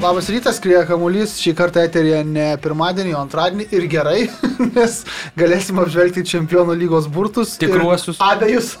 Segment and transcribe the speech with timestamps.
[0.00, 4.20] Labas rytas, krieja kamuolys, šį kartą eterija ne pirmadienį, o antradienį ir gerai,
[4.76, 4.94] nes
[5.36, 7.52] galėsim apžvelgti čempionų lygos burtus.
[7.58, 8.20] ir Tikruosius.
[8.24, 8.72] Abejus.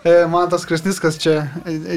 [0.00, 1.34] E, Man tas Krasniskas čia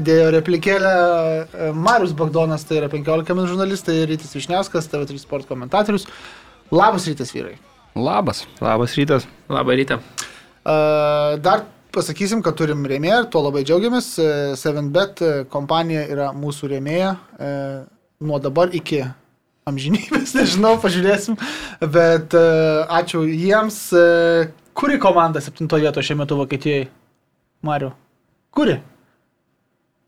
[0.03, 0.89] dėjo replikėlę.
[0.91, 6.03] E, Marius Bagdonas, tai yra 15 min žurnalistai, Rytis Višniauskas, TV3 sport komentatorius.
[6.69, 7.55] Labas rytas, vyrai.
[7.95, 8.43] Labas.
[8.61, 9.25] Labas rytas.
[9.49, 9.97] Labą rytą.
[10.67, 10.75] E,
[11.45, 11.63] Dar
[11.95, 14.11] pasakysim, kad turim rėmėją, tuo labai džiaugiamės.
[14.19, 17.51] E, 7bet e, kompanija yra mūsų rėmėja e,
[18.23, 19.03] nuo dabar iki
[19.69, 21.37] amžinybės, nežinau, pažiūrėsim.
[21.93, 22.45] Bet e,
[23.01, 23.79] ačiū jiems.
[23.95, 24.07] E,
[24.73, 26.87] Kuri komanda septintoje vietoje šiuo metu Vokietijoje?
[27.63, 27.91] Mariu.
[28.53, 28.79] Kuri?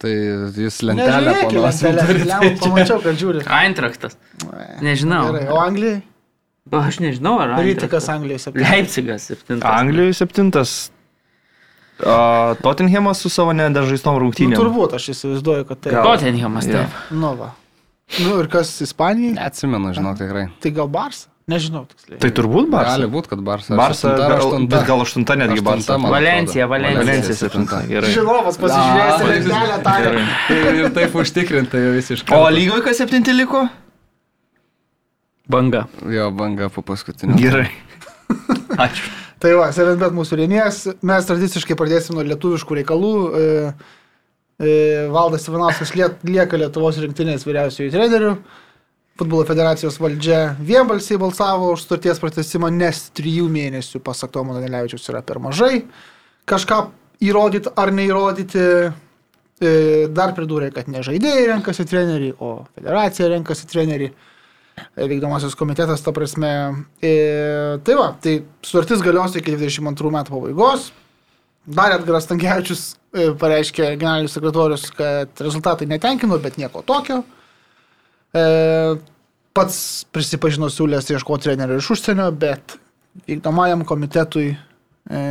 [0.01, 2.49] Tai jūs lentelę panosim lentelę.
[2.59, 3.43] Pamačiau, kad žiūri.
[3.61, 4.17] Eintraktas.
[4.83, 5.29] Nežinau.
[5.29, 6.01] Gerai, o Anglijai?
[6.73, 8.71] Aš nežinau, ar Rytikas Anglijai septintoje.
[8.73, 9.69] Leipzigas septintas.
[9.69, 10.73] Anglijoje septintas.
[12.01, 14.57] O, Tottenhamas su savo nedažaistom Nu, rungtynėm.
[14.59, 15.93] turbūt aš įsivaizduoju, kad tai.
[16.03, 16.97] Tottenhamas, taip.
[17.13, 17.53] Nu, va.
[18.21, 19.33] Nu ir kas Ispanijai?
[19.39, 20.45] Neatsimenu, žinok, tikrai.
[20.61, 21.31] Tai gal Barsa?
[21.45, 22.17] Nežinau tiksliai.
[22.21, 22.95] Tai turbūt Barsa.
[22.95, 23.75] Gali būti, kad Barsa.
[23.77, 24.69] Barsa, gal, aštunta?
[24.71, 25.97] bet gal aštunta netgi Barsa.
[26.01, 27.03] Valencija, Valencija.
[27.03, 27.81] Valencija septinta.
[27.89, 28.13] Gerai.
[28.15, 30.23] Žinovas pasižiūrėjęs į lentelę.
[30.49, 30.71] Gerai.
[30.79, 32.39] Ir taip užtikrinta jau visiškai.
[32.39, 33.61] O lygoje kas septinti liko?
[35.53, 35.83] Banga.
[36.09, 37.37] Jo, banga po paskutinio.
[37.37, 37.67] Gerai.
[38.87, 39.13] Ačiū.
[39.45, 40.79] Tai va, 7bet mūsų rėmėjas.
[41.05, 43.13] Mes tradiciškai pradėsim nuo lietuviškų reikalų.
[43.37, 43.69] E,
[45.11, 48.35] Valdas Ivanauskas lieka Lietuvos rinktinės vyriausiojų trenerių.
[49.19, 55.21] Futbolo federacijos valdžia vienbalsiai balsavo už sutarties pratesimą, nes trijų mėnesių, pasak Tomo Danilevičius, yra
[55.23, 55.85] per mažai.
[56.47, 56.79] Kažką
[57.23, 58.65] įrodyti ar neįrodyti.
[59.63, 59.71] E,
[60.11, 64.09] Dar pridūrė, kad ne žaidėjai renkasi trenerį, o federacija renkasi trenerį
[64.99, 66.51] vykdomasis komitetas, ta prasme.
[66.99, 67.13] E,
[67.87, 70.91] tai va, tai sutartis galios iki 22 metų pabaigos.
[71.65, 77.23] Dar Edgaras Tankievičius e, pareiškė generalinis sekretorius, kad rezultatai netenkino, bet nieko tokio.
[78.35, 78.43] E,
[79.55, 79.79] pats
[80.13, 82.77] prisipažino siūlęs ieškoti trenerio iš užsienio, bet
[83.25, 85.23] vykdomajam komitetui e,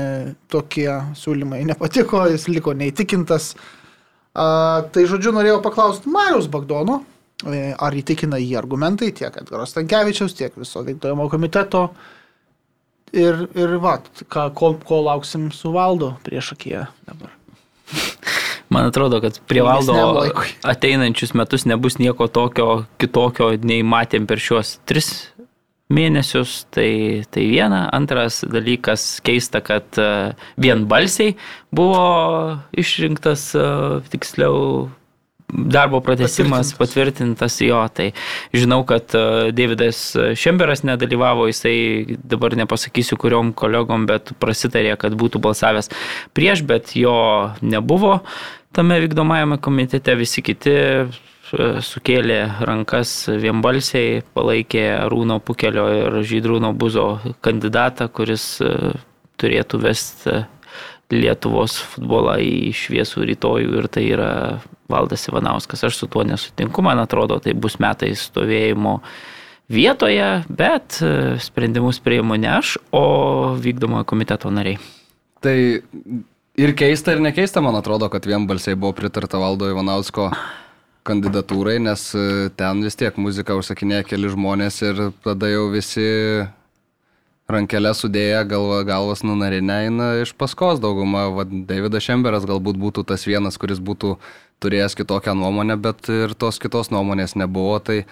[0.51, 0.89] tokie
[1.21, 3.53] siūlymai nepatiko, jis liko neįtikintas.
[4.35, 6.97] Tai žodžiu, norėjau paklausti Marius Bagdono,
[7.47, 11.85] ar įtikina jį argumentai tiek Edgaro Stankievičiaus, tiek viso vykdomo komiteto.
[13.13, 13.99] Ir, ir va,
[14.33, 17.35] ką, ko, ko lauksim su valdo prieš akiją dabar.
[18.73, 19.95] Man atrodo, kad prie valdo
[20.67, 25.13] ateinančius metus nebus nieko tokio kitokio, nei matėm per šiuos tris
[25.95, 26.65] mėnesius.
[26.75, 26.91] Tai,
[27.31, 27.85] tai viena.
[27.95, 30.09] Antras dalykas keista, kad e,
[30.61, 31.37] vienbalsiai
[31.75, 32.03] buvo
[32.75, 33.67] išrinktas e,
[34.13, 34.89] tiksliau
[35.49, 37.83] darbo pratesimas patvirtintas jo.
[37.95, 38.11] Tai
[38.55, 40.01] žinau, kad e, Davidas
[40.39, 45.93] Šemberas nedalyvavo, jisai dabar nepasakysiu kuriom kolegom, bet prasitarė, kad būtų balsavęs
[46.35, 47.15] prieš, bet jo
[47.63, 48.21] nebuvo
[48.75, 51.07] tame vykdomajame komitete, visi kiti e,
[51.87, 57.09] sukėlė rankas vienbalsiai, palaikė Rūno Pukelio ir Žydrūno Buzo
[57.45, 58.95] kandidatą, kuris e,
[59.39, 60.41] turėtų vesti
[61.13, 64.31] Lietuvos futbolą į šviesų rytojų ir tai yra
[64.91, 65.85] Valdas Ivanauskas.
[65.85, 68.99] Aš su tuo nesutinku, man atrodo, tai bus metai stovėjimo
[69.73, 74.81] vietoje, bet e, sprendimus priimu ne aš, o vykdomojo komiteto nariai.
[75.45, 75.57] Tai
[76.57, 80.31] ir keista, ir nekeista, man atrodo, kad vienbalsiai buvo pritarta Valdo Ivanausko
[81.05, 86.09] kandidatūrai, nes e, ten vis tiek muziką užsakinėja keli žmonės ir tada jau visi
[87.49, 91.27] rankelę sudėję, galva, galvas nunarinę eina iš paskos dauguma.
[91.35, 94.17] Va, Davidas Šemberas galbūt būtų tas vienas, kuris būtų
[94.65, 97.77] turėjęs kitokią nuomonę, bet ir tos kitos nuomonės nebuvo.
[97.85, 98.07] Tai e,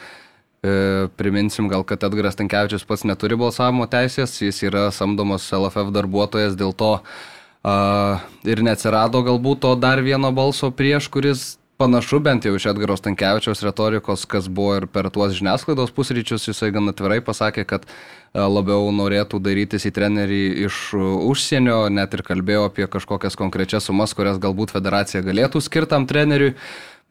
[1.16, 6.76] priminsim gal, kad Edgaras Tankievičius pats neturi balsavimo teisės, jis yra samdomas LFF darbuotojas, dėl
[6.76, 12.68] to a, ir neatsirado galbūt to dar vieno balso prieš, kuris panašu bent jau iš
[12.70, 17.88] Edgaro Stankievičiaus retorikos, kas buvo ir per tuos žiniasklaidos pusryčius, jisai gan atvirai pasakė, kad
[18.34, 24.14] labiau norėtų darytis į trenerį iš e, užsienio, net ir kalbėjo apie kažkokias konkrečias sumas,
[24.16, 26.54] kurias galbūt federacija galėtų skirtam treneriui,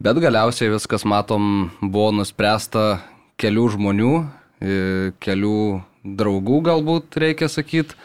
[0.01, 3.01] bet galiausiai viskas, matom, buvo nuspręsta
[3.41, 4.13] kelių žmonių,
[4.61, 4.77] e,
[5.21, 5.59] kelių
[6.01, 7.97] draugų galbūt reikia sakyti,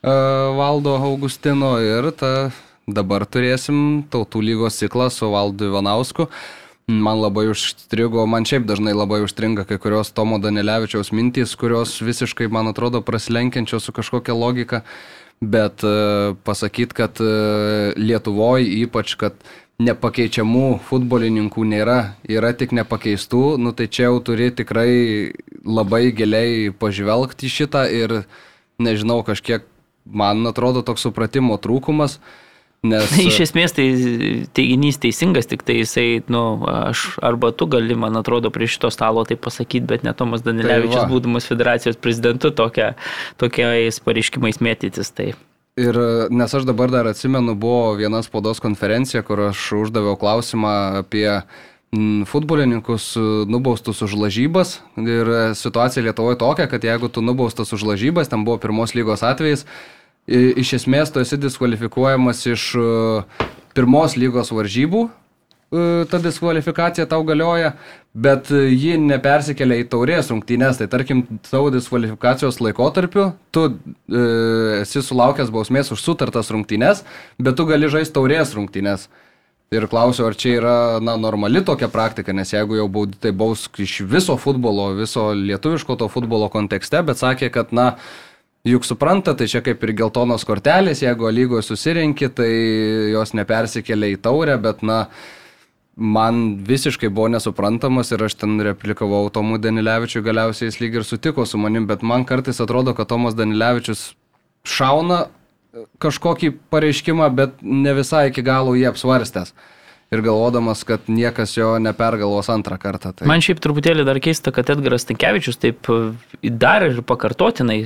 [0.00, 2.48] Valdo Augustino ir ta
[2.90, 6.26] Dabar turėsim tautų lygos ciklą su Valdu Ivanausku.
[6.90, 12.48] Man labai užstrigo, man šiaip dažnai labai užstringa kai kurios Tomo Danilevičiaus mintys, kurios visiškai,
[12.50, 14.80] man atrodo, prasilenkiančios su kažkokia logika,
[15.40, 19.38] bet uh, pasakyti, kad uh, Lietuvoje ypač, kad
[19.80, 21.98] nepakeičiamų futbolininkų nėra,
[22.28, 24.90] yra tik nepakeistų, nu tai čia jau turi tikrai
[25.64, 28.22] labai giliai pažvelgti šitą ir
[28.82, 29.64] nežinau, kažkiek
[30.04, 32.18] man atrodo toks supratimo trūkumas.
[32.80, 33.86] Nes, Iš esmės tai
[34.56, 39.26] teiginys teisingas, tik tai jisai, nu, aš arba tu gali, man atrodo, prie šito stalo
[39.28, 42.94] tai pasakyti, bet ne Tomas Danilevičius, Tai būdamas federacijos prezidentu, tokia,
[43.40, 45.12] tokiais pareiškimais mėtytis.
[45.12, 45.34] Tai.
[45.80, 45.96] Ir
[46.32, 50.72] nes aš dabar dar atsimenu, buvo viena spaudos konferencija, kur aš uždaviau klausimą
[51.04, 53.12] apie mm, futbolininkus
[53.48, 54.78] nubaustus už lažybas.
[54.96, 59.68] Ir situacija Lietuvoje tokia, kad jeigu tu nubaustas už lažybas, ten buvo pirmos lygos atvejais,
[60.28, 62.90] iš esmės tu esi diskvalifikuojamas iš e,
[63.74, 65.06] pirmos lygos varžybų.
[65.08, 67.74] e, Ta diskvalifikacija tau galioja,
[68.14, 70.80] bet e, ji nepersikelia į taurės rungtynės.
[70.80, 74.26] Tai tarkim, savo diskvalifikacijos laikotarpiu tu e,
[74.82, 77.04] esi sulaukęs bausmės už sutartas rungtynės,
[77.38, 79.08] bet tu gali žaisti taurės rungtynės.
[79.70, 83.68] Ir klausiu, ar čia yra na, normali tokia praktika, nes jeigu jau baudi, tai baus
[83.78, 87.92] iš viso futbolo, viso lietuviško to futbolo kontekste, bet sakė, kad, na,
[88.66, 92.50] juk supranta, tai čia kaip ir geltonos kortelės, jeigu lygoje susirinki, tai
[93.14, 95.06] jos nepersikelia į taurę, bet, na,
[96.00, 101.46] man visiškai buvo nesuprantamas ir aš ten replikavau Tomui Danilevičiui, galiausiai jis lyg ir sutiko
[101.46, 104.10] su manim, bet man kartais atrodo, kad Tomas Danilevičius
[104.68, 109.54] šauna e, kažkokį pareiškimą, bet ne visai iki galo jį apsvarstęs.
[110.10, 113.12] Ir galvodamas, kad niekas jo nepergalvos antrą kartą.
[113.14, 113.28] Tai...
[113.30, 116.00] Man šiaip truputėlį dar keista, kad Edgaras Tankievičius taip e,
[116.50, 117.84] dar ir pakartotinai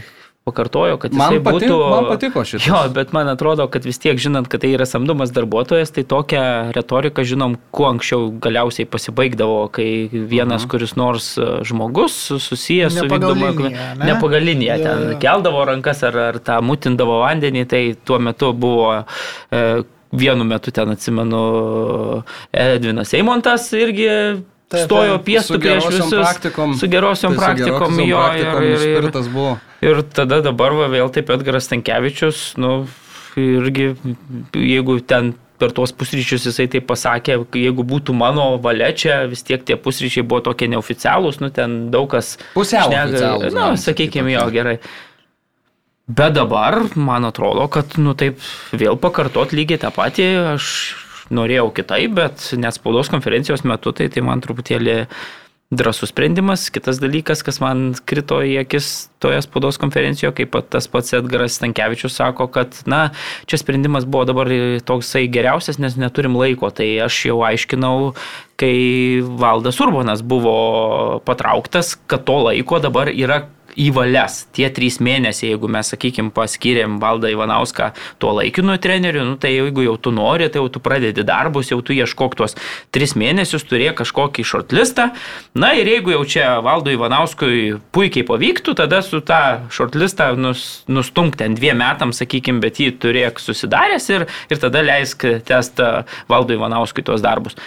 [0.55, 1.77] pakartojo, kad Man jisai pati- būtų...
[1.91, 2.67] man patiko šitas.
[2.69, 6.43] Jo, bet man atrodo, kad vis tiek žinant, kad tai yra samdomas darbuotojas, tai tokią
[6.77, 10.71] retoriką žinom, kuo anksčiau galiausiai pasibaigdavo, kai vienas, Mhm.
[10.75, 12.13] kuris nors e, žmogus
[12.45, 13.49] susijęs su vykdoma...
[13.57, 14.85] liniją, ne?
[14.85, 19.05] Ten keldavo rankas ar, ar tą mutindavo vandenį, tai tuo metu buvo...
[19.51, 19.83] E,
[20.15, 22.23] Vienu metu ten atsimenu
[22.55, 24.05] Edvinas Eimontas irgi
[24.73, 26.15] Taip, stojo su prieš visus.
[26.15, 26.75] praktikom.
[26.79, 28.19] Su gerosiom Tai su praktikom gerosiom jo.
[28.19, 29.09] praktikom ir, ir,
[29.81, 32.87] ir, ir tada dabar va, vėl taip Edgaras Tankievičius, nu,
[33.37, 33.93] irgi,
[34.57, 39.63] jeigu ten per tuos pusryčius jisai tai pasakė, jeigu būtų mano valia čia, vis tiek
[39.63, 42.35] tie pusryčiai buvo tokie neoficialūs, nu ten daug kas...
[42.57, 44.79] Pusiau Na, galim sakykime, jo, gerai.
[46.05, 48.43] Bet dabar, man atrodo, kad, nu taip,
[48.77, 50.27] vėl pakartot lygiai tą patį,
[50.57, 50.67] aš
[51.33, 55.05] norėjau kitaip, bet net spaudos konferencijos metu, tai, tai man truputėlį
[55.75, 56.69] drasus sprendimas.
[56.71, 61.57] Kitas dalykas, kas man krito į akis toje spaudos konferencijoje, kaip pat tas pats Edgaras
[61.59, 63.09] Stankievičius sako, kad, na,
[63.51, 64.51] čia sprendimas buvo dabar
[64.87, 66.71] toksai geriausias, nes neturim laiko.
[66.75, 68.13] Tai aš jau aiškinau,
[68.61, 68.77] kai
[69.25, 73.45] Valdas Urbonas buvo patrauktas, kad to laiko dabar yra
[73.81, 74.45] į valias.
[74.55, 77.91] Tie trys mėnesiai, jeigu mes, sakykime, paskyrėm Valdą Ivanauską
[78.23, 81.81] tuo laikinu treneriu, nu, tai jeigu jau tu nori, tai jau tu pradedi darbus, jau
[81.85, 82.57] tu ieškok tuos
[82.95, 85.11] tris mėnesius, turėk kažkokį shortlistą.
[85.59, 91.39] Na ir jeigu jau čia Valdo Ivanauskui puikiai pavyktų, tada su tą shortlistą nus, nustumk
[91.41, 97.05] ten dviem metams, sakykime, bet jį turėk susidaręs ir, ir tada leisk testą Valdo Ivanauskui
[97.07, 97.59] tuos darbus.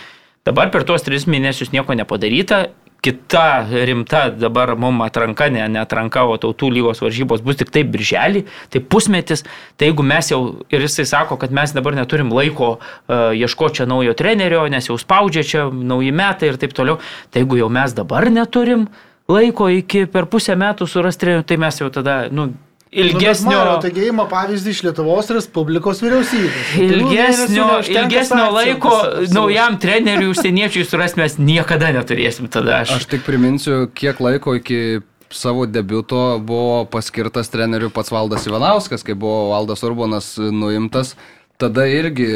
[0.47, 2.69] Dabar per tuos tris mėnesius nieko nepadaryta.
[3.01, 7.91] Kita rimta dabar mums atranka, ne, ne atranka, o tautų lygos varžybos bus tik taip
[7.93, 9.45] birželį, tai pusmetis.
[9.77, 10.41] Tai jeigu mes jau,
[10.73, 14.97] ir jisai sako, kad mes dabar neturim laiko uh, ieškoti čia naujo trenerio, nes jau
[14.97, 16.97] spaudžia čia nauji metai ir taip toliau,
[17.29, 18.87] tai jeigu jau mes dabar neturim
[19.29, 22.49] laiko iki per pusę metų surasti trenerių, tai mes jau tada, nu,
[22.91, 23.57] ilgesnio...
[23.65, 26.71] Nu, taigi įima pavyzdį iš Lietuvos Respublikos vyriausybės.
[26.79, 32.81] Ilgesnio, neužtenka ilgesnio laiko pas- naujam treneriui užsieniečiui surasti mes niekada neturėsim tada.
[32.85, 35.01] Aš, Aš tik priminsiu, kiek laiko iki
[35.33, 41.15] savo debiuto buvo paskirtas treneriu pats Valdas Ivanauskas, kai buvo Valdas Urbonas nuimtas.
[41.59, 42.29] Tada irgi,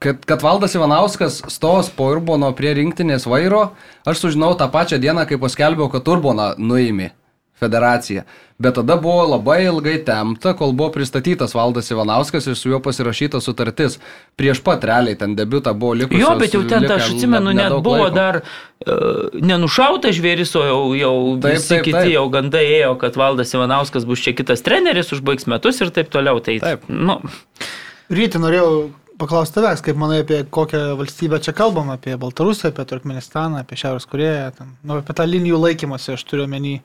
[0.00, 3.72] kad, kad Valdas Ivanauskas stos po Urbono prie rinktinės vairo,
[4.08, 7.10] aš sužinau tą pačią dieną, kai paskelbiau, kad Urboną nuimi
[7.60, 8.24] federacija.
[8.60, 13.40] Bet tada buvo labai ilgai temta, kol buvo pristatytas Valdas Ivanauskas ir su juo pasirašyta
[13.40, 13.98] sutartis.
[14.36, 16.20] Prieš pat realiai ten debutą buvo likusi.
[16.20, 18.14] jo, bet jau ten, ta, aš atsimenu, net buvo laiko.
[18.16, 22.14] dar uh, nenušautas žvėris, o jau, jau Taip, visi taip, kiti taip.
[22.18, 26.40] jau gandai ėjo, kad Valdas Ivanauskas bus čia kitas treneris, užbaigs metus ir taip toliau.
[26.44, 26.88] Tai, Taip.
[26.88, 27.20] Nu,
[28.10, 28.90] Ryti norėjau
[29.20, 34.08] paklausti tavęs, kaip manai apie kokią valstybę čia kalbam, apie Baltarusiją, apie Turkmenistaną, apie Šiaurės
[34.08, 36.80] Koreją, ten, nu, apie tą linijų laikymąsi, aš turiu menį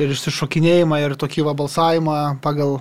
[0.00, 2.80] ir išsišokinėjimą ir tokį va balsavimą pagal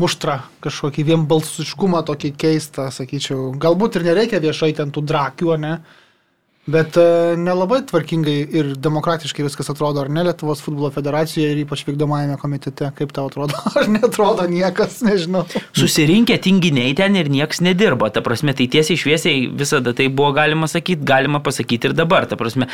[0.00, 3.52] muštrą, kažkokį vienbalsiškumą tokį keistą, sakyčiau.
[3.62, 5.76] Galbūt ir nereikia viešai ten tų drakių, ne?
[6.64, 11.82] Bet e, nelabai tvarkingai ir demokratiškai viskas atrodo, ar ne Lietuvos futbolo federacijoje ir ypač
[11.84, 15.44] vykdomajame komitete, kaip tau atrodo, ar netrodo niekas, nežinau.
[15.76, 18.08] Susirinkę tinginiai ten ir niekas nedirba.
[18.14, 22.24] Ta prasme, tai tiesiai šviesiai visada tai buvo galima sakyti, galima pasakyti ir dabar.
[22.30, 22.70] Ta prasme,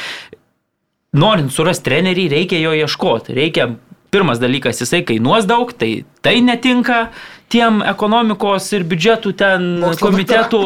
[1.16, 3.34] norint surasti trenerį, reikia jo ieškoti.
[3.36, 3.70] Reikia,
[4.10, 7.08] pirmas dalykas, jisai kainuos daug, tai tai netinka
[7.50, 10.62] tiem ekonomikos ir biudžetų ten Mokslo komitetų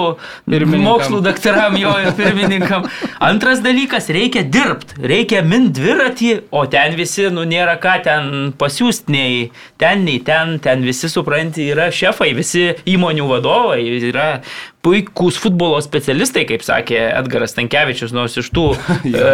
[0.84, 2.86] mokslų daktaram jo ir pirmininkam.
[3.24, 9.14] Antras dalykas, reikia dirbti, reikia min dviratį, o ten visi, nu nėra ką ten pasiūsti,
[9.14, 9.40] nei
[9.80, 14.28] ten, nei ten, ten visi supranti, yra šefai, visi įmonių vadovai, yra
[14.84, 18.70] puikūs futbolo specialistai, kaip sakė Edgaras Tankievičius, nors iš tų
[19.08, 19.30] e,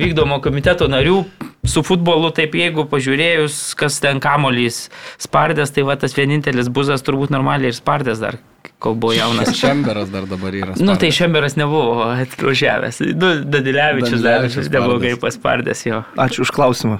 [0.00, 1.20] vykdomo komiteto narių
[1.64, 4.88] su futbolu, taip jeigu pažiūrėjus, kas ten kamolys
[5.22, 8.38] spardės, tai va tas vienintelis buzas turbūt normaliai ir spardės dar,
[8.82, 9.54] kol buvo jaunas.
[9.60, 10.76] Šemberas dar dabar yra.
[10.80, 11.12] Nu, tai.
[11.14, 13.00] Šemberas nebuvo atvažiavęs.
[13.14, 15.22] Nu, Dadilevičius dar neblogai spardęs.
[15.22, 16.02] paspardęs jo.
[16.20, 16.98] Ačiū už klausimą.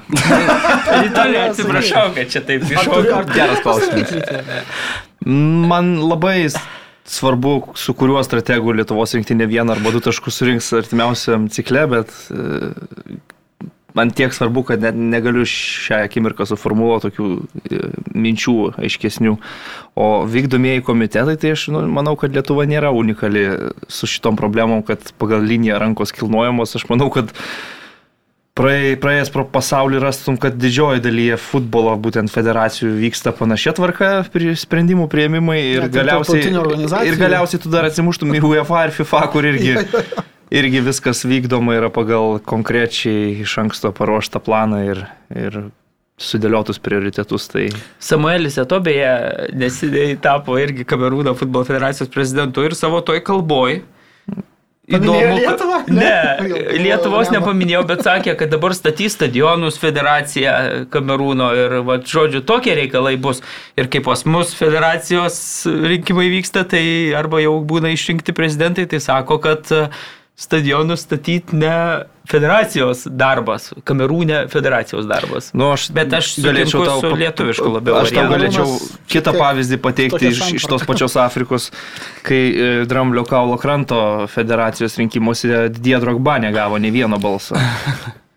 [1.02, 3.26] Rytoj atsiprašau, kad čia taip iššokau.
[3.34, 4.16] Geras klausimas.
[5.24, 6.48] Man labai
[7.04, 12.70] svarbu, su kuriuo strategu Lietuvos rinktinė vieną arba du taškus surinks artimiausiam cikle, bet e,
[13.94, 17.28] man tiek svarbu, kad net negaliu šią akimirką suformuoluoti tokių
[17.70, 17.78] e,
[18.14, 19.36] minčių aiškesnių.
[19.94, 23.44] O vykdomieji komitetai, tai aš nu, manau, kad Lietuva nėra unikali
[23.86, 26.74] su šitom problemom, kad pagal liniją rankos kilnojamos.
[26.74, 27.30] Aš manau, kad
[28.58, 34.54] praėj- praėjęs pro pasaulį rastum, kad didžioji dalyje futbolo būtent federacijų vyksta panašia tvarka pri-
[34.58, 36.42] sprendimų prieimimai ir Net galiausiai,
[37.06, 39.74] ir galiausiai tu dar atsimuštum į UEFA ir FIFA, kur irgi,
[40.50, 45.58] irgi viskas vykdoma yra pagal konkrečiai iš anksto paruoštą planą ir, ir
[46.20, 47.48] sudėliotus prioritetus.
[47.50, 47.68] Tai
[48.02, 53.82] Samuelis Etobėje neseniai tapo irgi Kamerūno futbolo federacijos prezidentu ir savo toj kalboj.
[54.84, 55.76] Paminėjo Lietuvą?
[55.88, 56.08] Ne,
[56.44, 56.64] Ne.
[56.84, 57.38] Lietuvos ne.
[57.38, 60.52] nepaminėjau, bet sakė, kad dabar statys stadionus federacija
[60.92, 63.40] Kamerūno ir, va, žodžiu, tokie reikalai bus.
[63.80, 66.84] Ir kaip pas mus federacijos rinkimai vyksta, tai
[67.16, 69.86] arba jau būna išrinkti prezidentai, tai sako, kad e,
[70.36, 75.50] stadionus statyti ne federacijos darbas, Kamerūne federacijos darbas.
[75.54, 78.64] Nu, aš Bet aš sutinku su pa- lietuvišku labiau Aš tau galėčiau
[79.12, 81.68] kitą pavyzdį pateikti iš, iš tos pačios Afrikos,
[82.26, 87.54] kai e, Dramblio kaulo kranto federacijos rinkimuose Didie Drogba negavo nei vieno balso.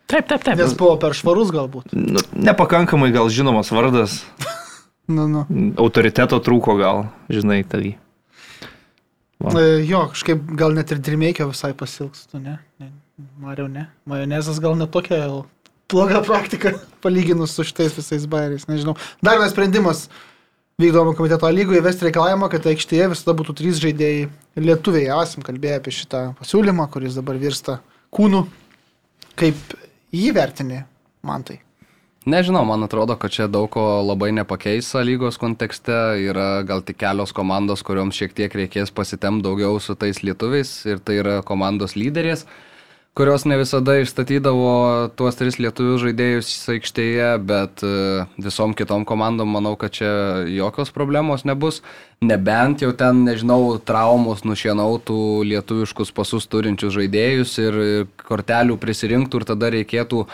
[0.08, 0.56] Taip, taip, taip.
[0.56, 1.92] Nes buvo per švarus galbūt.
[1.92, 4.22] Nu, nepakankamai gal žinomas vardas,
[5.08, 5.42] Nu, nu.
[5.80, 7.98] autoriteto trūko gal, žinai, tai.
[9.44, 9.54] Va.
[9.62, 12.58] E, Jo, kažkaip gal net ir dirmeikio visai pasilgstų, ne?
[12.82, 12.90] ne?
[13.42, 13.88] Mariau, ne?
[14.10, 15.22] Majonezas gal netokia
[15.92, 16.74] bloga praktika,
[17.06, 18.98] palyginus su šitais visais bairiais, nežinau.
[19.22, 20.08] Dar vienas sprendimas
[20.82, 24.28] vykdomo komiteto lygoje įvesti reikalavimą, kad aikštėje visada būtų trys žaidėjai
[24.62, 25.08] lietuviai.
[25.22, 27.80] Esam kalbėję apie šitą pasiūlymą, kuris dabar virsta
[28.14, 28.44] kūnu.
[29.38, 29.78] Kaip
[30.14, 30.84] jį vertini,
[31.26, 31.62] man tai?
[32.28, 35.96] Nežinau, man atrodo, kad čia daug ko labai nepakeis lygos kontekste.
[36.28, 40.74] Yra gal tik kelios komandos, kurioms šiek tiek reikės pasitemti daugiau su tais lietuviais.
[40.92, 42.44] Ir tai yra komandos lyderės,
[43.16, 44.74] kurios ne visada išstatydavo
[45.16, 47.94] tuos tris lietuvių žaidėjus aikštėje, bet e,
[48.44, 50.12] visom kitom komandom manau, kad čia
[50.52, 51.80] jokios problemos nebus.
[52.20, 57.82] Nebent jau ten, nežinau, traumos nušienautų lietuviškus pasus turinčius žaidėjus ir
[58.28, 60.26] kortelių prisirinktų ir tada reikėtų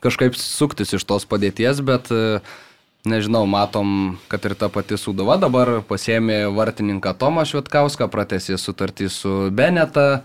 [0.00, 2.40] kažkaip suktis iš tos padėties, bet e,
[3.08, 9.34] nežinau, matom, kad ir ta pati Sudova dabar pasėmė vartininką Tomą Švetkauską, pratęsė sutartį su
[9.52, 10.22] Beneta.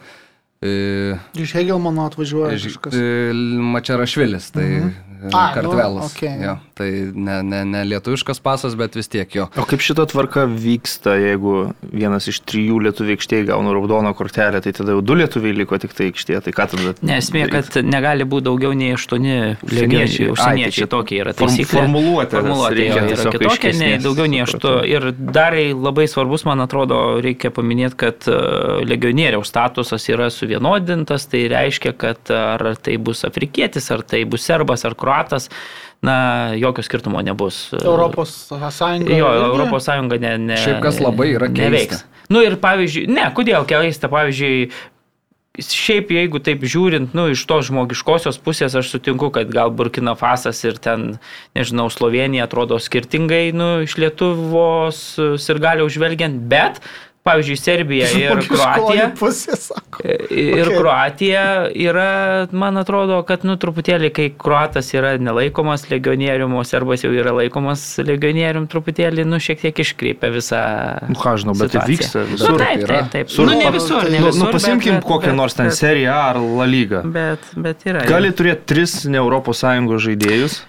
[0.63, 2.94] e, Iš Hegelmano atvažiuoja Ž- kažkas.
[2.96, 3.34] e,
[3.75, 5.14] Mačerašvilis, tai mhm.
[5.24, 6.13] A, nu, kartvelas.
[6.13, 6.34] okei.
[6.43, 9.48] jo, tai ne, ne, ne lietuviškas pasas, bet vis tiek jo.
[9.57, 11.55] O kaip šita tvarka vyksta, jeigu
[11.93, 15.95] vienas iš trijų lietuvių aikštėje gauna raudoną kortelę, tai tada jau du lietuviai liko tik
[15.98, 16.93] tai aikštėje, tai ką tada?
[17.01, 17.72] Ne, esmė, daryt?
[17.72, 20.27] kad negali būti daugiau nei aštuoni legioniečiai.
[20.27, 21.79] Ai, Užsieniečiai tai tokie yra taisyklė.
[21.79, 23.05] formuluotė Formuluotė yra
[23.36, 24.91] kitokia, nei daugiau nei aštuoni.
[24.91, 28.38] Ir dar labai svarbus, man atrodo, reikia paminėti, kad e,
[28.88, 31.27] legionieriaus statusas yra suvienodintas.
[31.31, 35.48] Tai reiškia, kad ar tai bus afrikietis, ar tai bus serbas, ar kruatas,
[36.06, 36.18] na,
[36.58, 37.70] jokio skirtumo nebus.
[37.78, 39.14] Europos Sąjunga.
[39.14, 39.46] Jo, irgi?
[39.54, 40.60] Europos Sąjunga ne, ne.
[40.66, 41.70] Šiaip kas labai yra keista.
[41.70, 42.04] neveiks.
[42.34, 44.66] Nu ir pavyzdžiui, ne, kodėl keista, pavyzdžiui,
[45.62, 50.60] šiaip jeigu taip žiūrint, nu, iš tos žmogiškosios pusės aš sutinku, kad gal Burkina Fasas
[50.66, 51.16] ir ten,
[51.56, 56.82] nežinau, Slovenija atrodo skirtingai, nu, iš Lietuvos ir gali užvelgiant, bet
[57.25, 59.08] pavyzdžiui, Serbija ir Kroatija.
[59.17, 60.03] Pusė, sako.
[60.29, 60.77] Ir Okay.
[60.77, 67.10] Kroatija yra, man atrodo, kad, nu, truputėlį, kai Kroatas yra nelaikomas legionierium, o Serbas jau
[67.15, 70.62] yra laikomas legionierium, truputėlį, nu, šiek tiek iškreipia visą...
[71.10, 71.96] Nu, ką žinau, bet tai situaciją.
[71.96, 72.60] vyksta Nu, visur.
[72.62, 73.00] taip, yra.
[73.01, 73.34] taip, taip.
[73.34, 74.44] Sur- Nu, ne visur, ne Nu, visur.
[74.46, 77.01] nu pasimkim bet- kokią bet- nors ten bet- seriją ar La Liga.
[77.05, 78.05] Bet, bet yra.
[78.10, 79.65] Gali turėti tris ne ES
[80.05, 80.60] žaidėjus,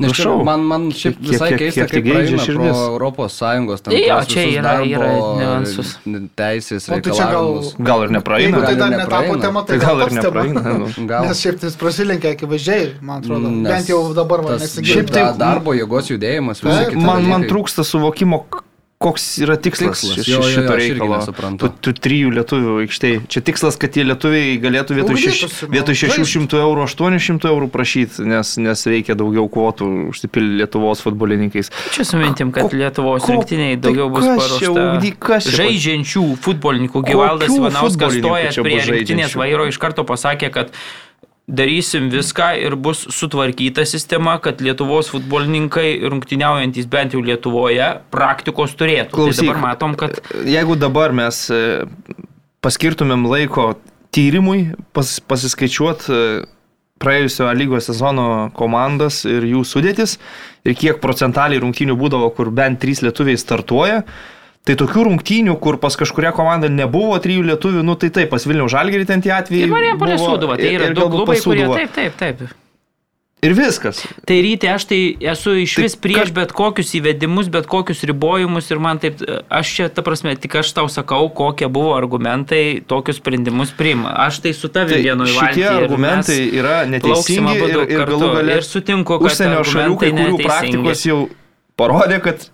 [0.00, 0.44] Nes čia Prašau.
[0.44, 3.92] man, man šiaip Kiek- visai kiek- keista, kiek kaip tai geidžia praeina Europos Sąjungos tam
[3.94, 5.90] tuos čia yra- yra darbo, niuansus.
[6.34, 7.76] teisės O tai čia gal- reikalavimus.
[7.78, 8.42] Gal ir nepraeina.
[8.48, 10.60] Jeigu tai Gal dar ir netapo tema, tai Tai gal ir nepraeina.
[10.78, 10.86] nu.
[11.12, 11.22] Gal.
[11.28, 13.48] Nes šiaip tai jis prasilenkia akivaizdžiai, man atrodo.
[13.50, 14.92] Nes Bent jau dabar man tas nesigirdi.
[14.92, 16.62] Šiaip tai- da- darbo jėgos judėjimas,
[16.98, 18.44] Man, man trūksta suvokimo,
[19.02, 21.56] koks yra tikslas, Tikslas, jo, jo, jo, šito aš irgi reikalo.
[21.60, 23.20] Tų, tų trijų lietuvių aikštėje.
[23.32, 26.18] Čia tikslas, kad tie lietuviai galėtų vietoj, šeš, nu, vietoj žaist.
[26.22, 31.70] 600 eurų 800 eurų prašyti, nes, nes reikia daugiau kvotų užsipildyti Lietuvos futbolininkais.
[31.94, 35.56] Čia su mintim, kad Ko- Lietuvos ko- rinktiniai tai daugiau bus kas čia paruošta.
[35.58, 38.18] Žaidžiančių futbolininkų Gyvaldas Kokių Ivanauskas
[38.54, 40.72] čia prie bus rinktinės vairo iš karto pasakė, kad
[41.48, 49.16] darysim viską ir bus sutvarkyta sistema, kad Lietuvos futbolininkai rungtyniaujantis bent jau Lietuvoje praktikos turėtų.
[49.16, 51.62] Klausyk, tai dabar matom, kad Jeigu dabar mes e,
[52.62, 53.72] paskirtumėm laiko
[54.14, 56.22] tyrimui, pas, pasiskaičiuot e,
[57.02, 60.18] praėjusio lygos sezono komandas ir jų sudėtis
[60.62, 64.04] ir kiek procentaliai rungtynių būdavo, kur bent trys lietuviai startuoja.
[64.62, 68.68] Tai tokių rungtynių, kur pas kažkuria komanda nebuvo trijų lietuvių, nu tai taip, pas Vilnių
[68.70, 69.66] Žalgerį ten tie atvejai.
[69.66, 72.44] ir Marijampolė Sūduva, tai yra du klubai, kurie taip, taip, taip.
[73.42, 74.04] Ir viskas.
[74.22, 78.04] Tai ryte aš tai esu iš Tai vis prieš ka- bet kokius įvedimus, bet kokius
[78.06, 79.18] ribojimus ir man taip,
[79.50, 84.14] aš čia, ta prasme, tik aš tau sakau, kokie buvo argumentai tokius sprendimus priima.
[84.28, 88.62] Aš tai su tavimi Tai vienu šitie argumentai yra neteisingi ir, ir galų gale Ir
[88.62, 91.20] sutinku, kad užsienio šalių kai kurių praktikos jau
[91.74, 92.46] parodė, kad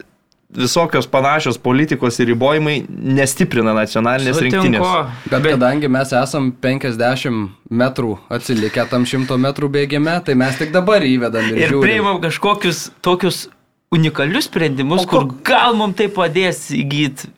[0.49, 4.87] visokios panašios politikos ir ribojimai nestiprina nacionalinės rinktinės.
[5.29, 11.05] Bet kadangi mes esam 50 metrų atsilikę tam 100 metrų bėgime, tai mes tik dabar
[11.05, 13.49] įvedam ir, Ir priimam kažkokius tokius
[13.93, 17.29] unikalius sprendimus, O ko- kur gal mums tai padės įgyti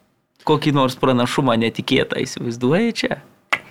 [0.46, 3.18] kokį nors pranašumą netikėtą, įsivaizduoji čia.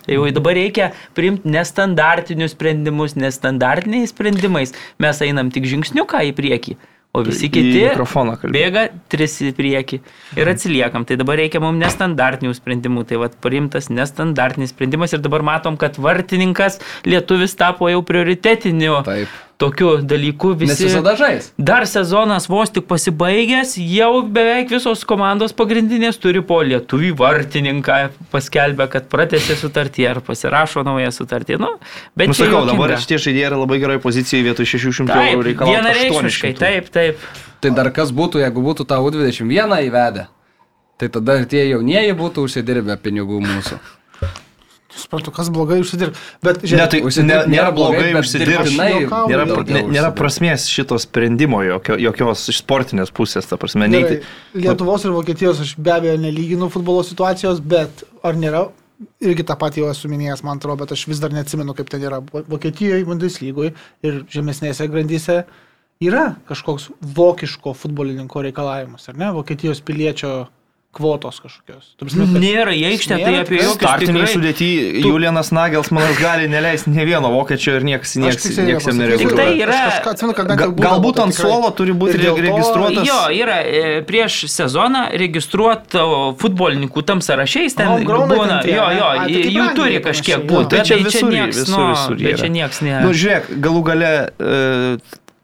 [0.05, 4.71] Tai jau dabar reikia priimti nestandartinius sprendimus, nestandartiniais sprendimais.
[4.99, 6.77] Mes einam tik žingsniuką į priekį,
[7.13, 7.87] o visi kiti
[8.53, 9.99] bėga tris į priekį
[10.37, 11.07] ir atsiliekam.
[11.09, 13.05] Tai dabar reikia mums nestandartinių sprendimų.
[13.09, 16.79] Tai vad priimtas nestandartinis sprendimas ir dabar matom, kad vartininkas
[17.09, 19.48] lietuvis tapo jau prioritetiniu Taip.
[19.59, 20.53] Tokiu dalyku.
[20.55, 21.49] Nes Visi visada žais.
[21.59, 27.97] Dar sezonas vos tik pasibaigęs, jau beveik visos komandos pagrindinės turi po lietuvį vartininką
[28.31, 31.59] paskelbę, kad pratęsė sutartį ar pasirašo naują sutartį.
[31.59, 31.73] Nu,
[32.15, 32.71] bet čia Nusakau, juokinga.
[32.71, 35.83] dabar šitie žaidėjai yra labai gerai pozicijoje vietoj 600 eurų Taip, reikalauja.
[35.83, 37.29] vienareikšmiškai, taip, taip.
[37.59, 40.29] Tai dar kas būtų, jeigu būtų tą U21 įvedę?
[40.99, 43.77] Tai tada ir tie jaunieji būtų užsidirbę pinigų mūsų.
[44.99, 46.17] Suprantu, kas blogai užsidirb.
[46.45, 48.75] Bet Ne, žiūrėk, tai ne, nėra nėra blogai, užsidirbti.
[48.77, 50.17] Nėra, nėra užsidirbt.
[50.19, 54.65] prasmės šito sprendimo, jokio, jokios iš sportinės pusės, ta prasme, gerai, neiti.
[54.65, 58.65] Lietuvos ir Vokietijos aš be abejo nelyginu futbolo situacijos, bet ar nėra,
[59.23, 62.03] irgi tą patį jau esu minėjęs, man atrodo, bet aš vis dar neatsimenu, kaip ten
[62.03, 65.43] yra Vo- Vokietijoje, Bundeslygoje ir žemesnėse grandyse.
[65.99, 69.31] Yra kažkoks vokiško futbolininko reikalavimas, ar ne?
[69.35, 70.47] Vokietijos piliečio
[70.91, 71.85] kvotos kažkokios.
[71.97, 74.69] Tu prasme, kad- Nėra į aikštę, tai Nėra, apie tai jokius Startiniai tikrai- sudėti
[75.05, 79.69] Julianas Nagelsmanas gali neleisti ne vieno vokiečio ir niekas nieks, nieks jam Tik tai yra-
[79.85, 83.05] Aš kažką atsimenu, kad galbūt tai ant tikrai- suolo turi būti to- registruotas.
[83.05, 89.53] Jo, yra e, prieš sezoną registruoto futbolininkų tam sąrašiais, ten būna, jo, jo, Ai, tai
[89.53, 90.69] jų turi kažkiek būti.
[90.69, 92.37] Tai bet čia tai visur- visur- nu, visur bet yra.
[92.41, 92.99] čia nieks ne.
[93.05, 94.97] Nu, žiūrėk, galų gale e,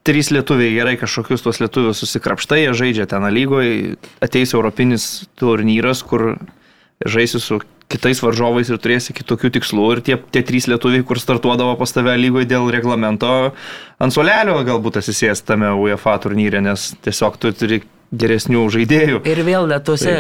[0.06, 6.36] trys lietuviai gerai kažkokius tuos lietuvius susikrapštai, jie žaidžia ten lygoje, ateis europinis turnyras, kur
[7.06, 7.60] žaisi su
[7.91, 12.15] kitais varžovais ir turėsi kitokių tikslų ir tie, tie trys lietuviai, kur startuodavo pas tave
[12.18, 13.52] lygoje dėl reglamento,
[14.02, 17.84] ant solelio galbūt atsisės tame UEFA turnyre, nes tiesiog tu turi
[18.15, 19.22] geresnių žaidėjų.
[19.28, 20.15] Ir vėl netose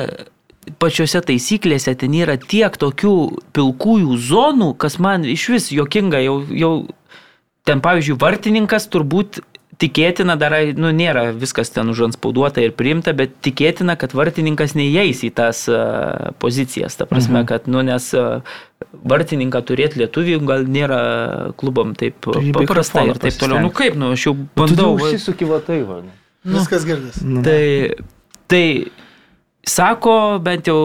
[0.81, 3.15] pačiose taisyklėse ten yra tiek tokių
[3.55, 6.71] pilkųjų zonų, kas man iš vis jokinga, jau, jau
[7.65, 9.41] ten pavyzdžiui vartininkas turbūt
[9.81, 15.31] tikėtina, dar, nu, nėra viskas ten užanspauduota ir priimta, bet tikėtina, kad vartininkas neįeis į
[15.35, 16.97] tas uh, pozicijas.
[16.99, 17.49] Ta prasme, mhm.
[17.51, 18.43] kad, nu, nes uh,
[19.05, 20.99] vartininką turėti lietuvių gal nėra
[21.59, 23.63] klubam taip Tai į paprasta mikrofoną ir taip toliau.
[23.65, 24.93] Nu kaip, nu, aš jau bandau.
[24.99, 26.03] va- užsisuki va tai, va.
[26.45, 27.17] Viskas girdis.
[27.45, 27.61] Tai,
[28.51, 28.65] tai
[29.69, 30.79] sako bent jau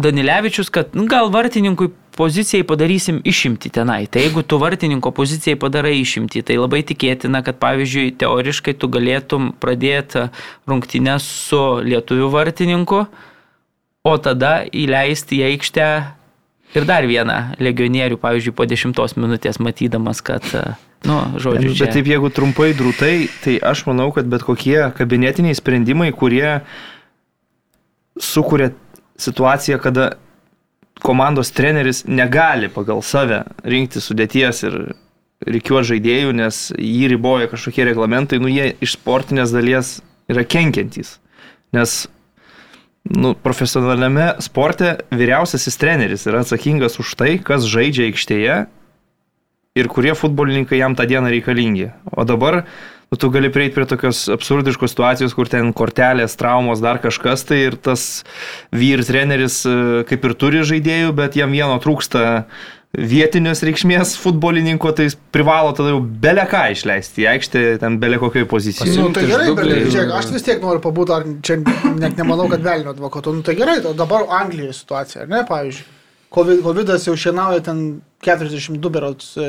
[0.00, 4.06] Danilevičius, kad nu, gal vartininkui pozicijai padarysim išimti tenai.
[4.06, 9.52] Tai jeigu tu vartininko pozicijai padarai išimti, tai labai tikėtina, kad pavyzdžiui, teoriškai tu galėtum
[9.60, 10.28] pradėti
[10.70, 13.04] rungtynės su lietuvių vartininku,
[14.04, 15.88] o tada įleisti į aikštę
[16.74, 20.46] ir dar vieną legionierių, pavyzdžiui, po dešimtos minutės matydamas, kad,
[21.08, 21.86] nu, žodžiu, čia...
[21.86, 23.14] Bet taip, jeigu trumpai drūtai,
[23.44, 26.60] tai aš manau, kad bet kokie kabinetiniai sprendimai, kurie
[28.20, 28.72] sukuria
[29.20, 30.14] situaciją, kada
[31.04, 34.78] komandos treneris negali pagal save rinkti sudėties ir
[35.44, 39.98] reikiuoti žaidėjų, nes jį riboja kažkokie reglamentai, nu jie iš sportinės dalies
[40.30, 41.18] yra kenkiantys.
[41.74, 42.04] Nes
[43.04, 48.58] nu, profesionaliame sporte vyriausiasis treneris yra atsakingas už tai, kas žaidžia aikštėje
[49.74, 51.88] ir kurie futbolininkai jam tą dieną reikalingi.
[52.14, 52.60] O dabar
[53.10, 57.58] nu, tu gali prieiti prie tokios absurdiškos situacijos, kur ten kortelės, traumos, dar kažkas, tai
[57.64, 58.22] ir tas
[58.70, 62.22] vyr treneris e, kaip ir turi žaidėjų, bet jam vieno trūksta
[62.94, 68.94] vietinios reikšmės futbolininko, tai jis privalo tada jau beleką išleisti į aikštę, ten belekokioje pozicijoje.
[68.94, 71.58] Nu, tai gerai, bet žiūrėk, aš vis tiek noriu pabūti, ar čia
[71.98, 73.34] net nemanau, kad velnio advokatu.
[73.34, 75.90] Nu, tai gerai, dabar Anglijoje situacija, ar ne, pavyzdžiui.
[76.34, 77.82] COVID, Covidas jau šienauja ten
[78.24, 79.48] 42 berots e,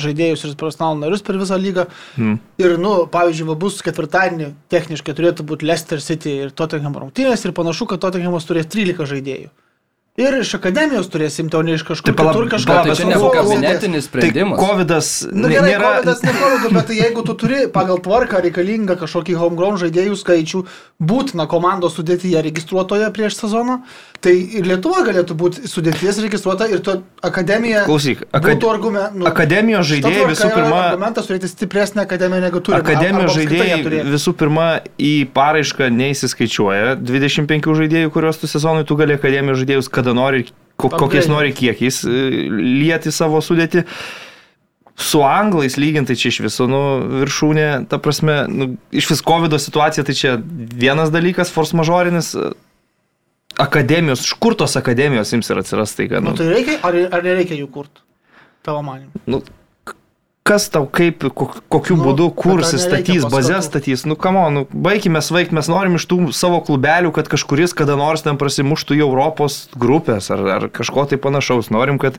[0.00, 1.86] žaidėjus ir profesionalų narius per visą lygą.
[2.16, 2.38] Hmm.
[2.60, 7.54] Ir, nu, pavyzdžiui, va, bus ketvirtadienį techniškai turėtų būti Leicester City ir Tottenham rungtynės ir
[7.56, 9.52] panašu, kad Tottenhamas turės 13 žaidėjų.
[10.14, 12.74] Ir iš akademijos turės imti, o ne iš kažkur Tai pala- kitur Bet kažką.
[12.86, 14.60] tai čia nebuvo kabinetinis Tai sprendimas.
[14.60, 14.92] COVID
[15.34, 15.88] Na gerai, nėra...
[16.04, 20.62] COVID neparodo, bet tai jeigu tu turi pagal tvarką reikalingą kažkokį homegrown žaidėjų skaičių,
[21.02, 23.80] būtina komandos sudėtyje registruotoje prieš sezoną,
[24.24, 28.54] tai ir Lietuva galėtų būti sudėties registruota ir tu akademija Klausyk, akad...
[28.54, 29.28] būtų argumentas.
[29.30, 30.80] akademijos žaidėjai visų pirma...
[30.88, 32.80] Argumentas turėti stipresnę akademiją negu turi.
[32.80, 39.60] Akademijos žaidėjai visų pirma į paraišką neįsiskaičiuoja 25 žaidėjų, kuriuos tu sezonui tu gali akademijos
[39.62, 40.46] žaidėjus kada nori,
[40.80, 43.84] ko, kokiais nori kiekiais e, lieti savo sudėti.
[44.94, 46.80] Su anglais lyginti čia iš viso, nu,
[47.24, 52.30] viršūnė, ta prasme, nu, iš vis COVID situacija, tai čia vienas dalykas, force majorinis,
[53.58, 56.96] akademijos, iš kur tos akademijos jums ir atsiras tai, kad, Nu, nu, tai reikia, ar,
[57.18, 58.00] ar nereikia jų kurti?
[58.64, 59.10] Tavo manimu.
[59.28, 59.42] nu,
[60.44, 65.22] kas tau kaip, ko- kokiu Nu, būdu kursi, statys, bazės statys, nu, kamo, nu, baigime
[65.24, 69.70] sveikti, mes norim iš tų savo klubelių, kad kažkuris kada nors ten prasimuštų į Europos
[69.76, 72.18] grupės ar, ar kažko tai panašaus, norim, kad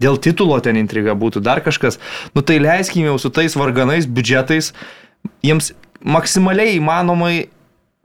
[0.00, 1.98] dėl titulo ten intriga būtų, dar kažkas,
[2.32, 4.72] nu tai leiskime jau su tais varganais biudžetais,
[5.44, 7.48] jiems maksimaliai įmanomai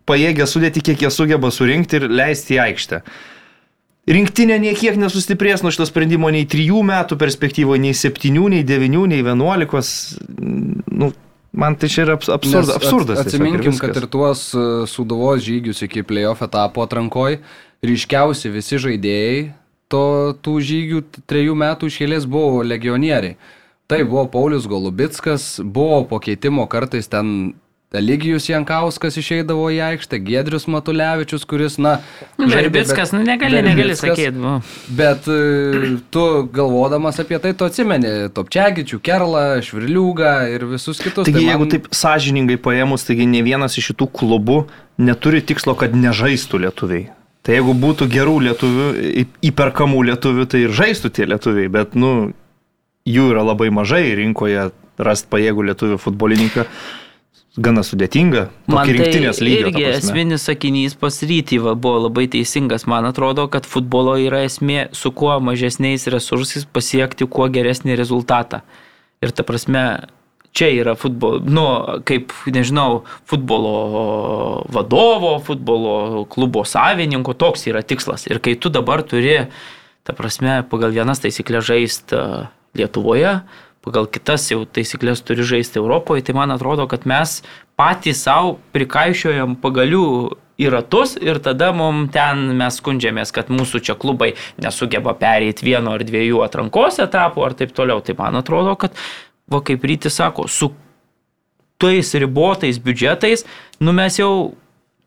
[0.10, 3.02] pajėgia sudėti, kiek jie sugeba surinkti ir leisti į aikštę.
[4.04, 9.22] Rinktinė niekiek nesustiprės nuo šito sprendimo nei 3 metų perspektyvoje, nei 7, nei 9, nei
[9.24, 10.18] 11.
[10.92, 11.14] Nu,
[11.56, 13.22] man tai čia yra abs- absurd, absurdas.
[13.22, 17.40] ats- Atsiminkim, kad ir tuos e, suduvos žygius iki playoff etapo atrankoj,
[17.84, 19.54] ryškiausi visi žaidėjai
[19.88, 20.04] to,
[20.44, 23.38] tų žygių trejų metų išėlės buvo legionieriai.
[23.88, 27.54] Tai buvo Paulius Golubitskas, buvo po keitimo kartais ten
[27.94, 32.00] Eligijus Jankauskas išeidavo į aikštę, Gedrius Matulevičius, kuris, na...
[32.42, 34.32] Verbickas, bet- nu negali, negali sakyti.
[34.42, 34.56] Nu.
[34.98, 36.24] Bet e, tu
[36.56, 41.28] galvodamas apie tai, tu atsimeni Topčiagičių, Kerlą, Švirliūgą ir visus kitus.
[41.28, 44.58] Taigi, Tai jeigu man- taip sąžiningai paėmus, taigi ne vienas iš šitų klubų
[44.98, 47.12] neturi tikslo, kad nežaistų lietuviai.
[47.46, 48.88] Tai jeigu būtų gerų lietuvių,
[49.52, 52.32] įperkamų lietuvių, tai ir žaistų tie lietuviai, bet, nu,
[53.06, 56.66] jų yra labai mažai rinkoje rasti pajėgų lietuvių futbolininką.
[57.54, 58.48] Gana sudėtinga.
[58.66, 59.58] Man tai rinktinės lygį.
[59.62, 62.88] irgi esminis sakinys pas rytyvą buvo labai teisingas.
[62.90, 68.64] Man atrodo, kad futbolo yra esmė su kuo mažesniais resursais pasiekti kuo geresnį rezultatą.
[69.22, 69.84] Ir ta prasme,
[70.50, 71.66] čia yra futbolo, nu,
[72.10, 78.26] kaip, nežinau, futbolo vadovo, futbolo klubo savininko, toks yra tikslas.
[78.34, 79.44] Ir kai tu dabar turi,
[80.02, 82.26] ta prasme, pagal vienas taisyklės žaisti
[82.74, 83.44] Lietuvoje,
[83.84, 87.42] pagal kitas jau taisyklės turi žaisti Europoje, tai man atrodo, kad mes
[87.80, 90.06] patys savo prikaišiojam pagalių
[90.62, 95.96] į ratus ir tada mums ten mes skundžiamės, kad mūsų čia klubai nesugeba pereiti vieno
[95.98, 98.04] ar dviejų atrankos etapų ar taip toliau.
[98.06, 98.96] Tai man atrodo, kad,
[99.50, 100.72] va kaip rytis sako, su
[101.82, 103.44] tais ribotais biudžetais,
[103.84, 104.54] nu mes jau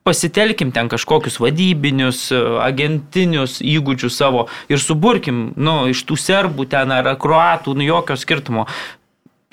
[0.06, 2.28] pasitelkim ten kažkokius vadybinius,
[2.62, 8.66] agentinius įgūdžius savo ir suburkim, nu, iš tų serbų ten ar kruatų, nu, jokio skirtumo.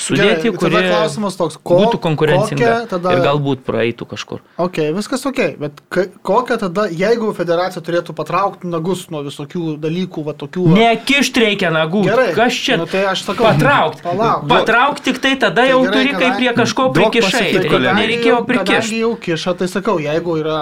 [0.03, 3.13] Sudėti, Gerai, kurie klausimas toks, ko, būtų konkurencinga tada...
[3.15, 4.41] ir galbūt praeitų kažkur.
[4.59, 5.79] Ok, viskas ok, bet
[6.25, 10.65] kokia tada, jeigu federacija turėtų patraukti nagus nuo visokių dalykų, va tokių...
[10.67, 12.03] va- Nekišt reikia nagų.
[12.09, 12.77] Gerai, Kas čia?
[12.81, 14.03] nu tai aš sakau, Patraukt.
[14.03, 14.47] palauk.
[14.51, 17.49] Patraukt tik tai tada Tai jau gerai, turi, kai prie kažko prikišai.
[17.63, 17.83] Tai.
[18.01, 19.03] Nereikėjo prikišti.
[19.03, 20.57] jau kiša, tai sakau, jeigu yra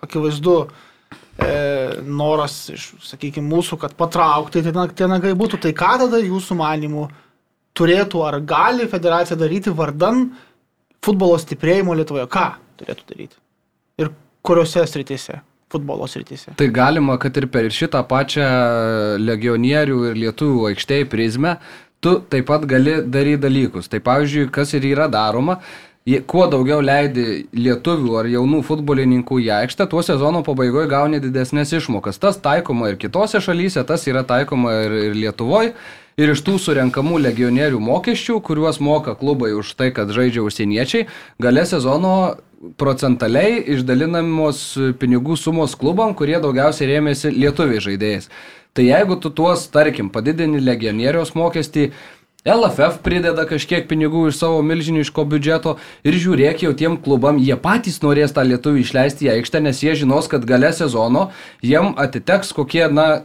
[0.00, 1.50] akivaizdu e,
[2.08, 7.10] noras iš, sakykime, mūsų, kad patraukti tie tie nagai būtų, tai ką tada jūsų manimų
[7.78, 10.28] turėtų ar gali federacija daryti vardan
[11.04, 12.26] futbolo stiprėjimo Lietuvoje?
[12.30, 12.46] Ką
[12.80, 13.38] turėtų daryti?
[14.00, 14.12] Ir
[14.46, 15.40] kuriuose srityse?
[15.70, 16.56] Futbolo srityse.
[16.58, 18.48] Tai galima, kad ir per šitą pačią
[19.22, 21.54] legionierių ir lietuvių aikštėje prizmę,
[22.02, 23.86] tu taip pat gali daryti dalykus.
[23.92, 25.60] Tai pavyzdžiui, kas ir yra daroma,
[26.26, 32.18] kuo daugiau leidi lietuvių ar jaunų futbolininkų į aikštę, tuo sezono pabaigoje gauni didesnės išmokas.
[32.18, 35.74] Tas taikoma ir kitose šalyse, tas yra taikoma ir, ir Lietuvoje.
[36.20, 41.06] Ir iš tų surenkamų legionierių mokesčių, kuriuos moka klubai už tai, kad žaidžia užsieniečiai,
[41.40, 42.12] gale sezono
[42.76, 44.62] procentaliai išdalinamos
[45.00, 48.28] pinigų sumos klubam, kurie daugiausiai rėmėsi lietuviai žaidėjais.
[48.76, 51.88] Tai jeigu tu tuos, tarkim, padidini legionieriaus mokestį,
[52.44, 57.98] LFF prideda kažkiek pinigų iš savo milžiniško biudžeto ir žiūrėk jau tiem klubam, jie patys
[58.04, 61.30] norės tą lietuvį išleisti į aikštę, nes jie žinos, kad gale sezono
[61.64, 63.24] jiem atiteks kokie, na,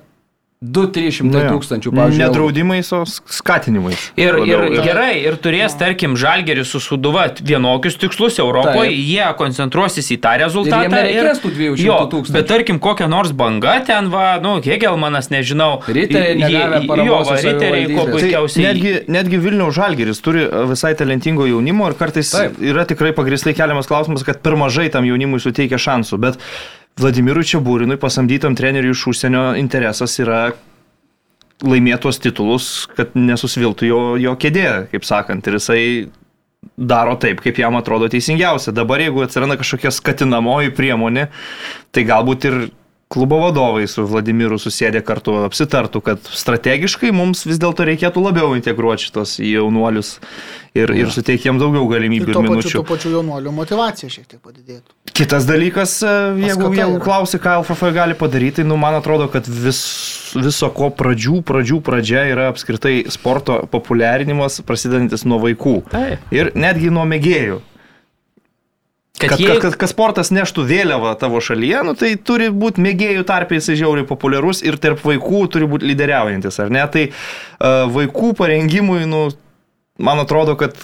[0.63, 2.21] 2-300 Nu tūkstančių, pavyzdžiui.
[2.23, 2.31] eurų.
[2.31, 3.99] Nedraudimais, o skatinimais.
[4.17, 4.83] Ir, ir Labiau.
[4.85, 9.03] gerai, ir turės, tarkim, Žalgeris su Suduva vienokius tikslus Europoje, Taip.
[9.05, 10.79] jie koncentruosis į tą rezultatą.
[10.87, 12.37] Ir jiem nereikės tų 200 jo, tūkstančių.
[12.37, 15.81] Bet tarkim, kokia nors banga ten, va, nu, Hegelmanas, nežinau.
[15.85, 18.05] Riteriai Jo, va, riteriai, ko savivaldybės.
[18.05, 18.65] Tai puikiausiai.
[18.65, 22.31] netgi, netgi Vilniaus Žalgeris turi e, visai talentingo jaunimo ir kartais.
[22.31, 22.57] Taip.
[22.63, 26.17] yra tikrai pagristai keliamas klausimas, kad per mažai tam jaunimui suteikia šansų.
[26.17, 26.39] Bet
[26.95, 30.53] Vladimirui Čiabūrinui pasamdytam treneriui iš užsienio interesas yra
[31.63, 35.47] laimėtos titulus, kad nesusviltų jo, jo kėdė, kaip sakant.
[35.47, 35.81] Ir jisai
[36.75, 38.71] daro taip, kaip jam atrodo teisingiausia.
[38.75, 41.27] Dabar jeigu atsiranda kažkokia skatinamoji priemonė,
[41.91, 42.58] tai galbūt ir
[43.07, 49.07] klubo vadovai su Vladimiru susėdė kartu apsitartų, kad strategiškai mums vis dėlto reikėtų labiau integruoti
[49.07, 50.15] šitos jaunuolius
[50.75, 52.77] ir, ir suteikti jiems daugiau Ir galimybių ir tuo pačiu, minučių.
[52.79, 54.95] tuo pačiu jaunuolių motivacija šiek tiek padidėtų.
[55.15, 59.47] Kitas dalykas, e, jeigu, jeigu klausi, ką LFF gali padaryti, tai nu, man atrodo, kad
[59.47, 59.79] vis,
[60.35, 65.77] viso ko pradžių, pradžių pradžia yra apskritai sporto populiarinimas, prasidedantis nuo vaikų.
[65.93, 66.25] Taip.
[66.35, 67.61] Ir netgi nuo mėgėjų.
[69.15, 72.84] Kad, Kad, jie, kad, kad, kad sportas neštų vėliavą tavo šalyje, nu, tai turi būti
[72.84, 76.84] mėgėjų tarpiai jisai žiauriai populiarus ir tarp vaikų turi būti lyderiaujantis, ar ne?
[76.91, 79.30] Tai uh, vaikų parengimui, nu,
[80.04, 80.75] man atrodo, kad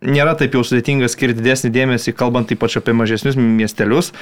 [0.00, 4.14] nėra taip jau sudėtinga skirti didesnį dėmesį, kalbant ypač apie mažesnius miestelius.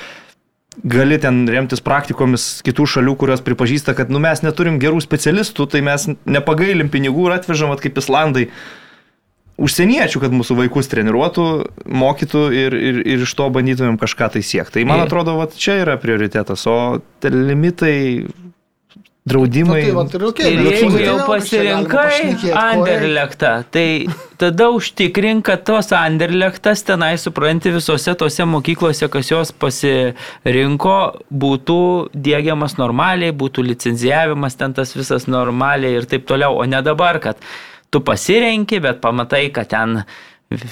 [0.83, 5.85] Gali ten remtis praktikomis kitų šalių, kurios pripažįsta, kad nu, mes neturim gerų specialistų, tai
[5.85, 8.49] mes nepagailim pinigų ir atvežam, vat kaip Islandai,
[9.61, 11.49] užsieniečių, kad mūsų vaikus treniruotų,
[11.87, 14.81] mokytų ir, ir, ir iš to bandytumėm kažką tai siekti.
[14.81, 16.79] Tai man atrodo, vat, čia yra prioritetas, o
[17.23, 17.99] limitai,
[19.23, 19.83] Na, draudimai.
[19.83, 24.09] tai, va, okay, Ir jeigu jau pasirinkai Anderlechtą, tai
[24.41, 30.97] tada užtikrink, kad tos Anderlechtas tenai, supranti, visose tose mokyklose, kas jos pasirinko,
[31.31, 31.81] būtų
[32.15, 37.39] dėgiamas normaliai, būtų licenzijavimas ten tas visas normaliai ir taip toliau, o ne dabar, kad
[37.93, 40.03] tu pasirenki, bet pamatai, kad ten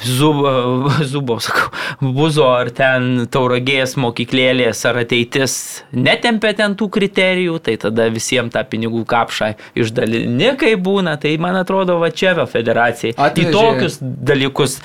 [0.04, 0.50] Zubo,
[1.10, 1.70] zubo, sakau,
[2.12, 5.54] buzo ar ten tauragės mokyklėlės ar ateitis
[5.96, 11.16] netempia ten tų kriterijų, tai tada visiems tą pinigų kapšą išdalini, kai būna.
[11.22, 13.14] Tai man atrodo, va čia va federacijai.
[13.16, 14.76] Atvežė- Į tokius dalykus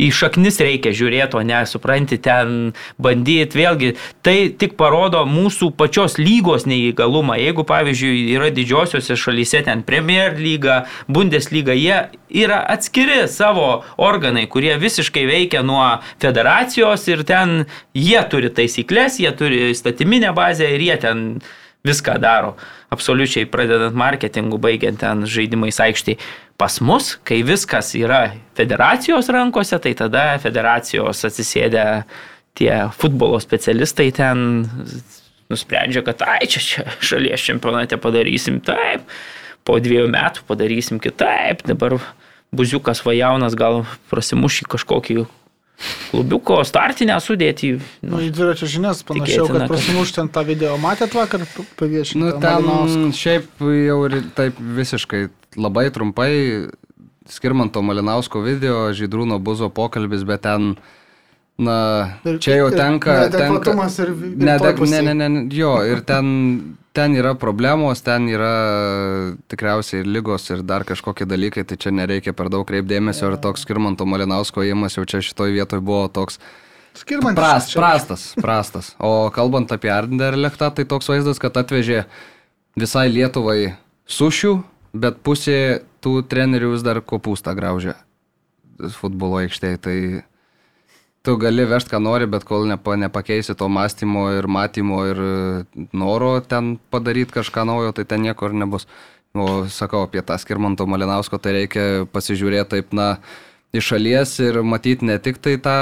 [0.00, 3.60] į šaknis reikia žiūrėti, o ne, supranti, ten bandyti.
[3.60, 3.92] Vėlgi,
[4.26, 7.38] tai tik parodo mūsų pačios lygos neįgalumą.
[7.40, 12.04] Jeigu, pavyzdžiui, yra didžiosiuose šalyse ten Premier lyga, Bundesliga, jie
[12.34, 15.84] yra atskiri savo organai, kurie visiškai veikia nuo
[16.22, 21.28] federacijos ir ten jie turi taisyklės, jie turi įstatyminę bazę ir jie ten
[21.84, 22.54] viską daro.
[22.94, 26.18] Absoliučiai pradedant marketingu, baigiant ten žaidimais aikštėje.
[26.60, 31.86] Pas mus, kai viskas yra federacijos rankose, tai tada federacijos atsisėdę
[32.54, 34.62] tie futbolo specialistai ten
[35.50, 39.02] nusprendžia, kad ai čia, čia šalies čempionate padarysim taip,
[39.66, 41.98] po dviejų metų padarysim kitaip, dabar
[42.54, 45.24] buziukas va jaunas gal prasimuš į kažkokį
[46.12, 47.70] klubiuko startinę sudėtį.
[48.06, 50.76] Nu, į dviračio žinias panašiau, kad kad- prasimuš ten tą video.
[50.78, 51.42] Matėt vakar
[51.80, 52.20] paviešinti?
[52.22, 56.32] Nu, ten šiaip jau ir taip visiškai labai trumpai
[57.30, 60.74] Skirmanto Malinausko video, Žydrūno Buzo pokalbis, bet ten,
[61.56, 61.76] na,
[62.42, 63.24] čia jau tenka...
[63.24, 66.26] Neadekvatumas ir, ir ne, toj ne, ne, ne, ne, jo, ir ten,
[66.92, 68.50] ten yra problemos, ten yra
[69.48, 73.64] tikriausiai ir lygos ir dar kažkokie dalykai, tai čia nereikia per daug kreipdėmesio ir toks
[73.64, 76.38] Skirmanto Malinausko įimas jau čia šitoj vietoj buvo toks
[76.94, 77.40] Skirmantis.
[77.40, 78.92] Prast, prastas, prastas.
[79.02, 82.04] O kalbant apie Arnderlechtą, tai toks vaizdas, kad atvežė
[82.78, 83.74] visai Lietuvai
[84.06, 84.52] sušių,
[84.94, 87.96] bet pusė tų trenerių vis dar kopūstą graužia
[88.98, 89.80] futbolo aikštėje.
[89.82, 89.96] Tai
[91.24, 95.34] tu gali vežti, ką nori, bet kol nepa, nepakeisi to mąstymo ir matymo ir e,
[95.96, 98.88] noro ten padaryti kažką naujo, tai ten nieko ir nebus.
[99.34, 103.16] O sakau apie tą Skirmanto Malinausko, tai reikia pasižiūrėti taip, na,
[103.74, 105.78] iš šalies ir matyti ne tik tai tą,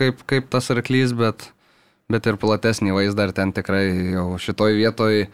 [0.00, 1.50] kaip, kaip tas arklys, bet,
[2.08, 5.26] bet ir platesnį vaizdą ir ten tikrai jau šitoj vietoj,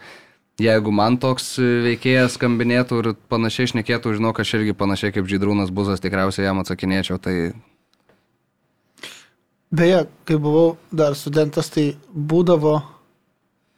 [0.59, 5.69] jeigu man toks veikėjas skambinėtų ir panašiai šnekėtų, žinau, kad aš irgi panašiai kaip Žydrūnas
[5.73, 7.53] Buzas tikriausiai jam atsakinėčiau, tai
[9.71, 12.77] Beje, kai buvau dar studentas, tai būdavo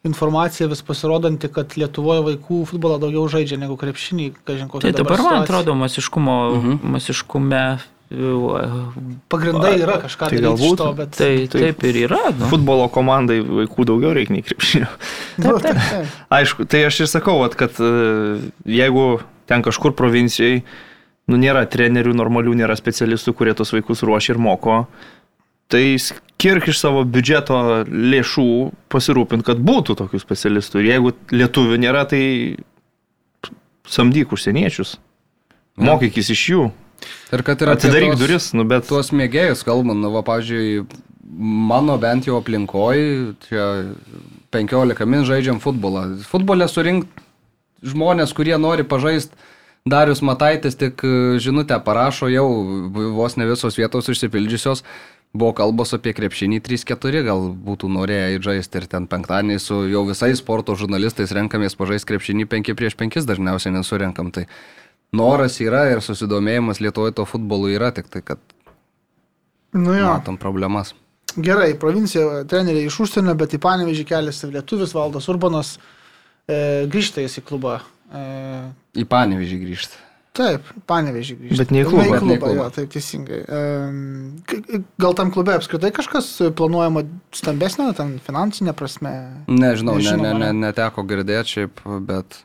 [0.05, 4.91] informacija vis pasirodanti, kad Lietuvoje vaikų futbolą daugiau žaidžia negu krepšinį, kažin kokia.
[4.93, 5.47] Tai dabar, man situacija.
[5.47, 6.77] atrodo, masiškumo, Mhm.
[6.93, 7.63] masiškume.
[8.09, 11.11] Pagrindai yra kažką Tai tai galbūt- galbūt to, bet...
[11.13, 11.51] Tai Taip.
[11.61, 12.21] taip ir yra.
[12.33, 12.47] Nu.
[12.49, 14.87] Futbolo komandai vaikų daugiau reikia nei krepšinio.
[15.43, 16.15] Nu, taip, taip.
[16.33, 17.91] Aišku, tai aš ir sakau, kad e,
[18.65, 19.19] jeigu
[19.49, 20.63] ten kažkur provincijai,
[21.29, 24.79] nu nėra trenerių normalių, nėra specialistų, kurie tos vaikus ruošia ir moko,
[25.69, 28.47] tai skirk iš savo biudžeto lėšų
[28.89, 30.81] pasirūpint, kad būtų tokių specialistų.
[30.81, 32.23] Ir jeigu lietuvių nėra, tai
[33.85, 34.97] samdyk užsieniečius.
[35.77, 36.63] Mokykis iš jų.
[37.35, 38.88] Ir kad apie Atidaryk tuos- duris, nu bet...
[38.89, 40.88] tuos mėgėjus kalbant, nu, va, pavyzdžiui,
[41.69, 43.69] mano bent jau aplinkoje, čia
[44.55, 46.07] 15 min žaidžiam futbolą.
[46.27, 47.07] Futbolę surink
[47.85, 49.38] žmonės, kurie nori pažaisti.
[49.89, 52.47] Darius Mataitis tik e, žinutę parašo, jau
[53.15, 54.83] vos ne visos vietos išsipildžiusios.
[55.29, 60.41] Buvo kalbos apie krepšinį 3-4, gal būtų norėję įžaisti ir ten penktadienį su jau visais
[60.41, 64.33] sporto žurnalistais renkamės pažaisti krepšinį 5 prieš 5 dažniausiai nesurenkam.
[64.33, 64.47] Tai
[65.15, 68.39] noras yra ir susidomėjimas Lietuvoje to futbolu yra, tik tai kad
[69.73, 70.07] Nu jo.
[70.15, 70.95] matom problemas.
[71.37, 75.75] Gerai, provincija treneriai iš užsienio, bet į Panevežį keliasi lietuvis Valdas Urbanas.
[76.49, 77.75] E, grįžta jis į klubą.
[78.09, 78.23] E,
[78.97, 79.99] Į Panevežį grįžti.
[80.33, 81.59] taip, Panevežį grįžta.
[81.61, 82.01] Bet ne į klubą.
[82.01, 82.55] ne į klubą, klubą.
[82.57, 83.39] jo, taip teisingai.
[83.45, 87.05] E, gal tam klube apskritai kažkas planuojama
[87.37, 89.13] stambesnio, ten finansinė prasme?
[89.47, 90.65] Nežinau, ne, Nežinoma, ne, ne, ne?
[90.65, 92.41] neteko girdėti šiaip, bet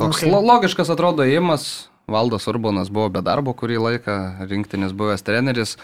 [0.00, 0.32] toks Okay.
[0.32, 1.90] logiškas atrodo įimas.
[2.10, 5.76] Valdas Urbanas buvo be darbo kurį laiką, rinktinis buvęs treneris.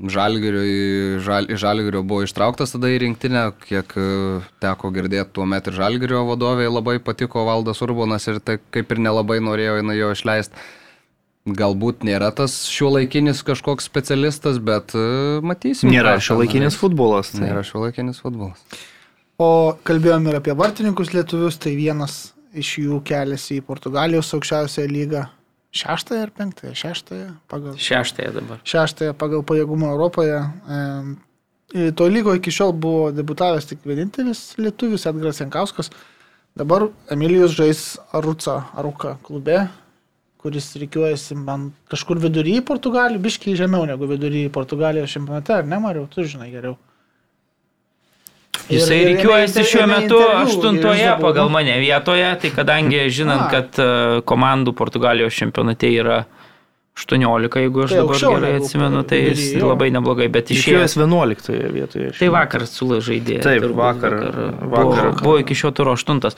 [0.00, 4.04] Žalgirio, žal, Žalgirio buvo ištrauktas tada į rinktinę, kiek e,
[4.64, 9.02] teko girdėti tuo metu ir Žalgirio vadovai labai patiko Valdas Urbanas ir tai kaip ir
[9.04, 10.56] nelabai norėjo jinai jo išleisti.
[11.60, 15.04] Galbūt nėra tas šiuolaikinis kažkoks specialistas, bet e,
[15.44, 15.92] matysim.
[15.92, 17.34] Nėra šio laikinis futbolas.
[17.34, 17.44] Tai.
[17.44, 18.64] Nėra šiuolaikinis futbolas.
[19.40, 25.24] O kalbėjom ir apie vartininkus lietuvius, tai vienas iš jų keliasi į Portugalijos aukščiausią lygą.
[25.70, 26.74] Šeštąją ar penktąją?
[26.74, 27.76] Šeštąją pagal.
[27.78, 28.62] Šeštąją dabar.
[28.66, 30.38] Šeštąją pagal pajėgumą Europoje.
[30.42, 35.92] E, to lygo iki šiol buvo debutavęs tik vienintelis lietuvis Edgaras Jankauskas.
[36.58, 39.68] Dabar Emilijus žais Aruca, Aruka klube,
[40.42, 45.68] kuris reikiuojasi man kažkur vidury į Portugaliją, biškiai žemiau negu vidury į Portugalijos čempionate, ar
[45.70, 46.74] ne, Mariau, tu žinai geriau.
[48.68, 53.50] Jisai reikiuojasi šiuo metu aštuntoje pagal mane vietoje, tai kadangi žinant, A.
[53.50, 53.88] kad e,
[54.28, 56.24] komandų Portugalijos čempionate yra
[57.00, 59.68] 18, jeigu aš Tai dabar aukščiau gerai atsimenu, tai jis jo.
[59.70, 60.98] labai neblogai, bet Išėjęs išėjęs.
[61.00, 62.10] 11 vietoje.
[62.18, 63.38] Tai vakar sulažaidė.
[63.42, 64.18] Taip, turbūt vakar-
[64.60, 65.14] Buvo, vakar.
[65.22, 66.36] buvo iki šio turo aštuntas.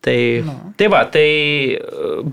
[0.00, 0.54] Tai, Nu.
[0.78, 1.26] tai va, tai...
[1.76, 2.32] e,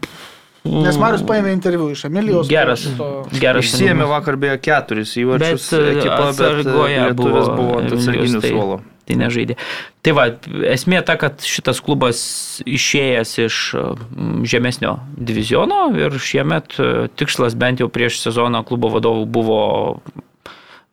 [0.65, 2.47] Nes Marius paėmė interviu iš Emilijos.
[2.49, 2.87] Geras.
[2.97, 7.79] to- Geras Išsiemė vakar beje keturis įvarčius Bet, e, ekipą, bet e, lietuvis buvo buvo
[7.83, 8.77] atsarginių tai- suolo.
[8.79, 9.55] Tai nežaidė.
[10.01, 10.25] Tai va,
[10.73, 12.19] esmė ta, kad šitas klubas
[12.65, 19.27] išėjęs iš mm, žemesnio diviziono ir šiemet e, tikslas bent jau prieš sezoną klubo vadovų
[19.29, 19.61] buvo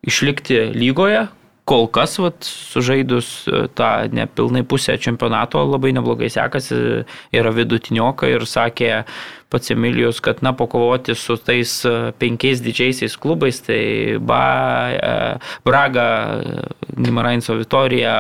[0.04, 1.26] išlikti lygoje.
[1.72, 6.76] Kol kas, vat, sužaidus e, tą nepilnai pusę čempionato, labai neblogai sekasi,
[7.32, 8.90] yra vidutinioka ir sakė
[9.52, 14.42] pats Emilijus, kad na, pakovoti su tais e, penkiais didžiaisiais klubais, tai ba,
[14.92, 15.14] e,
[15.64, 16.06] Braga,
[16.92, 18.18] Gimarainso Vitorija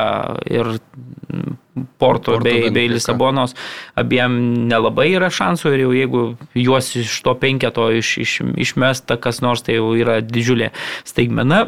[0.48, 0.72] ir
[2.00, 2.88] Porto Porto bei, bei.
[2.88, 3.52] Lisabonos
[3.96, 6.24] abiem nelabai yra šansų ir jau jeigu
[6.56, 8.34] juos iš to penketo iš, iš,
[8.64, 10.72] išmesta kas nors, tai jau yra didžiulė
[11.08, 11.66] staigmena.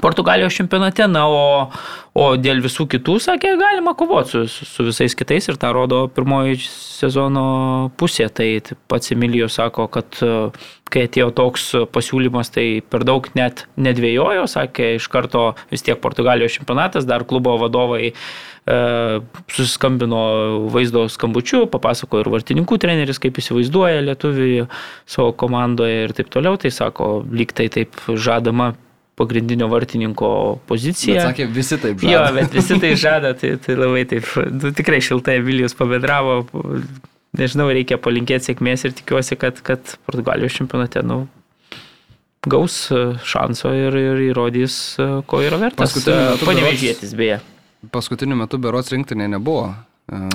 [0.00, 1.68] Portugalijos čempionate, na, o,
[2.16, 6.06] o dėl visų kitų, sakė, galima kovoti su, su, su visais kitais ir tą rodo
[6.14, 7.44] pirmoji sezono
[8.00, 8.30] pusė.
[8.32, 8.48] Tai
[8.88, 10.16] pats Emilijos sako, kad
[10.90, 16.56] kai atėjo toks pasiūlymas, tai per daug net nedvėjojo, sakė, iš karto vis tiek Portugalijos
[16.56, 18.14] čempionatas, dar klubo vadovai e,
[19.52, 20.24] susiskambino
[20.72, 24.68] vaizdo skambučiu, papasakojo ir vartininkų treneris, kaip įsivaizduoja lietuvių
[25.04, 26.58] savo komandoje ir taip toliau.
[26.60, 28.72] Tai sako, lyg tai taip žadama
[29.20, 30.30] pagrindinio vartininko
[30.70, 31.18] pozicija.
[31.20, 32.12] Bet sakė, visi taip žada.
[32.14, 36.40] Jo, bet visi tai žada, tai, tai labai taip, nu, tikrai šiltai Vilijus pabedravo,
[37.38, 41.22] nežinau, reikia palinkėti sėkmės ir tikiuosi, kad, kad Portugalijos čempionate, nu,
[42.48, 45.96] gaus e, šanso ir, ir įrodys, e, ko yra vertas.
[46.00, 47.40] Metu Panevežėtis beje.
[47.92, 49.70] Paskutiniu metu berots rinktinė nebuvo.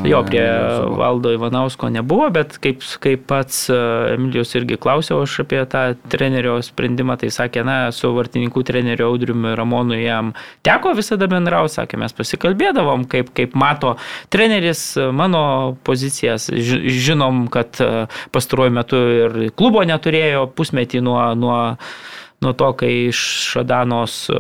[0.08, 0.44] Jo, prie
[0.96, 3.76] valdo Ivanausko nebuvo, bet kaip, kaip pats e,
[4.14, 9.52] Emilijos irgi klausiau aš apie tą trenerio sprendimą, tai sakė, na, su vartininkų treneriu Audriumi
[9.60, 10.32] Ramonu jam
[10.64, 13.98] teko visada bendrauti, sakė, mes pasikalbėdavom, kaip, kaip mato
[14.32, 21.60] treneris mano pozicijas, Ži- žinom, kad e, pastaruoju metu ir klubo neturėjo pusmetį nuo, nuo
[22.44, 23.20] nuo to, kai iš
[23.54, 24.40] Šadanos e,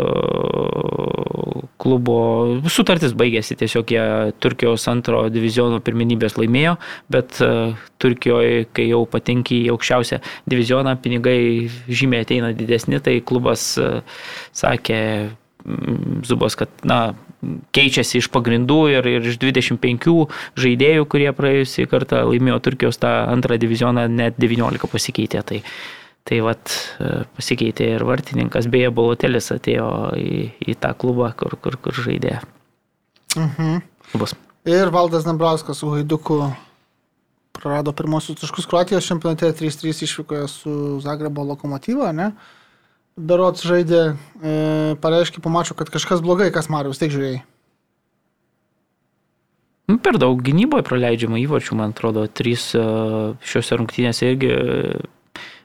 [1.81, 2.17] klubo
[2.71, 4.05] sutartis baigėsi, tiesiog jie
[4.43, 6.75] Turkijos antro diviziono pirminybės laimėjo,
[7.13, 7.51] bet e,
[8.01, 10.21] Turkijoje, kai jau patenki į aukščiausią
[10.51, 11.39] divizioną, pinigai
[11.87, 13.91] žymiai ateina didesni, tai klubas e,
[14.55, 15.01] sakė
[16.21, 17.15] Zubas, kad na,
[17.73, 20.27] keičiasi iš pagrindų ir, ir iš 25
[20.61, 25.41] žaidėjų, kurie praėjusį kartą laimėjo Turkijos tą antrą divizioną, net 19 pasikeitė.
[25.45, 25.61] Tai,
[26.26, 31.78] tai vat e, pasikeitė ir vartininkas, beje, Bolotelis atėjo į, į tą klubą, kur, kur,
[31.78, 32.39] kur žaidė.
[33.38, 33.84] Mhm.
[34.11, 34.34] Klubas.
[34.65, 36.39] Ir Valdas Dambrauskas su Haiduku
[37.55, 42.32] prarado pirmosius taškus Kroatijos čempionate 3-3 išvykoje su Zagrebo lokomotyva, ne?
[43.15, 44.01] Berots žaidė,
[44.41, 44.55] e,
[45.01, 47.43] pareiškė po mačo, kad kažkas blogai, kas Marius, tik žiūrėjai.
[49.86, 52.82] Nu, Per daug gynyboje praleidžiama įvarčių, man atrodo, trys e,
[53.45, 54.51] šiuose rungtynėse irgi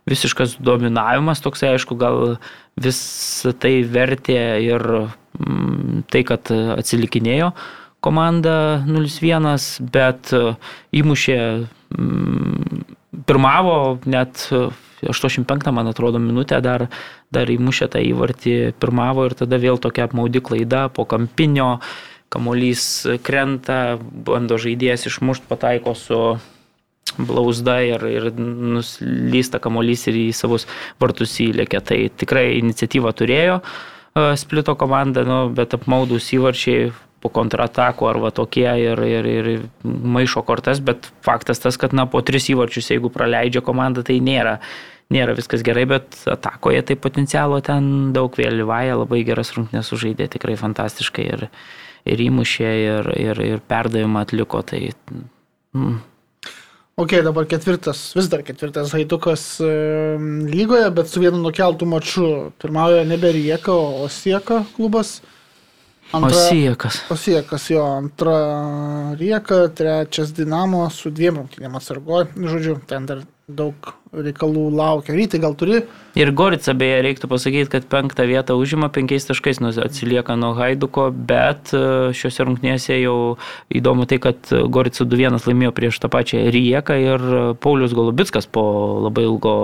[0.08, 2.38] visiškas dominavimas, toksai aišku, gal
[2.80, 7.52] visą tai vertė ir mm, tai, kad atsilikinėjo
[8.00, 10.32] komanda 0-1, bet
[10.96, 11.40] įmušė,
[11.96, 12.84] mm,
[13.28, 14.68] pirmavo net e,
[15.06, 16.88] 85, man atrodo, minutę dar,
[17.32, 21.78] dar įmušė tą įvartį, pirmavo ir tada vėl tokia apmaudi klaida po kampinio,
[22.30, 22.84] kamolys
[23.26, 26.20] krenta, bando žaidėjas išmušti, pataiko su
[27.18, 30.66] blauzda ir, ir nuslysta kamolys ir į savus
[31.02, 31.82] vartus įlėkė.
[31.84, 33.62] Tai tikrai iniciatyvą turėjo e,
[34.40, 36.90] splito komanda, nu, bet apmaudus įvarčiai
[37.20, 39.50] po kontratako arba tokie ir, ir, ir
[39.84, 44.56] maišo kortas, bet faktas tas, kad na, po tris įvarčius, jeigu praleidžia komanda, tai nėra,
[45.12, 50.56] nėra viskas gerai, bet atakoje tai potencialo ten daug vėlyvąją, labai geras rungtynės sužaidė, tikrai
[50.60, 51.48] fantastiškai ir,
[52.08, 54.64] ir įmušė, ir, ir, ir perdavimą atliko.
[54.64, 54.80] Tai,
[55.76, 55.98] mm,
[57.00, 59.42] Ok, dabar ketvirtas, vis dar ketvirtas Haidukas
[60.52, 62.26] lygoje, bet su vienu nukeltų maču.
[62.60, 65.14] Pirmauja nebe Rieka, o Sieka klubas.
[66.12, 66.98] Osiekas.
[67.08, 68.36] Osiekas jo antra
[69.16, 72.28] Rieka, trečias Dinamo su dviem rungtynėm atsargoje.
[72.36, 73.24] Žodžiu, ten dar
[73.56, 75.14] daug reikalų laukia.
[75.14, 75.80] Rytai gal turi?
[76.18, 81.08] Ir Gorica beje reiktų pasakyti, kad penktą vietą užima penkiais taškais, nors atsilieka nuo Haiduko,
[81.14, 81.82] bet e,
[82.16, 83.16] šiuose rungtynėse jau
[83.70, 87.28] įdomu tai, kad Gorica 2-1 laimėjo prieš tą pačią Rieką ir
[87.62, 88.64] Paulius Golubitskas po
[89.06, 89.56] labai ilgo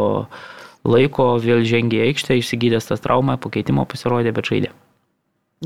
[0.87, 4.71] laiko vėl žengė aikštę, išsigydęs tas traumą, po keitimo pasirodė, bet žaidė.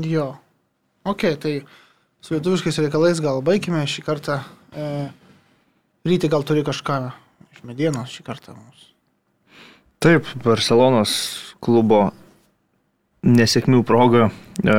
[0.01, 0.31] Jo.
[1.05, 1.53] Ok, tai
[2.21, 4.41] su lietuviškais reikalais gal baigime šį kartą.
[4.73, 5.09] E,
[6.07, 6.97] rytai gal turi kažką
[7.61, 8.89] iš medienos šį kartą mums.
[10.01, 11.13] Taip, Barcelonos
[11.61, 12.11] klubo
[13.21, 14.31] nesėkmių proga
[14.65, 14.77] e,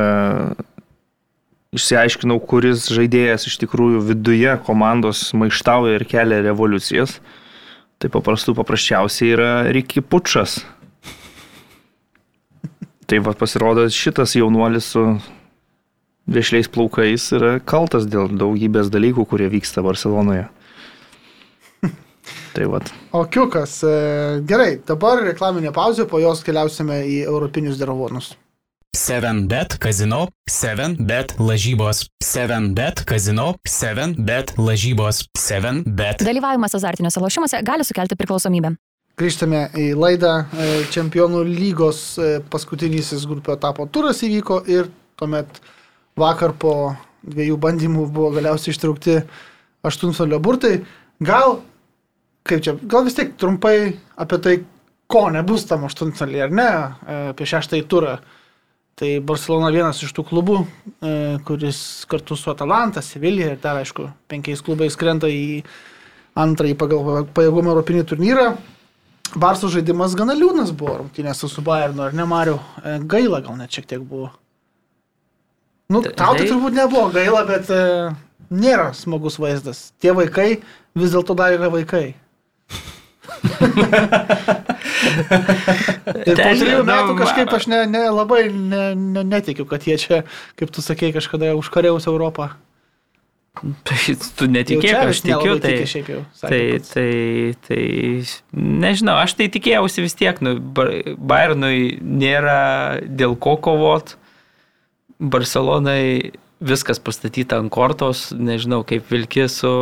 [1.71, 7.21] išsiaiškinau, kuris žaidėjas iš tikrųjų viduje komandos maištauja ir kelia revoliucijas.
[7.99, 10.65] Tai paprastų paprasčiausiai yra Riki Pučas.
[13.07, 15.05] Tai va pasirodo, šitas jaunuolis su
[16.27, 20.49] viešliais plaukais yra kaltas dėl daugybės dalykų, kurie vyksta Barcelonoje.
[22.53, 22.79] Tai va.
[23.11, 23.97] O kiukas, e,
[24.47, 28.33] gerai, dabar reklaminė pauzė, po jos keliausime į Europinius deravonus.
[28.93, 36.21] 7bet kazino, 7bet lažybos, 7bet kazino, 7bet lažybos, 7bet.
[36.21, 38.75] Dalyvavimas azartiniuose lošimuose gali sukelti priklausomybę.
[39.17, 40.35] Grįžtame į laidą.
[40.53, 45.59] E, Čempionų lygos e, paskutinysis grupio etapo turas įvyko ir tuomet
[46.17, 46.93] vakar po
[47.25, 49.19] dviejų bandymų buvo galiausiai ištraukti
[49.85, 50.73] aštuntfinalio burtai.
[51.23, 51.59] Gal,
[52.47, 54.55] kaip čia, gal vis tiek trumpai apie tai,
[55.13, 58.17] ko nebus tam aštuntfinalį ar ne, e, apie šeštąjį turą.
[58.97, 60.59] Tai Barcelona vienas iš tų klubų,
[61.01, 61.13] e,
[61.45, 65.63] kuris kartu su Atalanta, Sevilija ir dar, aišku, penkiais klubais krenta į
[66.37, 68.47] antrąjį pagal pajėgumą Europinį turnyrą.
[69.35, 72.59] Barso žaidimas gana liūdnas buvo rungtynėse su Bayernu, ar ne Mariu?
[72.83, 74.29] E, Gaila gal net šiek tiek buvo.
[75.89, 77.67] Nu, Tai- tau tai turbūt nebuvo gaila, bet
[78.49, 79.91] nėra smagus vaizdas.
[80.01, 80.61] Tie vaikai
[80.95, 82.15] vis dėlto dar yra vaikai.
[86.23, 89.97] Ir po Ten, trijų metų kažkaip aš ne, ne, labai ne, ne, netikiu, kad jie
[89.99, 90.21] čia,
[90.59, 92.53] kaip tu sakei, kažkada užkariaus Europą.
[93.53, 93.97] Tai
[94.33, 96.21] tu netikėk, aš tikiu, tai, Tikė jau.
[96.39, 97.83] sakė tai, tai, tai,
[98.57, 104.15] nežinau, aš tai tikėjausi vis tiek, nu, Bayernui nėra dėl ko kovot,
[105.21, 106.33] Barcelonai
[106.63, 109.73] viskas pastatyta ant kortos, nežinau, kaip vilki su,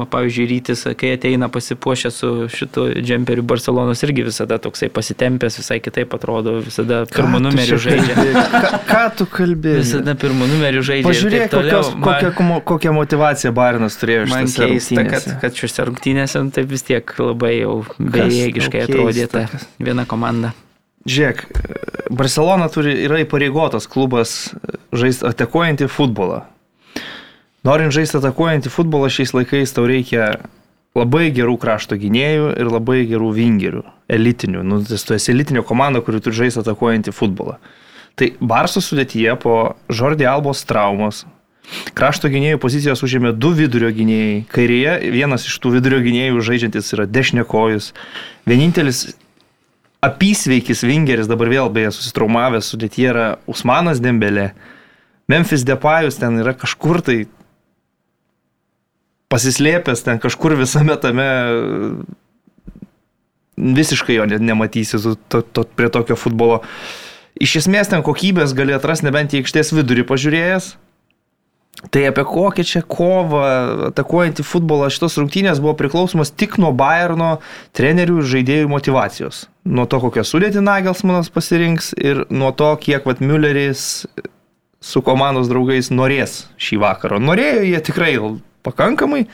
[0.00, 5.78] va, pavyzdžiui, rytis, kai ateina pasipuošę su šitu džemperiu Barcelonos irgi visada toksai pasitempęs, visai
[5.84, 8.16] kitaip atrodo, visada pirmų numerių žaidžia.
[8.50, 9.82] Ką, ką tu kalbėjai?
[9.84, 11.08] Visada pirmų numerių žaidžia.
[11.10, 16.50] Pažiūrėk, kokios, kokią, komo- kokią motivaciją Bairnas turėjo Man keista, kad, kad šiuose rungtynėse nu,
[16.54, 19.46] taip vis tiek labai jau bejėgiškai atrodė ta
[19.78, 20.54] viena komanda.
[21.08, 21.44] Žiūrėk,
[22.12, 24.50] Barcelona turi, yra įpareigotas klubas
[24.92, 26.42] žaisti atakuojantį futbolą.
[27.66, 30.30] Norint žaisti atakuojantį futbolą šiais laikais tau reikia
[30.96, 34.62] labai gerų krašto gynėjų ir labai gerų vingerių, elitinių.
[34.66, 37.58] Nu, tu esi elitinio komanda, kuri turi žaisti atakuojantį futbolą.
[38.18, 39.58] Tai Barso sudėtyje po
[39.92, 41.26] Žordį Albos traumos
[41.94, 44.44] krašto gynėjų pozicijos užėmė du vidurio gynėjai.
[44.50, 47.92] Kairėje vienas iš tų vidurio gynėjų žaidžiantis yra dešinekojus.
[48.48, 49.04] Vienintelis
[50.04, 54.50] apysveikis vingeris dabar vėl beje susitraumavęs sudėtyje yra Usmanas Dembelė.
[55.30, 57.18] Memphis Depayus ten yra kažkur tai
[59.30, 61.28] pasislėpęs ten kažkur visame tame
[63.60, 66.60] visiškai jo net nematysi to, to, prie tokio futbolo.
[67.40, 70.72] Iš esmės ten kokybės gali atrasti nebent į aikštės vidurį pažiūrėjęs.
[71.94, 73.42] Tai apie kokią čia kovą
[73.88, 77.38] atakuojantį futbolą šitos rungtynės buvo priklausomas tik nuo Bayerno
[77.78, 79.46] trenerių ir žaidėjų motivacijos.
[79.64, 84.04] Nuo to, kokią sudėtį Nagelsmanas pasirinks ir nuo to, kiek vat Mülleris
[84.84, 87.22] su komandos draugais norės šį vakarą.
[87.22, 88.12] Norėjo jie tikrai
[88.66, 89.24] pakankamai.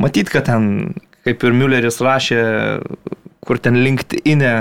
[0.00, 0.94] Matyt, kad ten,
[1.26, 2.42] kaip ir Mülleris rašė,
[3.44, 4.54] kur ten LinkedIn'e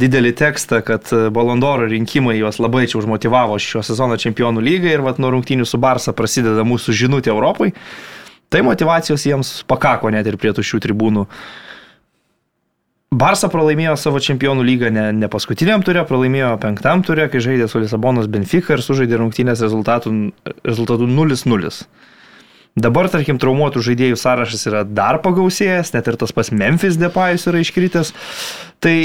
[0.00, 5.20] didelį tekstą, kad Balondoro rinkimai juos labai čia užmotivavo šio sezono čempionų lygai ir vat
[5.20, 7.72] nuo rungtynių su Barsa prasideda mūsų žinutė Europai.
[8.52, 11.26] Tai motivacijos jiems pakako net ir prie tuščių tribūnų.
[13.12, 17.82] Barsa pralaimėjo savo čempionų lygą ne, ne paskutiniam turė, pralaimėjo penktam turė, kai žaidė su
[17.82, 20.32] Lisabonos Benfica ir sužaidė rungtynės rezultatų
[20.64, 21.72] 0-0.
[22.72, 27.60] Dabar, tarkim, traumuotų žaidėjų sąrašas yra dar pagausėjęs, net ir tas pas Memphis Depayus yra
[27.60, 28.14] iškritęs.
[28.80, 28.96] Tai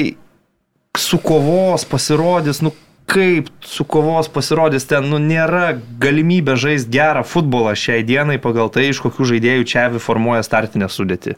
[0.97, 2.71] su kovos pasirodys, nu
[3.07, 8.89] kaip su kovos pasirodys, ten nu, nėra galimybė žaisti gerą futbolą šiai dienai pagal tai,
[8.91, 11.35] iš kokių žaidėjų čia formuoja startinę sudėtį.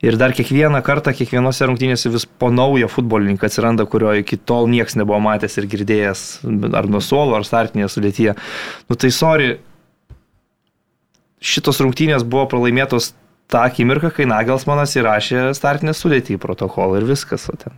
[0.00, 4.96] Ir dar kiekvieną kartą, kiekvienose rungtynėse vis po naują futbolininką atsiranda, kurio iki tol niekas
[4.96, 6.22] nebuvo matęs ir girdėjęs,
[6.78, 8.34] ar nuo suolo, ar startinėje sudėtyje.
[8.88, 9.58] Nu tai sorry,
[11.40, 13.12] šitos rungtynės buvo pralaimėtos
[13.50, 17.48] tą akimirką, kai Nagelsmanas įrašė startinę sudėtį į protokolą ir viskas.
[17.50, 17.74] O ten.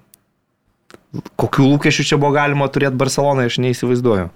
[1.41, 4.31] Kokių lūkesčių čia buvo galima turėti Barcelonai, aš neįsivaizduoju.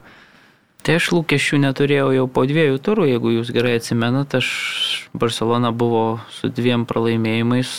[0.87, 4.49] Tai aš lūkesčių neturėjau jau po dviejų turų, jeigu jūs gerai atsimenat, aš
[5.17, 7.73] Barcelona buvo su dviem pralaimėjimais,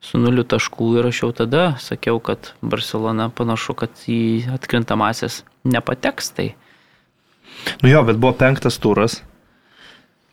[0.00, 6.32] su nuliu taškų ir aš jau tada sakiau, kad Barcelona panašu, kad į atkrintamasis nepateks.
[6.38, 6.48] Tai
[7.82, 9.20] Nu jo, bet buvo penktas turas,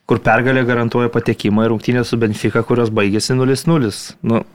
[0.07, 3.91] kur pergalė garantuoja patekimą ir rungtynė su Benfica, kurios baigėsi 0-0.
[4.23, 4.45] Nu,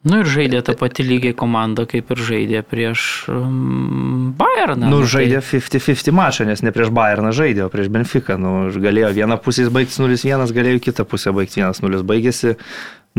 [0.00, 4.88] Nu ir žaidė tą patį lygiai komandą, kaip ir žaidė prieš um, Bayerną.
[4.88, 8.38] nu tai- žaidė 50-50 mačą, nes ne prieš Bayerną žaidė, o prieš Benfica.
[8.40, 12.00] Nu, galėjo vieną pusę baigti 0-1, galėjo kitą pusę baigti 1-0.
[12.08, 12.54] Baigėsi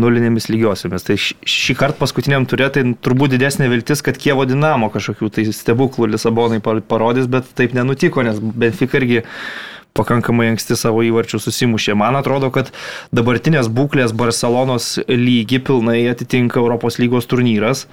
[0.02, 1.06] nulinėmis lygiosiomis.
[1.06, 6.10] Tai šį kartą paskutiniam turė, tai turbūt didesnė viltis, kad Kievo dinamo kažkokių tai stebuklų
[6.16, 9.22] Lisabonai par- parodys, bet taip nenutiko, nes Benfica irgi
[9.98, 11.96] pakankamai anksti savo įvarčių susimušė.
[12.00, 12.72] Man atrodo, kad
[13.16, 17.88] dabartinės būklės Barcelonos lygį pilnai atitinka Europos lygos turnyras.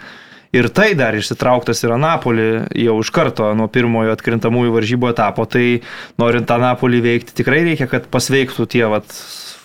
[0.56, 5.44] Ir tai dar išsitrauktas yra Napoli jau iš karto nuo pirmojo atkrintamųjų varžybų etapo.
[5.44, 5.64] Tai
[6.20, 9.12] norint tą Napolį veikti, tikrai reikia, kad pasveiktų tie vat,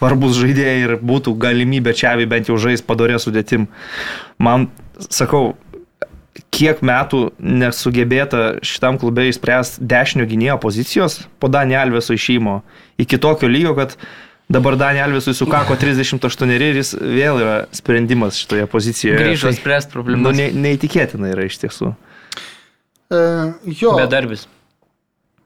[0.04, 3.70] svarbus žaidėjai ir būtų galimybė čia bent jau žais padorė sudėtim.
[4.38, 4.68] Man,
[5.08, 5.54] sakau,
[6.54, 12.60] kiek metų nesugebėta šitam klube išspręsti dešinio gynėjo pozicijos po Danį Alveso išėjimo
[13.02, 13.96] iki tokio lygio, kad
[14.54, 19.20] dabar Danį Alvesui sukako 38 ir jis vėl yra sprendimas šitoje pozicijoje.
[19.22, 20.38] Grįžo Tai, spręsti nu, problemas.
[20.38, 21.94] ne, neįtikėtina yra iš tiesų.
[23.14, 23.22] E,
[23.82, 24.48] jo, Bedarbis.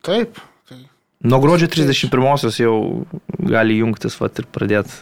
[0.07, 0.39] taip.
[0.69, 0.79] Tai
[1.27, 2.75] Nuo gruodžio 31-osios jau
[3.49, 4.93] gali jungtis vat, ir pradėti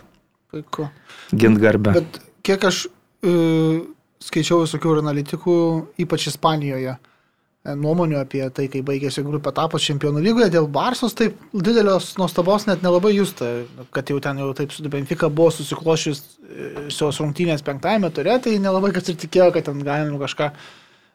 [0.52, 0.88] puiku.
[1.34, 1.94] ginti garbę.
[2.00, 3.82] Bet kiek aš uh,
[4.26, 5.58] skaičiau visokių analitikų,
[6.06, 11.38] ypač Ispanijoje, e, nuomonių apie tai, kai baigėsi grupė etapas čempionų lygoje, dėl Barsos taip
[11.54, 13.52] didelios nuostabos net nelabai justa,
[13.96, 16.24] kad jau ten jau taip su Benfica buvo susiklošius
[16.94, 20.52] šios rungtynės penktame turė, tai nelabai kas ir tikėjo, kad ten galima kažką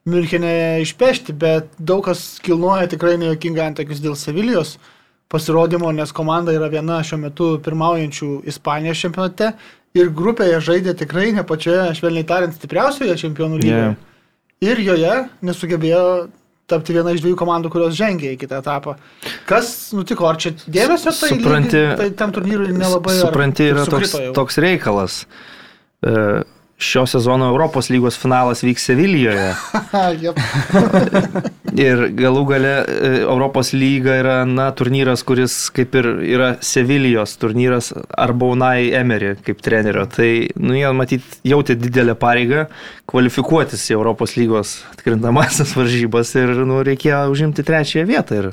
[0.09, 4.79] Mülchenė išpešti, bet daug kas kilnoja tikrai nejokingai antakius dėl Sevilijos,
[5.31, 9.53] pasirodymo, nes komanda yra viena šiuo metu pirmaujančių Ispanijos čempionate
[9.99, 13.89] ir grupėje žaidė tikrai ne pačioje, švelniai tariant, stipriausioje čempionų lygoje.
[13.91, 13.97] Yeah.
[14.61, 16.03] Ir joje nesugebėjo
[16.71, 18.95] tapti viena iš dviejų komandų, kurios žengė į kitą etapą.
[19.49, 20.29] Kas nutiko?
[20.31, 25.25] Ar čia dėmesio tai, Supranti- lygiai- tai tam turnyrui nelabai Supranti, yra toks, toks reikalas.
[26.07, 26.45] E,
[26.81, 29.51] Šio sezono Europos lygos finalas vyks Sevilijoje
[31.85, 37.91] ir galų gale e, Europos lyga yra, na, turnyras, kuris kaip ir yra Sevilijos turnyras
[38.17, 40.07] arba Unai Emery kaip trenerio.
[40.11, 42.67] Tai, nu, jie matyt jautė didelę pareigą
[43.11, 48.41] kvalifikuotis į Europos lygos atkrintamasis varžybas ir, nu, reikėjo užimti trečiąją vietą.
[48.41, 48.51] Ir,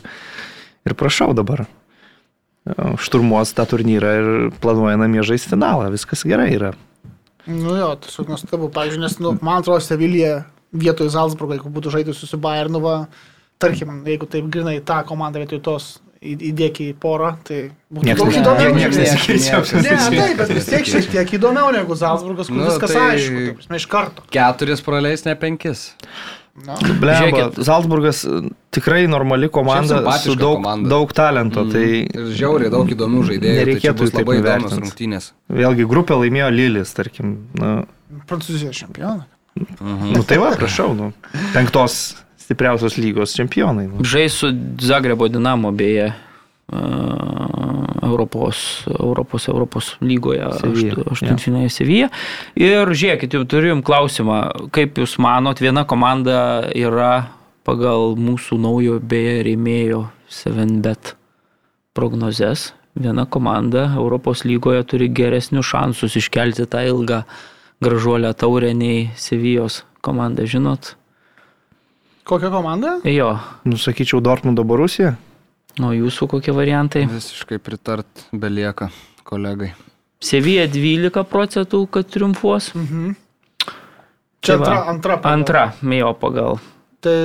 [0.88, 1.64] ir prašau dabar.
[2.68, 5.88] e, Šturmuos tą turnyrą ir planuoja namie žaisti finalą.
[5.96, 6.76] Viskas gerai yra.
[7.48, 8.70] Nu jo, tiesiog nuostabu.
[8.76, 10.44] Pavyzdžiui, nes, nu, man atrodo, Sevilija
[10.76, 12.98] vietoj Zalzburgo, jeigu būtų žaidusi su Bayernu, va,
[13.60, 15.86] tarkim, jeigu taip grinai tą komandą vietoj tos
[16.22, 18.76] į- įdėki į porą, tai būtų daug įdomiau.
[18.76, 19.62] niekas nesikeičia.
[19.86, 23.46] Ne, taip, bet vis tiek šiek tiek įdomiau negu Zalzburgas, kur Nu, viskas tai- aišku,
[23.48, 24.22] ta prasme, iš karto.
[24.34, 25.94] Keturis praleis, ne penkis.
[26.66, 27.58] Na, Blemba, Žiūrėkit.
[27.68, 28.40] Zalzburgas e,
[28.74, 30.90] tikrai normali komanda su daug, komanda.
[30.90, 31.62] daug talento.
[31.68, 31.72] Mm.
[31.72, 31.84] Tai
[32.18, 33.54] Ir žiauriai daug įdomių žaidėjų.
[33.54, 35.28] Tai Nereikėtų taip labai įdomios rungtynės.
[35.54, 37.36] vėlgi grupė laimėjo Lilis, tarkim.
[37.62, 37.74] Nu,
[38.26, 39.28] Prancūzijos čempionai.
[40.16, 41.12] nu tai va, prašau, nu,
[41.54, 43.88] penktos stipriausios lygos čempionai.
[43.92, 44.02] Nu.
[44.06, 44.50] Žais su
[44.82, 46.14] Zagrebo Dinamo beje.
[48.04, 52.10] Europos, Europos, Europos lygoje aštuntfinėje Sevija.
[52.60, 57.30] Ir žiūrėkit, jau turim klausimą, kaip Jūs manot, viena komanda yra
[57.68, 61.16] pagal mūsų naujo beje rėmėjo 7bet
[61.96, 62.74] prognozes.
[62.98, 67.22] Viena komanda Europos lygoje turi geresnius šansus iškelti tą ilgą
[67.84, 70.96] gražuolę taurę nei Sevijos komanda, žinot?
[72.28, 72.98] Kokia komanda?
[73.08, 75.16] Jo, Nusakyčiau Dortmundo Borusija.
[75.80, 77.06] Nuo jūsų kokie variantai?
[77.10, 78.90] Visiškai pritart belieka
[79.28, 79.74] kolegai.
[80.24, 82.72] Sevija 12 procentų, kad triumfuos.
[82.76, 83.16] Mhm.
[84.42, 84.72] Čia Tai va.
[84.94, 85.18] antra, antra.
[85.18, 85.34] pagal.
[85.34, 85.64] Antra,
[85.98, 86.60] jo pagal.
[87.02, 87.18] Tai,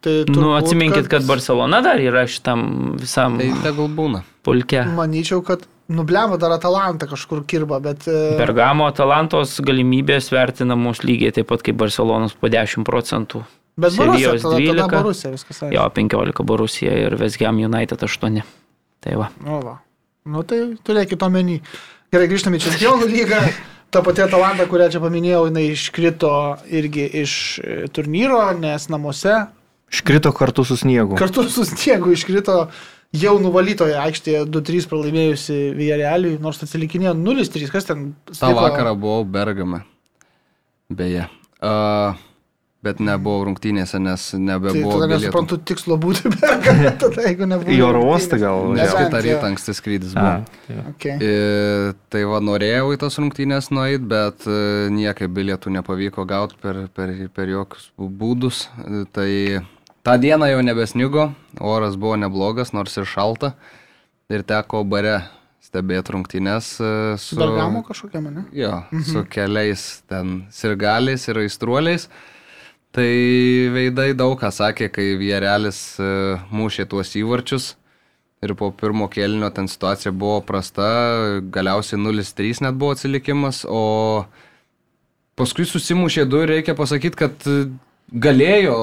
[0.00, 4.22] tai Nu, turbūt, atsiminkit, kad Barcelona dar yra šitam visam Tai tegul būna.
[4.44, 4.82] pulke.
[4.84, 8.06] Manyčiau, kad nublemo dar Atalanta kažkur kirba, bet...
[8.08, 13.44] e, Bergamo Atalantos galimybės vertinamos lygiai taip pat kaip Barcelonos po 10 procentų.
[13.76, 14.96] Bet Borussia, Sevijos tada, tada 12.
[14.96, 15.74] Borussia viskas aišku.
[15.76, 18.42] Jo, 15 Borusija ir West Ham United 8.
[19.04, 19.28] Tai va.
[19.44, 19.74] Nu, va.
[20.32, 21.58] nu tai turėkit omeny.
[22.14, 23.42] Gerai, grįžtame į Čempionų lygą.
[23.92, 26.30] Ta pati Atalanta, kurią čia paminėjau, jinai iškrito
[26.74, 29.44] irgi iš e, turnyro, nes namuose
[29.92, 31.14] Iškrito kartu su sniegu.
[31.14, 32.56] kartu su sniegu iškrito
[33.14, 39.84] jau nuvalytoje aikštėje 2-3 pralaimėjusi Vijarealiui, nors atsilikinėjo 0-3, kas ten Ta vakarą buvau Bergame.
[40.90, 41.28] Beje.
[41.62, 42.18] Uh,
[42.86, 44.94] bet nebuvau rungtynėse, nes Tai nebebuvo.
[45.02, 45.10] bilietų.
[45.26, 47.74] nesuprantu tikslo būti Bergame, tada jeigu nebūtų.
[47.76, 50.74] Į oro uostą gal Nes kitą rytą anksti skrydis A, buvo.
[50.76, 50.84] jo.
[50.94, 51.16] Okay.
[51.18, 54.58] I, tai va, norėjau į tas rungtynės nueiti, bet e,
[54.94, 58.66] niekaip bilietų nepavyko gauti per, per, per jokius būdus.
[58.86, 59.30] E, Tai
[60.06, 63.54] tą dieną jau nebesnigo, oras buvo neblogas, nors ir šalta.
[64.30, 65.20] Ir teko bare
[65.66, 67.36] stebėti rungtynės e, su...
[67.38, 68.44] Bergamo kažkokiam, ne?
[68.54, 72.08] Jo, su keliais ten sirgaliais ir aistruoliais.
[72.96, 73.08] Tai
[73.74, 76.06] veidai daug ką sakė, kai Vierelis e,
[76.48, 77.74] mušė tuos įvarčius.
[78.40, 80.86] Ir po pirmo kėlinio ten situacija buvo prasta,
[81.52, 84.24] galiausiai 0-3 net buvo atsilikimas, o
[85.36, 87.66] paskui susimušė du ir reikia pasakyti, kad e,
[88.24, 88.78] galėjo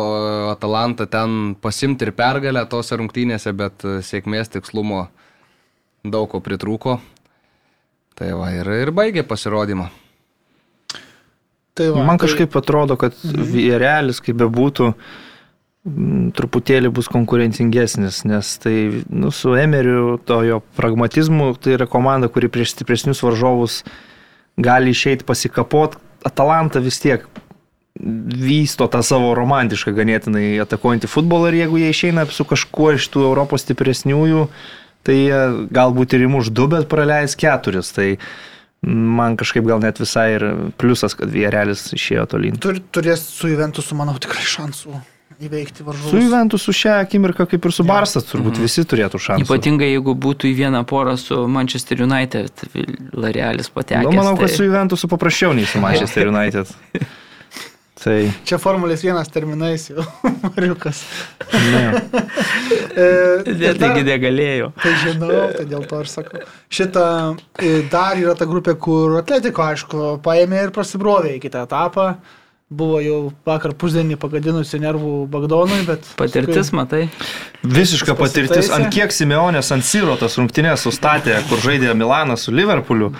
[0.52, 5.08] Atalanta ten pasimti ir pergalę tose rungtynėse, bet e, sėkmės tikslumo
[6.06, 7.00] daug ko pritrūko.
[8.14, 9.90] Tai va ir, ir baigė pasirodymą.
[11.74, 14.94] Tai va, Man tai- kažkaip atrodo, kad Vierelis, kaip bebūtų,
[16.38, 22.48] truputėlį bus konkurencingesnis, nes tai nu, su Emeriu, to jo pragmatizmu, tai yra komanda, kuri
[22.48, 23.82] prieš stipresnius varžovus
[24.56, 25.98] gali išeiti pasikapot.
[26.24, 27.26] Atalanta vis tiek
[28.00, 33.28] vysto tą savo romantišką ganėtinai atakuojantį futbolą ir jeigu jie išeina su kažkuo iš tų
[33.28, 34.48] Europos stipresniųjų,
[35.04, 35.18] tai
[35.70, 37.92] galbūt ir įmuš du, bet praleis keturis.
[37.92, 38.08] Tai
[38.84, 40.44] man kažkaip gal net visai ir
[40.78, 42.60] pliusas, kad Vierelis išėjo tolyn.
[42.60, 45.00] Tur, turės su Juventusu, manau, tikrai šansų
[45.44, 46.12] įveikti varžovus.
[46.14, 49.48] Su Juventusu šią akimirką kaip ir su Barsas turbūt visi turėtų šansų.
[49.48, 52.52] Ypatingai jeigu būtų į vieną porą su Manchester United,
[53.18, 54.06] Larealis patekęs.
[54.08, 56.70] Nu, manau, kad tai- su Juventusu paprasčiau nei su Manchester United.
[58.04, 60.04] Tai, Čia Formulės vienas terminais jau,
[60.44, 61.04] Mariukas.
[61.54, 61.86] ne.
[62.94, 63.42] E,
[63.80, 64.68] Taigi negalėjo.
[64.78, 66.44] Tai žinau, tai dėl to ir sakau.
[66.70, 67.06] Šitą
[67.58, 72.06] e, dar yra ta grupė, kur Atletiko, aišku, paėmė ir prasibrovė į kitą etapą,
[72.70, 76.06] buvo jau vakar pusdienį pagadinusi nervų Bagdonui, bet...
[76.20, 77.08] Patirtis, matai.
[77.64, 83.14] Visiška patirtis, ant kiek Simeonės ant Siro tas rungtynės sustatė, kur žaidė Milanas su Liverpooliu.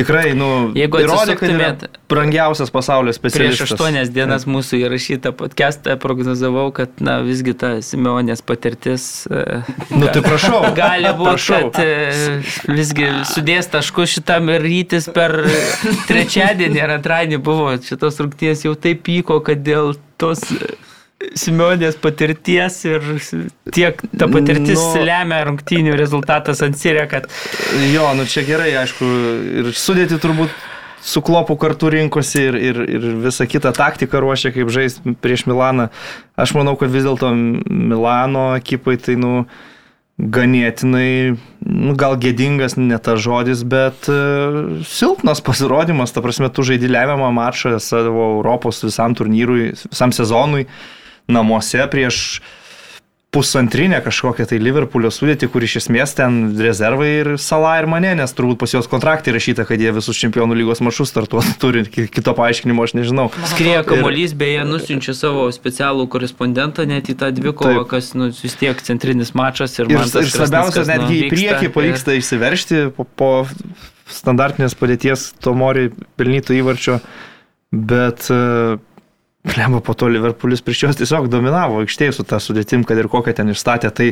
[0.00, 0.48] Tikrai, nu,
[0.78, 3.70] Jeigu atsisuktumėt- brangiausias pasaulio Prieš specialistas.
[3.72, 9.60] aštuonias dienas mūsų įrašytą podcastą prognozavau, kad, na, visgi ta Simeonės patirtis e,
[9.92, 10.62] Nu, tai prašau.
[10.82, 12.40] gali būti, kad e,
[12.72, 15.36] visgi sudės taškus šitam ir rytis per
[16.08, 20.42] trečiadienį ar antradienį buvo šitos rungtynės jau taip pyko, kad dėl tos
[21.36, 23.04] Simeonės patirties ir
[23.76, 27.28] tiek ta patirtis Nu- lemia rungtynių rezultatas ant sirė, kad
[27.92, 29.08] Jo, nu čia gerai, aišku,
[29.60, 30.54] ir sudėti turbūt
[31.04, 35.88] su klopu kartu rinkosi ir, ir, ir visą kitą taktiką ruošia, kaip žais prieš Milaną.
[36.40, 39.46] Aš manau, kad vis dėlto Milano ekipai tai, nu,
[40.20, 46.90] ganėtinai, nu, gal gėdingas, ne tas žodis, bet uh, silpnas pasirodymas, ta prasme, tu žaidži
[46.92, 50.66] lemiamą mačą savo Europos visam turnyrui, visam sezonui
[51.28, 52.40] namuose prieš
[53.30, 58.32] pusantrinę kažkokią tai Liverpoolio sudėtį, kur iš esmės ten rezervai ir Sala ir mane, nes
[58.34, 62.34] turbūt pas juos kontraktai rašyta, kad jie visus čempionų lygos maršus startuos, turi ki- kito
[62.34, 63.28] paaiškinimo, aš nežinau.
[63.52, 68.82] Skrieja kamuolys, beje, nusinčia savo specialų korespondentą net į tą dvikovą, kas nu, vis tiek
[68.82, 72.82] centrinis mačas ir Ir, Mantas ir svarbiausia, Krasnickas, nu, netgi į priekį ir- pavyksta išsiveršti
[72.98, 73.30] po, po
[74.10, 76.98] standartinės padėties Tomori pelnyto įvarčio,
[77.70, 78.26] bet
[79.44, 83.32] Lemba po to Liverpoolis prieš juos tiesiog dominavo aikštėje su tą sudėtim, kad ir kokią
[83.38, 83.88] ten išstatė.
[83.96, 84.08] Tai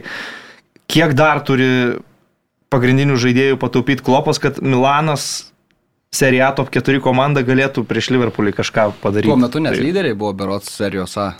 [0.88, 1.98] kiek dar turi
[2.72, 5.52] pagrindinių žaidėjų pataupyti klopas, kad Milanas
[6.10, 9.28] Serie A top 4 komanda galėtų prieš Liverpoolį kažką padaryti.
[9.28, 11.34] Tuo metu net Tai lyderiai buvo berots serijos A.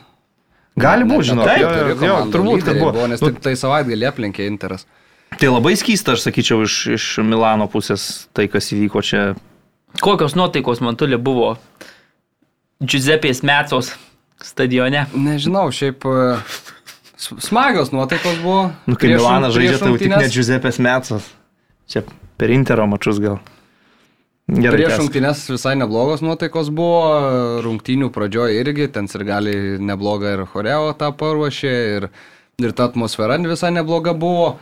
[0.79, 1.71] Gali būti, žinot, top jo,
[2.05, 3.07] jo, turbūt, kad lyderiai buvo.
[3.09, 4.85] Nes Nu, tik tai savaitgalį aplenkė Interas.
[5.41, 9.23] Tai labai skysta, aš sakyčiau, iš, iš Milano pusės tai, kas įvyko čia.
[10.05, 11.55] Kokios nuotaikos Mantulė buvo
[12.79, 13.91] Giuseppės Metsos
[14.39, 15.09] stadione?
[15.19, 16.27] Nežinau, šiaip e,
[17.19, 18.69] smagios nuotaikos buvo.
[18.87, 21.27] Nu, kai Milanas žaidžia, tai jau tik ne Giuseppės Metsas.
[21.91, 22.05] Čia
[22.39, 23.41] per Intero mačius gal.
[24.49, 24.79] Gerai.
[24.79, 27.03] Prieš rungtynės visai neblogos nuotaikos buvo,
[27.67, 32.07] rungtynių pradžioje irgi, ten ir gali nebloga ir choreo tą paruošė, ir,
[32.63, 34.55] ir ta atmosfera visai nebloga buvo.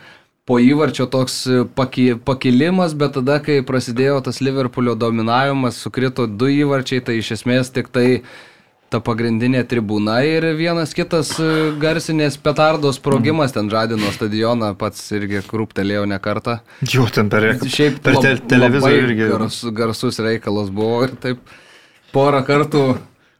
[0.47, 1.41] Po įvarčio toks
[1.75, 7.73] paki, pakilimas, bet tada, kai prasidėjo tas Liverpoolio dominavimas, sukrito du įvarčiai, tai iš esmės
[7.75, 8.21] tik tai
[8.87, 11.47] ta pagrindinė tribūna ir vienas kitas e,
[11.81, 16.61] garsinės petardos sprogimas ten žadino stadioną, pats irgi krūptelėjo ne kartą.
[16.87, 19.29] Jau ten per, Šiaip per te, televizorių irgi.
[19.33, 21.43] Gars, garsus reikalas buvo ir taip
[22.15, 22.85] porą kartų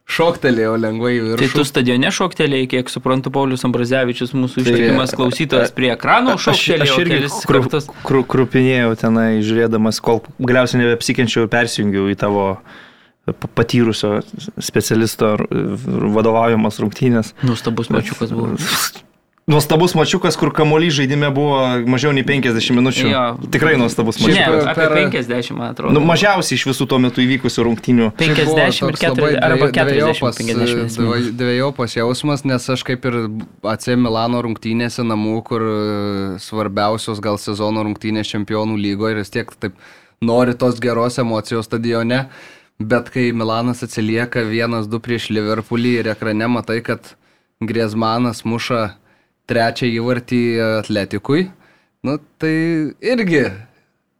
[0.08, 1.64] šoktelėjo lengvai į Tai tu viršų.
[1.68, 7.02] stadione šoktelėjai, kiek suprantu, Paulius Ambrazevičius, mūsų Tai- ištikimas klausytojas prie ekranų Aš, šoktelėjo aš
[7.04, 7.88] irgi kelis kru, kartus.
[8.04, 12.46] kru, krupinėjau tenai, žiūrėdamas, kol galiausiai nebeapsikenčiau ir persijungiau į tavo
[13.28, 14.22] pa- patyrusio
[14.58, 15.34] specialisto
[16.16, 17.34] vadovaujamas rungtynės.
[17.44, 18.56] Nustabus mačiukas buvo.
[19.48, 21.56] Nuostabus mačiukas, kur kamuolys žaidime buvo
[21.88, 23.04] mažiau nei 50 minučių.
[23.08, 23.20] Jo.
[23.48, 24.44] Tikrai nuostabus Ne, mačiukas.
[24.44, 25.94] Šiaip, apie per- 50, man atrodo.
[25.96, 28.10] Nu, mažiausiai iš visų tuo metu įvykusių rungtynių.
[28.20, 30.98] 50 ir 40, arba 40, 50.
[31.00, 33.16] e, Dviejopas jausmas, nes aš kaip ir
[33.64, 35.72] AC Milano rungtynėse namų, kur e,
[36.44, 39.72] svarbiausios gal sezono rungtynės čempionų lygoje ir vis tiek taip
[40.20, 42.26] nori tos geros emocijos stadione.
[42.78, 47.14] Bet kai Milanas atsilieka 1-2 prieš Liverpoolį ir ekrane matai, kad
[47.64, 48.92] Griezmanas muša
[49.48, 50.40] trečią įvartį
[50.82, 51.46] atletikui,
[52.04, 52.52] nu tai
[53.00, 53.46] irgi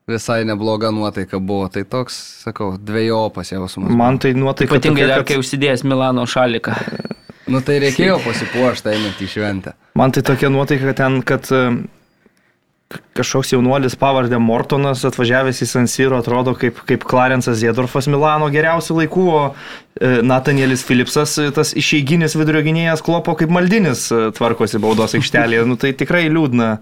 [0.08, 1.68] visai nebloga nuotaika buvo.
[1.68, 2.16] Tai toks,
[2.46, 3.92] sakau, dviejopas jausmas.
[3.92, 6.72] Man tai nuotaika Ypatingai dar, kad- kai užsidėjęs Milano šaliką.
[7.48, 9.72] Nu tai reikėjo pasipuošti einant į šventę.
[9.96, 11.86] Man tai tokia nuotaika ten, kad e, k-
[13.18, 18.96] kažkoks jaunuolis pavardė Mortonas atvažiavęs į San Siro atrodo kaip, kaip Clarensas Ziedorfas Milano geriausių
[19.02, 24.80] laikų, o e, Natanielis Philipsas, e, tas išeiginis vidurio gynėjas klopo kaip maldinis e, tvarkosi
[24.80, 25.66] baudos aikštelėje.
[25.68, 26.78] Nu tai tikrai liūdna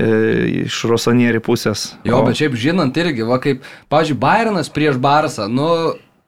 [0.00, 1.88] iš Rosonieri pusės.
[2.06, 5.66] Jo, O- bet šiaip žinant irgi, va kaip, pavyzdžiui, Bayernas prieš Barsą, nu,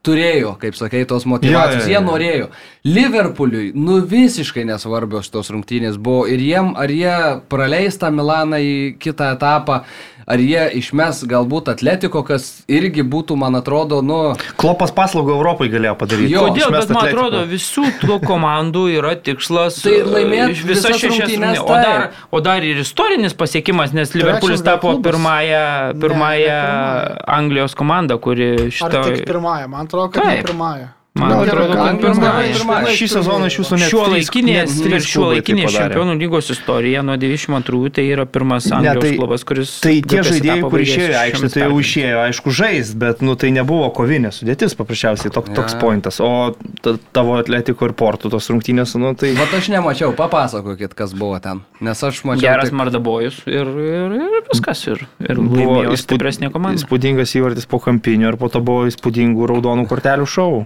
[0.07, 1.95] turėjo, kaip sakai, tos motivacijos, Jo, jo, jo.
[1.95, 2.49] jie norėjo.
[2.85, 7.15] Liverpooliui, nu, visiškai nesvarbios tos rungtynės buvo ir jiem, ar jie
[7.53, 8.73] praleis tą Milaną į
[9.03, 9.83] kitą etapą,
[10.27, 14.21] ar jie išmes galbūt Atletiko, kas irgi būtų, man atrodo, nu,
[14.61, 16.33] Klopas paslaugą Europai galėjo padaryti.
[16.35, 17.27] Jo, Kodėl, bet man Atletico.
[17.27, 21.63] atrodo, visų tų komandų yra tikslas Tai laimėt iš visas šešias rungtynes.
[21.63, 25.63] O dar, o dar ir istorinis pasiekimas, nes Liverpoolis tapo pirmąją,
[26.01, 27.25] pirmąją pirmąja.
[27.27, 29.05] Anglijos komandą, kuri Ar šitą...
[29.05, 29.69] tik pirmąją?
[29.69, 30.47] Man atrodo, kad ne Taip.
[30.47, 30.89] pirmąją.
[31.13, 36.47] Man Gal atrodo, kad iš šį sezoną iš jūsų trys- laikinės, tai laikinės čempionų lygos
[36.55, 39.75] istorija nuo 92 tai yra pirmas Ne, Anglijos tai- klubas, kuris...
[39.85, 43.35] Tai tie žaidėjai, etapą kur baigė išėjo aikštę, tai jau išėjo, aišku, žaist, bet nu,
[43.37, 45.81] tai nebuvo kovinė sudėtis paprasčiausiai, tok, toks Ja.
[45.85, 46.17] pointas.
[46.25, 49.35] O ta- tavo atletiko ir portų tos rungtynės, nu tai...
[49.37, 51.61] Vat aš nemačiau, papasakokit, kas buvo ten.
[51.85, 52.41] Nes aš mačiau.
[52.49, 54.87] Geras tik- Mardabojus ir, ir, ir viskas.
[54.89, 55.83] Ir, ir Buvo.
[55.93, 60.65] Įspūdingas įvartis po kampinio ir po to buvo įspūdingų raudonų kortelių šou.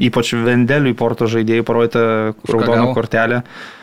[0.00, 2.02] Ypač Vendeliui porto žaidėjai parodyta
[2.48, 2.94] raudoną gavo?
[2.96, 3.42] kortelę.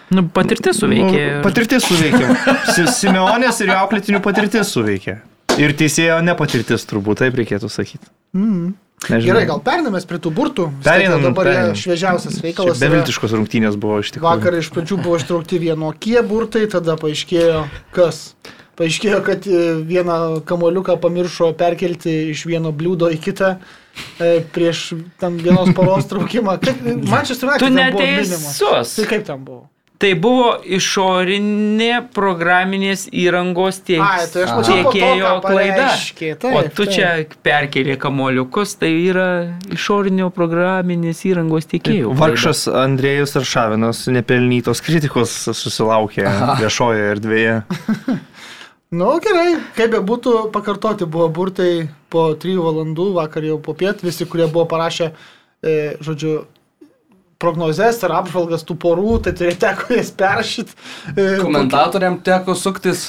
[0.09, 1.23] Nu, patirtis suveikė.
[1.37, 2.27] Nu, patirtis suveikė.
[2.73, 5.17] Si- Simeonės ir jo auklėtinių patirtis suveikė.
[5.57, 8.05] Ir teisėjo nepatirtis turbūt, taip reikėtų sakyti.
[8.37, 8.75] Mm.
[9.07, 9.27] Nežinau.
[9.29, 10.63] Gerai, gal perinamės prie tų burtų.
[10.81, 11.75] Jau dabar jie pereinam.
[11.77, 12.79] šviežiausias reikalas.
[12.81, 14.25] Beviltiškos rungtynės buvo iš tikrųjų.
[14.25, 17.59] Vakar iš pradžių buvo ištraukti vienokie burtai, tada paaiškėjo,
[17.93, 18.33] kas.
[18.77, 20.17] Paaiškėjo, kad e, vieną
[20.49, 23.51] kamoliuką pamiršo perkelti iš vieno bliūdo į kitą
[24.53, 26.57] prieš tam vienos paros traukimą.
[26.61, 28.95] Kaip- Man šis Tu neteisus.
[28.95, 29.65] Tai kaip ten buvo?
[29.97, 35.87] Tai buvo išorinė programinės įrangos tiek, Ai, tai aš mačiau po to, tiekėjo ką klaida.
[36.37, 36.91] taip, o tu taip.
[36.93, 37.07] čia
[37.47, 39.25] perkelė kamoliukus, tai yra
[39.73, 42.11] išorinio programinės įrangos tiekėjų.
[42.13, 42.19] klaida.
[42.21, 46.29] Vargšas Andrėjus Aršavinas nepelnytos kritikos susilaukė
[46.61, 47.57] viešoje erdvėje.
[48.89, 54.01] Nu gerai, kaip be būtų pakartoti, buvo burtai po 3 valandų, vakar jau po piet,
[54.05, 55.11] visi, kurie buvo parašę,
[55.63, 56.45] e, žodžiu,
[57.37, 60.73] prognozes ar apžvalgas tų porų, tai turėjo teko jas peršyti.
[61.13, 63.03] E, Komentatoriam teko suktis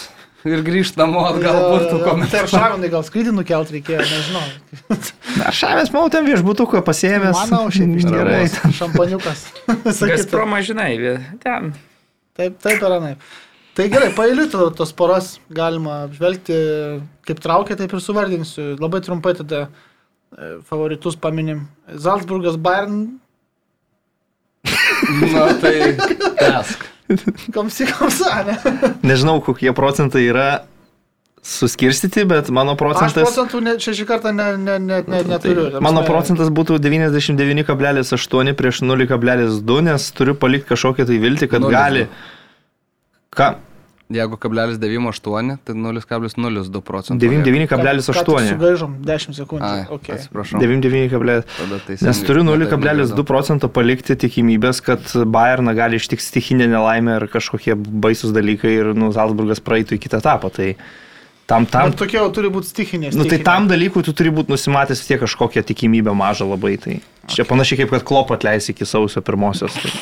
[0.49, 2.45] ir grįžti namo atgal burtų Tai komentarų.
[2.45, 4.45] ar šavinai gal skrydį nukelt reikėjo, nežinau.
[5.49, 7.37] Aršavęs, manau, ten viešbutuką pasiemęs.
[7.41, 8.45] Manau, šiaip iš Gerai.
[8.79, 9.43] Šampaniukas.
[9.67, 10.13] Visa kita.
[10.15, 11.73] Gazpromą žinai, vie- ten.
[12.39, 13.25] Taip, taip ir anaip.
[13.79, 16.57] Tai gerai, pailitų tos poras galima apžvelgti,
[17.29, 18.73] kaip traukia, taip ir suvardinsiu.
[18.83, 21.69] Labai trumpai tada e, favoritus paminim.
[21.95, 23.07] Salzburgas Bayern,
[25.33, 25.95] Na tai
[26.39, 26.83] tesk.
[27.55, 28.57] komsi komsa, ne?
[29.07, 30.49] Nežinau, kokie procentai yra
[31.47, 33.23] suskirstyti, bet mano Aš procentas...
[33.23, 35.69] procentų ne, šešį kartą ne, ne, ne, ne, neturiu.
[35.73, 41.79] Ta Mano procentas būtų 99,8 prieš 0,2, nes turiu palikti kažkokią tai viltį, kad Nulis
[41.79, 42.05] gali.
[43.39, 43.53] Ką?
[44.09, 47.21] Jeigu kablelis 9,8, tai 0,02 procentų.
[47.21, 48.47] 99,8.
[48.55, 49.69] Sugaižom 10 sekundžių.
[49.69, 50.15] Ai, Okay.
[50.17, 50.61] atsiprašau.
[50.63, 51.45] 99,8.
[51.45, 52.09] Tada teisingai.
[52.09, 57.77] Nes turiu Tada 0,2 procento palikti tikimybės, kad Bayerną gali ištikti stichinė nelaimė ar kažkokie
[57.77, 60.49] baisus dalykai ir nu, Salzburgas praeitų į kitą etapą.
[60.57, 60.71] Tai
[61.45, 63.13] tam, tam, Tam tokie jau turi būti stichinės.
[63.13, 66.79] nu, tai tam dalykui tu turi būti nusimatęs tiek kažkokią tikimybę mažą labai.
[66.81, 66.97] Tai
[67.29, 67.51] čia okay.
[67.53, 69.77] panašiai kaip kad klop atleis iki sausio pirmosios.
[69.77, 69.93] Tai.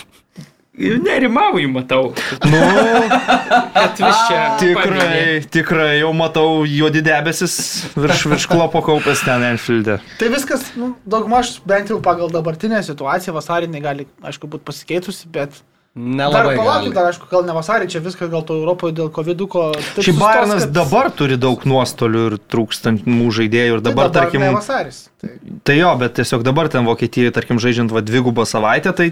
[0.76, 2.10] Nerimauju, matau.
[2.44, 2.58] Nu,
[3.76, 4.40] Kad vis čia.
[4.60, 7.54] tikrai, tikrai jau matau juodi debesis
[7.96, 9.98] virš, virš klopo kaupęs ten Enfield'e.
[10.20, 15.56] Tai viskas, nu, daugmaž bent jau pagal dabartinę situaciją, vasarinė gali, aišku, būti pasikeitusi, bet...
[15.96, 16.58] Dar Nelabai.
[16.58, 16.94] palaukit, gali.
[16.98, 19.62] dar aišku, gal ne vasarį, čia viskas gal to Europoje dėl COVID-uko.
[19.80, 24.10] taip Šiaip sustos, Bayernas kad- dabar turi daug nuostolių ir trūkstamų žaidėjų ir Tai dabar,
[24.12, 25.06] tarkim, Ne vasaris.
[25.24, 25.30] Tai,
[25.64, 29.08] Tai jo, bet tiesiog dabar ten Vokietijoje, tarkim, žaidžiant va dvigubą savaitę, tai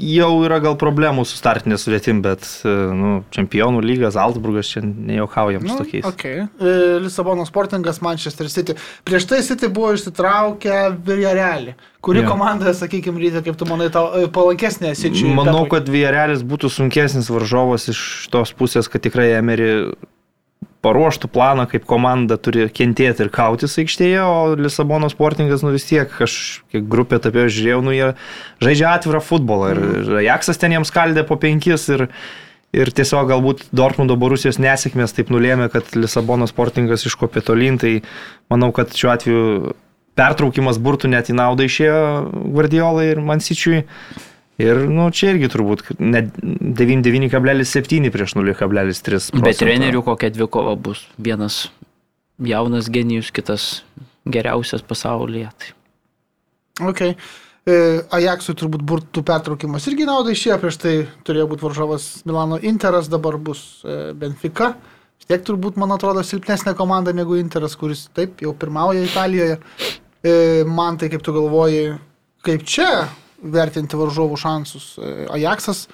[0.00, 5.66] jau yra gal problemų su startinė sudėtim, bet, e, nu, čempionų lygas, Altsburgas čia nejuokaujam
[5.68, 6.06] su tokiais.
[6.08, 6.46] okay.
[6.58, 8.76] E, Lisabono sportingas Manchester City.
[9.04, 11.74] Prieš tai City buvo išsitraukę Villarrealį.
[12.02, 12.32] Kuri Jo.
[12.32, 15.22] komanda, sakykime, ryte, kaip tu manai, tau e, palankesnė City?
[15.36, 19.92] Manau, kad Vierelis būtų sunkesnis varžovas iš tos pusės, kad tikrai Emery
[20.82, 26.10] paruoštų planą, kaip komanda turi kentėti ir kautis aikštėje, o Lisabono sportingas, nu vis tiek,
[26.26, 26.34] aš
[26.72, 28.08] kiek grupė tapėjo žiūrėjau, nu jie
[28.64, 32.08] žaidžia atvirą futbolą ir ir Ajaxas ten jiems skaldė po penkis ir,
[32.74, 37.94] ir tiesiog galbūt Dortmundo Borusijos nesėkmės taip nulėmė, kad Lisabono sportingas iškopė tolyn, tai
[38.52, 39.46] manau, kad šiuo atveju
[40.18, 42.02] pertraukimas burtų net į naudą išėjo
[42.52, 43.84] Guardiolai ir Mansičiui.
[44.62, 49.30] Ir, nu, čia irgi turbūt net 99,7 prieš 0,3.
[49.42, 51.02] Bet trenerių kokia dvikova bus.
[51.18, 51.64] Vienas
[52.42, 53.82] jaunas genijus, kitas
[54.28, 55.50] geriausias pasaulyje.
[55.58, 55.72] Tai.
[56.92, 57.16] Okay.
[57.62, 60.94] E, Ajaxui turbūt burtų pertraukimas irgi naudą išėjo, prieš tai
[61.26, 64.72] turėjo būti varžovas Milano Interas, dabar bus e, Benfica.
[65.22, 69.60] Vis tiek turbūt, man atrodo, silpnesnė komanda negu Interas, kuris taip jau pirmauja Italijoje.
[70.22, 70.34] E,
[70.66, 71.92] man tai kaip tu galvoji,
[72.46, 72.90] kaip čia
[73.42, 74.96] vertinti varžovų šansus.
[75.02, 75.86] E, Ajaxas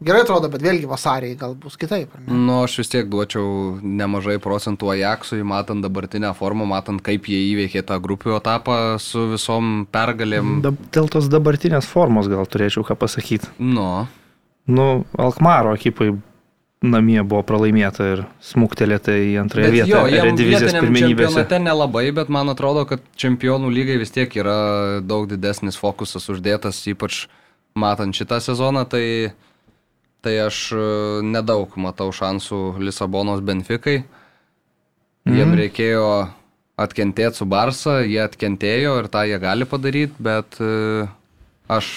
[0.00, 2.14] gerai atrodo, bet vėlgi vasariai gal bus kitaip.
[2.16, 2.32] ar ne?
[2.32, 7.82] Nu, aš vis tiek duočiau nemažai procentų Ajaxui, matant dabartinę formą, matant, kaip jie įveikė
[7.84, 10.62] tą grupių etapą su visom pergalėm.
[10.64, 13.52] Dab, dėl tos dabartinės formos gal turėčiau ką pasakyti.
[13.58, 14.06] Nu,
[14.70, 16.12] Nu, Alkmaro ekipai
[16.80, 21.26] namie buvo pralaimėta ir smuktelėta į antrąją Bet vietą jo, Erediviziės vietiniam pirmenybėse.
[21.26, 26.80] čempionate nelabai, bet man atrodo, kad čempionų lygai vis tiek yra daug didesnis fokusas uždėtas,
[26.88, 27.26] ypač
[27.76, 29.04] matant šitą sezoną, tai,
[30.24, 30.86] tai aš e,
[31.28, 34.00] nedaug matau šansų Lisabonos Benfikai.
[35.28, 36.06] Jiem reikėjo
[36.80, 41.04] atkentėti su Barsa, jie atkentėjo ir tą jie gali padaryti, bet e,
[41.68, 41.92] aš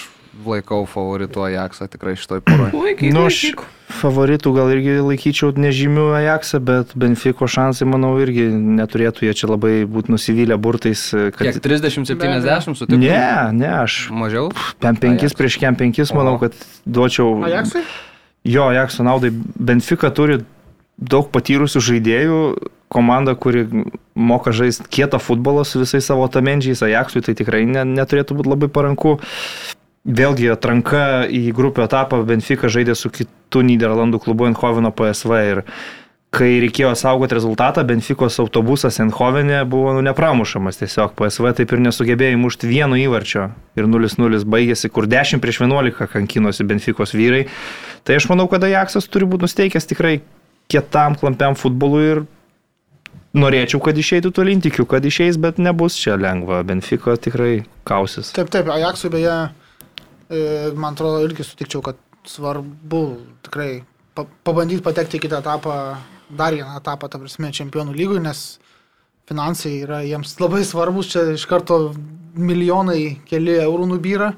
[0.45, 2.71] laikau favoritu Ajaxą tikrai šitoj poroj.
[2.73, 3.11] Puikiai.
[3.13, 3.53] Nu, aš
[3.93, 9.73] favoritų gal irgi laikyčiau nežymių Ajaxą, bet Benfico šansai, manau, irgi neturėtų jie čia labai
[9.89, 11.05] būti nusivylę burtais.
[11.37, 11.61] Kiek Kad...
[11.65, 13.01] 30-70 sutiktų?
[13.03, 13.27] Ne,
[13.59, 14.49] ne, aš Mažiau?
[14.81, 15.37] Kem 5 Ajax.
[15.37, 17.37] prieš kem 5, manau, kad duočiau.
[17.49, 17.85] Ajaxui?
[18.49, 19.31] Jo, Ajaxo naudai.
[19.55, 20.41] Benfica turi
[20.97, 22.39] daug patyrusių žaidėjų,
[22.93, 23.65] komanda, kuri
[24.13, 28.69] moka žaisti kietą futbolą su visais savo tamendžiais, Ajaxui tai tikrai ne, neturėtų būti labai
[28.73, 29.17] paranku.
[30.03, 35.61] Vėlgi atranka į grupių etapą Benfica žaidė su kitu Niderlandų klubu Eindhoveno PSV ir
[36.33, 41.13] kai reikėjo saugoti rezultatą, Benficos autobusas Eindhovene buvo nu, nepramušamas tiesiog.
[41.15, 46.67] PSV taip ir nesugebėjo įmušti vieno įvarčio ir 0-0 baigėsi, kur 10 prieš 11 kankinosi
[46.67, 47.45] Benficos vyrai.
[48.03, 50.17] Tai aš manau, kad Ajaxas turi būti nusteikęs tikrai
[50.73, 52.25] kietam, klampiam futbolui ir
[53.37, 56.63] norėčiau, kad išeitų tolin, tikiu, kad išeis, bet nebus čia lengva.
[56.67, 58.33] Benfica tikrai kausis.
[58.35, 59.37] Taip, taip, Ajaxui beje,
[60.75, 63.03] man atrodo, irgi sutikčiau, kad svarbu
[63.45, 65.77] tikrai pa pabandyti patekti į kitą etapą,
[66.29, 68.43] dar vieną etapą, ta prasme, čempionų lygui, nes
[69.33, 71.89] finansai yra jiems labai svarbus, čia iš karto
[72.33, 74.31] milijonai, keli eurų nubyra.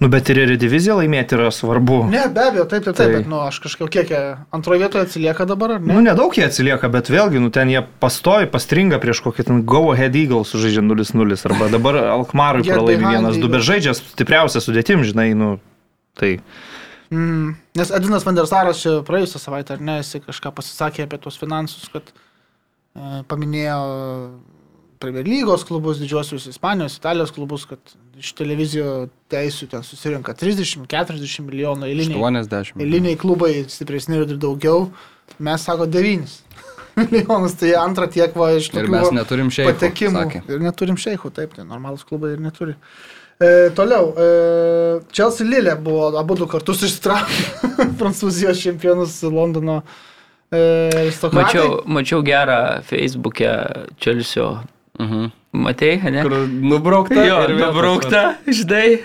[0.00, 1.98] Nu, bet ir Erediviziją laimėti yra svarbu.
[2.08, 4.20] Ne, be abejo, taip, taip, taip, Tai- bet, nu, aš kažkaip kiek jie
[4.56, 5.92] antroje vietoje atsilieka dabar, ar ne?
[5.92, 9.82] Nu, nedaug jie atsilieka, bet vėlgi, nu, ten jie pastovi, pastringa prieš kokį ten Go
[9.92, 13.52] Ahead Eagles sužaidžia 0-0, arba dabar Alkmarui pralaimi behind 1-2, Eagles.
[13.58, 15.58] bet žaidžia stipriausia sudėtim, žinai, nu,
[16.16, 16.38] tai.
[17.12, 21.92] Mm, nes Edinas Vandersaras čia praėjusią savaitę, ar ne, jis kažką pasisakė apie tuos finansus,
[21.92, 22.08] kad
[22.94, 23.78] paminėjo
[25.02, 31.88] Premier lygos klubus, didžiosius Ispanijos, Italijos klubus, kad iš televizijų teisų ten susirinka 30-40 milijonų
[31.90, 32.20] eiliniai.
[32.20, 32.78] 80.
[32.80, 34.86] Eiliniai klubai stipresni ir daugiau.
[35.42, 36.38] Mes sako 9
[37.00, 40.22] milijonus, tai antrą tiek va iš Ir tokių mes va neturim šeikų, patekimų.
[40.22, 40.42] sakė.
[40.54, 42.78] Ir neturim šeikų, taip, tai normalus klubai ir neturi.
[43.42, 44.30] E, toliau, e,
[45.10, 50.13] Chelsea Lille buvo abu du kartus išsitraukti Prancūzijos čempionus Londono e.
[50.52, 53.54] Mačiau, mačiau gerą Facebook'e
[53.98, 54.50] Čelsio.
[54.98, 55.32] Mhm.
[55.54, 56.22] Matei, ne?
[56.22, 57.24] Kur nubraukta.
[57.26, 58.98] Jo, nubraukta, žinai,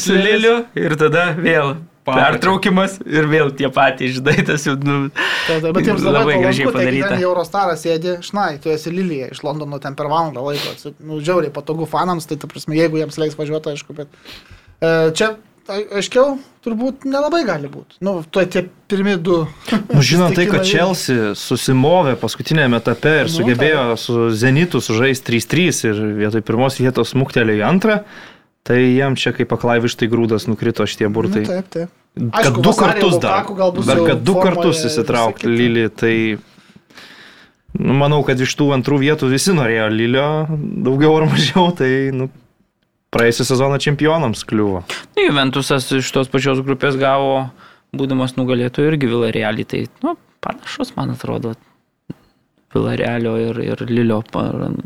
[0.00, 1.74] su, Liliu ir tada vėl
[2.08, 6.38] pertraukimas ir vėl tie patys, žinai, tas jau, nu, Tai, tai, bet jiems labai, labai
[6.40, 7.10] gražiai palanku, taigi padaryta.
[7.12, 10.94] Ten Eurostaras sėdi, šnai, tu esi Lilyje iš Londono ten per valandą laiko.
[11.04, 14.16] Nu, žiauriai patogu fanams, tai ta prasme, jeigu jiems leiks važiuoti, aišku, bet
[14.80, 15.34] e, čia
[15.70, 17.98] aiškiau turbūt nelabai gali būti.
[18.04, 19.42] Nu, tu tie pirmi du.
[19.92, 25.80] Nu, žinant tai, kad Chelsea susimovė paskutinėme etape ir Nu, sugebėjo su Zenitu sužaisti 3-3
[25.88, 28.00] ir vietoj pirmos vietos smuktelėjo į antrą,
[28.66, 31.46] tai jam čia kaip aklaivištai grūdas nukrito šitie burtai.
[31.46, 31.96] Nu, taip, taip.
[32.20, 33.46] Kad Aišku, du kartus dar.
[33.46, 35.46] Jau kad du kartus įsitraukti.
[35.46, 36.14] Lilį, tai
[37.78, 40.28] nu, manau, kad iš tų antrų vietų visi norėjo Lilio,
[40.86, 42.28] daugiau ar mažiau, tai nu,
[43.14, 44.84] praėjusią sezoną čempionams kliuvo.
[45.16, 47.48] Nu, Juventusas iš tos pačios grupės gavo,
[47.96, 51.56] būdamas nugalėtojų irgi Vilarealį, tai, nu, panašus, man atrodo,
[52.74, 54.20] Vilarealio ir, ir Lilio,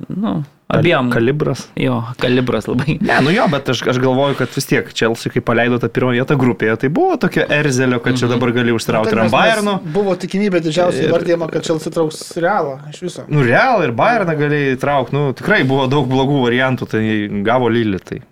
[0.09, 0.39] nu,
[0.69, 1.11] abiem.
[1.13, 1.69] Kalibras.
[1.77, 2.97] Jo, kalibras labai.
[3.05, 6.13] Ne, nu jo, bet aš, aš galvoju, kad vis tiek Chelsea, kai paleido tą pirmą
[6.17, 9.75] vietą grupėje, tai buvo tokia erzelio, kad čia dabar gali užsitraukti Taip, ir nes- Bayernu.
[9.85, 13.25] nes Buvo tikimybė didžiausia Ir- įvardyjama, kad Chelsea trauks realą iš viso.
[13.29, 17.03] Nu, Real ir Bayerną galėjai traukti, nu, tikrai buvo daug blogų variantų, tai
[17.45, 18.01] gavo Lilį.
[18.05, 18.23] Tai.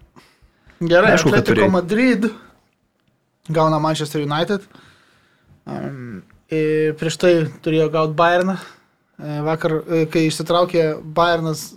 [0.83, 1.71] Gerai, Aišku, kad Atletico turėjai.
[1.71, 2.31] Madrid
[3.51, 4.61] gauna Manchester United.
[5.67, 8.57] Um, ir prieš tai turėjo gauti Bayerną.
[9.23, 11.69] E, Vakar, e, kai išsitraukė Bayernas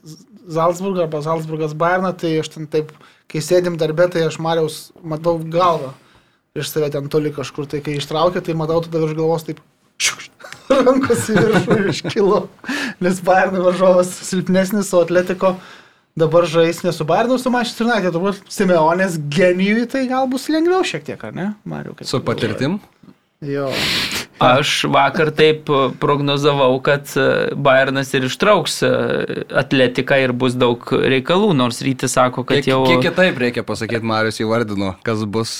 [0.52, 2.92] Salzburgą arba Salzburgas Bayerną, tai aš ten taip,
[3.32, 5.94] kai sėdim darbė, tai aš Mariaus matau galvą.
[6.56, 9.64] Prieš save ten toli kažkur, tai kai ištraukė, tai matau tada virš galvos taip.
[10.86, 12.40] Rankos į viršų iškilo,
[13.04, 15.54] nes Bayern varžovas silpnesnis, o Atletiko
[16.20, 20.84] dabar žais ne su Bayernu, su Manchester United, turbūt Simeonės genijui tai gal bus lengviau
[20.88, 21.96] šiek tiek, ar ne, Mariu?
[22.08, 22.80] Su patirtim.
[23.46, 23.70] Jo.
[24.40, 28.90] Aš vakar taip e, prognozavau, kad e, Bayernas ir ištrauks e,
[29.56, 32.82] atletiką ir bus daug reikalų, nors rytis sako, kad Kiek, jau...
[32.90, 35.54] kiek kitaip reikia pasakyti, Marius įvardino, kas bus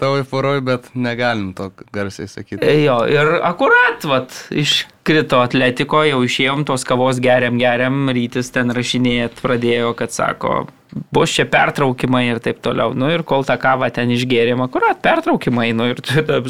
[0.00, 2.64] tavo poroj, bet negalim to garsiai sakyti.
[2.86, 9.44] Jo, ir akurat, vat, iškrito atletiko, jau išėjom tos kavos geriam, geriam, rytis ten rašinėjat
[9.44, 10.64] pradėjo, kad sako,
[11.12, 12.94] bus čia pertraukimai ir taip toliau.
[12.96, 16.02] Nu ir kol tą kavą ten išgėrėm, akurat pertraukimai, nu ir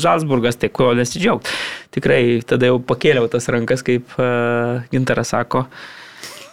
[0.07, 1.53] Žalsburgas, tai ko nesidžiaugti.
[1.97, 5.67] Tikrai tada jau pakėliau tas rankas, kaip uh, Gintaras sako.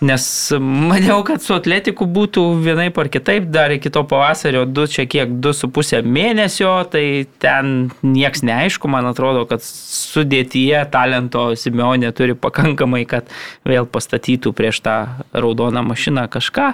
[0.04, 0.26] Nes
[0.60, 5.38] maniau, kad su atletiku būtų vienaip ar kitaip, dar iki to pavasario, du čia kiek,
[5.39, 12.36] du su pusė mėnesio, tai ten nieks neaišku, man atrodo, kad sudėtyje talento Simeonė turi
[12.36, 13.32] pakankamai, kad
[13.64, 14.98] vėl pastatytų prieš tą
[15.32, 16.74] raudoną mašiną kažką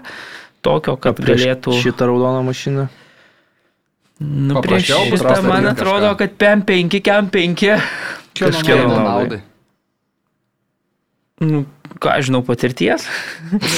[0.65, 1.75] tokio, kad galėtų...
[1.81, 2.87] Šitą raudoną mašiną.
[4.19, 7.67] Nu, prieš šitą, man atrodo, kad PM 5, KM 5.
[8.39, 9.39] Kažkieno Kieno naudai.
[11.39, 11.61] Nu,
[12.03, 13.05] ką aš žinau, patirties.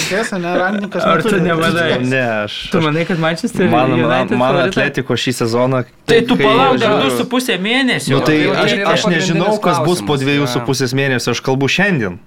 [0.09, 1.05] Tiesa, ne, Randininkas.
[1.11, 1.69] Ar tu nemanai?
[1.69, 2.09] patirties.
[2.09, 2.55] Ne, aš.
[2.73, 4.73] Tu manai, kad Manchester Man, man, United man favorita?
[4.73, 5.83] atletiko šį sezoną.
[6.09, 8.17] Tai tu palauk dar važiuoju- du su pusė mėnesio.
[8.17, 10.65] Nu, tai jau aš, aš nežinau, kas bus po klausimas, dviejų su jo.
[10.71, 12.17] pusės mėnesio, aš kalbu šiandien.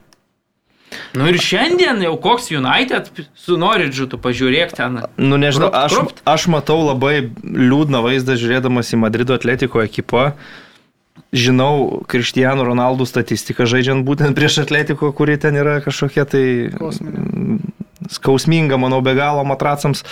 [1.15, 3.07] Nu ir šiandien jau koks United
[3.39, 5.01] su Noridžu, tu pažiūrėk ten.
[5.17, 6.23] Nu, nežinau, Krupt, aš, krupt.
[6.27, 10.33] aš matau labai liūdną vaizdą žiūrėdamas į Madrido atletiko ekipą.
[11.35, 16.45] Žinau Kristijanų Ronaldų statistiką žaidžiant būtent prieš atletiko, kuri ten yra kažkokia tai
[16.79, 17.63] Kosminė.
[18.11, 20.03] skausminga, manau, be galo matracams.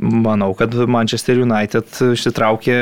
[0.00, 2.76] Manau, kad Manchester United išsitraukė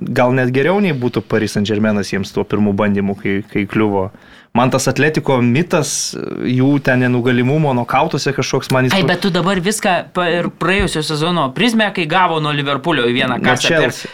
[0.00, 4.10] gal net geriau nei būtų Paris Saint Germainas jiems tuo pirmu bandymu, kai, kai kliuvo.
[4.54, 9.06] Man tas atletiko mitas, jų ten nenugalimumo, nokautuose kažkoks man Ai, įspūdis.
[9.06, 13.68] bet tu dabar viską per praėjusio sezono prizmę, kai gavo nuo Liverpoolio į vieną kasą.
[13.68, 14.10] per- Chelsea.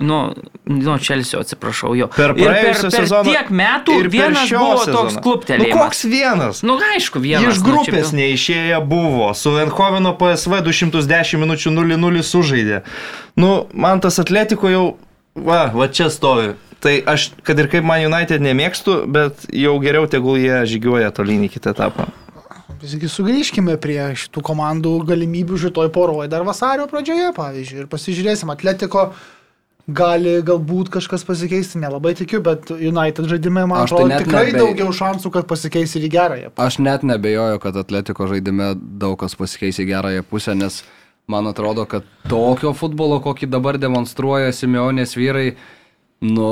[0.00, 0.32] Nu,
[0.64, 2.06] nuo Čelsio, atsiprašau, jo.
[2.08, 4.96] Per Ir per, praėjusią per sezoną tiek metų ir per vienas buvo sezono.
[4.96, 5.82] toks Nu, kluptelėjimas.
[5.82, 6.62] koks vienas?
[6.62, 7.56] Nu, aišku, vienas.
[7.56, 12.80] Iš nu, grupės čia- neišėję buvo, su Venhovino PSV 210 minučių 0-0 sužaidė.
[13.36, 14.96] Nu, man tas atletiko jau,
[15.34, 16.54] va, va čia stovi.
[16.80, 21.44] Tai aš, kad ir kaip man United nemėgstu, bet jau geriau tegul jie žygiuoja tolyn
[21.44, 22.06] į kitą etapą.
[22.80, 27.82] Visgi sugrįžkime prie šitų komandų galimybių šitoj poroje dar vasario pradžioje, pavyzdžiui.
[27.82, 29.10] Ir pasižiūrėsim, Atletiko
[29.90, 34.62] gali galbūt kažkas pasikeisti, nelabai tikiu, bet United žaidime, man tai atrodo, net tikrai nebe-
[34.62, 36.52] daugiau šansų, kad pasikeis ir į gerąją.
[36.62, 40.80] Aš net nebejoju, kad Atletiko žaidime daug kas pasikeis į gerąją pusę, nes
[41.30, 45.54] man atrodo, kad tokio futbolo, kokį dabar demonstruoja Simeonės vyrai,
[46.26, 46.50] nu,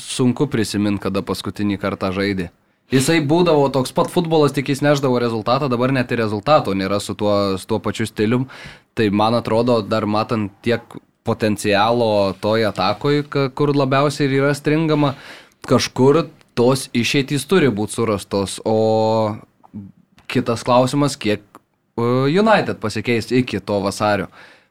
[0.00, 2.50] sunku prisiminti, kada paskutinį kartą žaidė.
[2.92, 7.16] Jisai būdavo toks pat futbolas, tik jis neždavo rezultatą, dabar net ir rezultato nėra su
[7.16, 8.44] tuo, su tuo pačiu stilium.
[8.94, 10.82] Tai man atrodo, dar matant tiek
[11.24, 13.22] potencialo toj atakoj,
[13.56, 15.14] kur labiausiai ir yra stringama,
[15.64, 19.34] kažkur tos išeitys turi būti surastos, o
[20.30, 21.42] kitas klausimas, kiek
[21.96, 24.26] United pasikeis iki to vasario.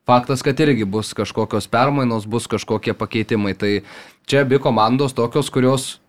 [0.06, 3.54] Faktas, kad irgi bus kažkokios permainos, bus kažkokie pakeitimai.
[3.56, 3.82] Tai
[4.28, 6.00] čia abi komandos tokios, kurios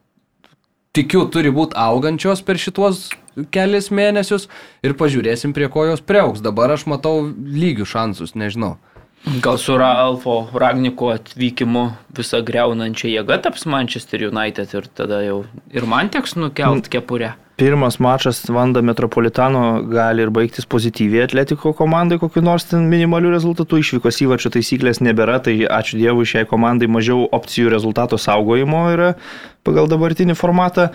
[0.94, 3.08] tikiu turi būti augančios per šituos
[3.54, 4.48] kelias mėnesius
[4.82, 6.42] ir pažiūrėsim, prie ko jos prieauks.
[6.42, 8.76] Dabar aš matau lygių šansus, nežinau.
[9.24, 11.84] Gal su Ralfo Ragniko atvykimu
[12.16, 15.38] visą greunančią jėgą taps Manchester United ir tada jau
[15.72, 17.32] ir man teks nukelt kepurę.
[17.56, 23.78] Pirmas mačas Vanda Metropolitano gali ir baigtis pozityviai atletiko komandai, kokiu nors ten minimaliu rezultatu.
[23.80, 29.12] Išvykos įvačio taisyklės nebėra, tai ačiū Dievui šiai komandai mažiau opcijų rezultato saugojimo yra
[29.64, 30.90] pagal dabartinį formatą.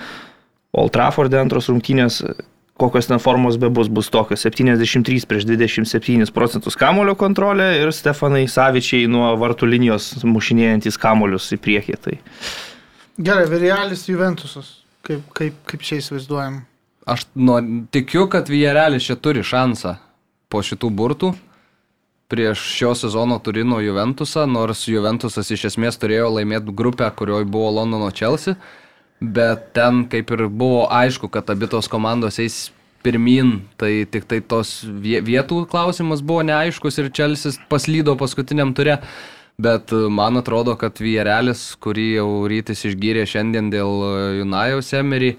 [0.75, 2.21] Old Trafford antros rungtynės,
[2.79, 8.45] kokios ten formos be bus, bus tokios 73 prieš 27 procentus kamulio kontrolė ir Stefanai
[8.49, 11.99] Savičiai nuo vartų linijos mušinėjantis kamuolius į priekį.
[12.05, 12.17] Tai
[13.19, 14.77] Gerai, Virialis Juventusas.
[15.03, 16.61] Kaip, kaip, kaip čia įsivaizduojam?
[17.09, 17.57] Aš nu,
[17.91, 19.97] tikiu, kad Vijarelis čia turi šansą
[20.51, 21.33] po šitų burtų
[22.29, 28.11] prieš šio sezono Turino Juventusą, nors Juventusas iš esmės turėjo laimėti grupę, kurioje buvo Londono
[28.13, 28.53] Chelsea,
[29.21, 32.69] bet ten kaip ir buvo aišku, kad abitos komandos eis
[33.03, 38.97] pirmin, tai tik tai tos vie- vietų klausimas buvo neaiškus ir Chelsea paslydo paskutiniam turė.
[39.59, 45.33] Bet e, man atrodo, kad Vijarelis, kurį jau rytis išgyrė šiandien dėl e, Junajaus Emery,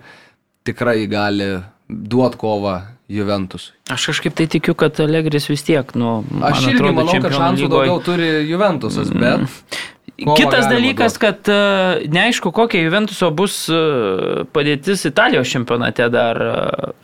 [0.69, 1.47] tikrai gali
[1.89, 2.75] duoti kovą
[3.11, 3.71] Juventus.
[3.91, 7.65] Aš kažkaip tai tikiu, kad Allegris vis tiek, nu, Aš irgi atrodo, manau, kad šansų
[7.65, 9.81] lygoj- daugiau turi Juventusas, bet...
[10.25, 11.21] kovą Kitas dalykas, duot.
[11.23, 13.81] kad e, neaišku, kokia Juventuso bus e,
[14.53, 16.51] padėtis Italijos čempionate dar e,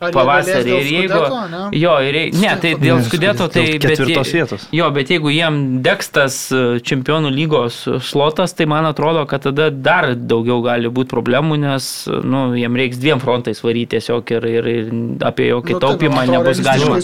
[0.07, 0.73] Ar pavasarį.
[0.77, 1.61] Ir jeigu, ne?
[1.79, 4.67] jo, ir, ne, tai dėl skudėto, tai bet, ketvirtos jei- vietos.
[4.75, 9.69] Jo, bet jeigu jiem degs tas e, čempionų lygos slotas, tai man atrodo, kad tada
[9.71, 11.89] dar daugiau gali būti problemų, nes
[12.23, 14.91] nu, jiem reiks dviem frontais varyti tiesiog ir, ir, ir
[15.25, 16.97] apie jokį Nu, tai, taupimą man atrodo, nebus galima.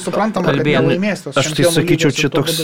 [1.34, 2.60] Aš tai sakyčiau, čia toks-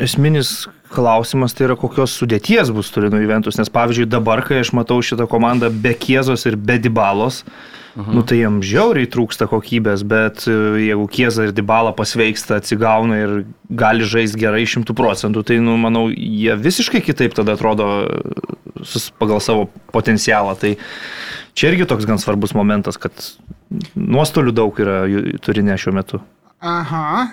[0.00, 5.00] esminis klausimas tai yra, kokios sudėties bus Turino Juventus, nes pavyzdžiui dabar, kai aš matau
[5.04, 7.42] šitą komandą be Kiezos ir be Dibalos,
[7.94, 8.10] Mhm.
[8.10, 13.34] Nu tai jam žiauriai trūksta kokybės, bet e, jeigu Kieza ir Dybala pasveiksta, atsigauna ir
[13.70, 19.38] gali žaisti gerai šimtų procentų, tai, nu, manau, jie visiškai kitaip tada atrodo e, pagal
[19.38, 20.56] savo potencialą.
[20.58, 20.74] Tai
[21.54, 23.14] čia irgi toks gan svarbus momentas, kad
[23.94, 25.04] nuostolių daug yra
[25.46, 26.22] turinė šiuo metu.
[26.66, 27.30] Aha.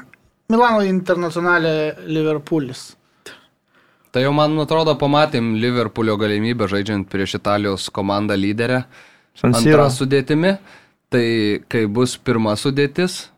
[0.52, 2.92] Milano internacionalė Liverpoolis.
[4.12, 8.84] Tai jau man atrodo pamatėm Liverpoolio galimybę žaidžiant prieš Italijos komandą lyderę.
[9.48, 10.58] Antra sudėtimi,
[11.08, 11.26] tai
[11.72, 13.30] kai bus pirma sudėtis,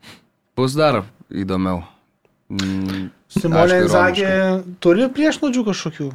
[0.57, 1.83] bus dar įdomiau.
[2.49, 4.31] Mm, Simolė Inzagė
[4.81, 6.09] turi priešnodžių kažkokių?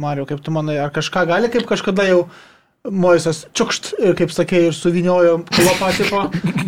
[0.00, 2.26] Mario, kaip tu manai, ar kažką gali, kaip kažkada jau
[2.92, 6.22] Moisas čiukšt kaip sakė, ir suviniojo klopą tipo,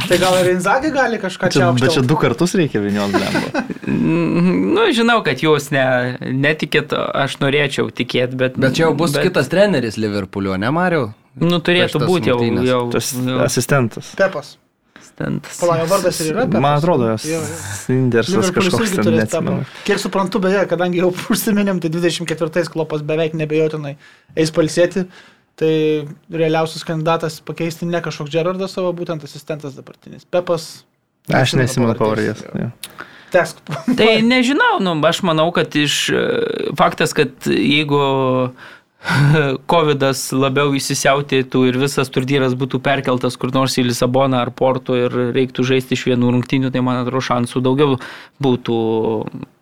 [0.08, 1.84] tai gal ir Inzagė gali kažką čia apšti.
[1.84, 3.64] Bet čia du kartus reikia vinioti lemba.
[4.74, 5.86] nu, žinau, kad jūs ne,
[6.20, 8.58] netikėt, aš norėčiau tikėti, bet...
[8.60, 9.28] Bet čia jau bus bet...
[9.28, 11.10] kitas treneris Liverpoolio, ne Mario?
[11.38, 13.36] Nu, turėtų būti jau, jau, jau.
[13.44, 14.10] Asistentas.
[14.18, 14.56] Pepas.
[14.98, 15.58] Asistentas.
[15.60, 16.62] Palajo vardas ir yra Pepas.
[16.64, 17.14] Man atrodo,
[17.84, 19.64] Sindersas kažkoks ten neatsimenu.
[19.86, 23.96] Kiek suprantu, beje, kadangi jau užsiminėm, tai 24 klopas beveik nebejotinai
[24.38, 25.06] eis palsėti.
[25.58, 25.74] Tai
[26.30, 30.22] realiausias kandidatas pakeisti ne kažkoks Gerardas savo, būtent asistentas dabartinis.
[30.30, 30.68] Pepas.
[31.34, 32.44] Aš nesimenu pavardės.
[33.28, 33.58] Tesk.
[33.98, 36.06] tai nežinau, nu, aš manau, kad iš
[36.78, 37.98] faktas, kad jeigu
[39.72, 40.02] COVID
[40.34, 45.66] labiau įsisiautėtų ir visas turdyras būtų perkeltas kur nors į Lisaboną ar Porto ir reiktų
[45.70, 47.98] žaisti iš vienų rungtynių, tai man atrodo šansų daugiau
[48.42, 48.78] būtų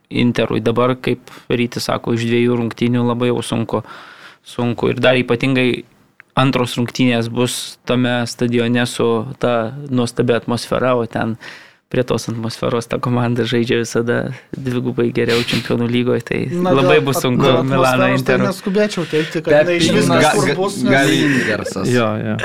[0.07, 0.61] Interui.
[0.63, 3.81] Dabar, kaip Rytis sako, iš dviejų rungtynių labai jau sunku.
[4.47, 4.93] Sunku.
[4.95, 5.85] Ir dar ypatingai
[6.37, 9.09] antros rungtynės bus tame stadione su
[9.43, 11.37] ta nuostabia atmosfera, o ten
[11.89, 14.19] prie tos atmosferos ta komanda žaidžia visada
[14.53, 18.43] dvigubai geriau čempionų lygoje, tai Na, labai bus sunku Milano tai Interui.
[18.43, 20.81] Tai neskubėčiau teikti, kad iš viskas kur bus.
[20.83, 20.93] Nes...
[20.93, 21.89] Gali garsas.
[21.91, 22.37] Jo, jo.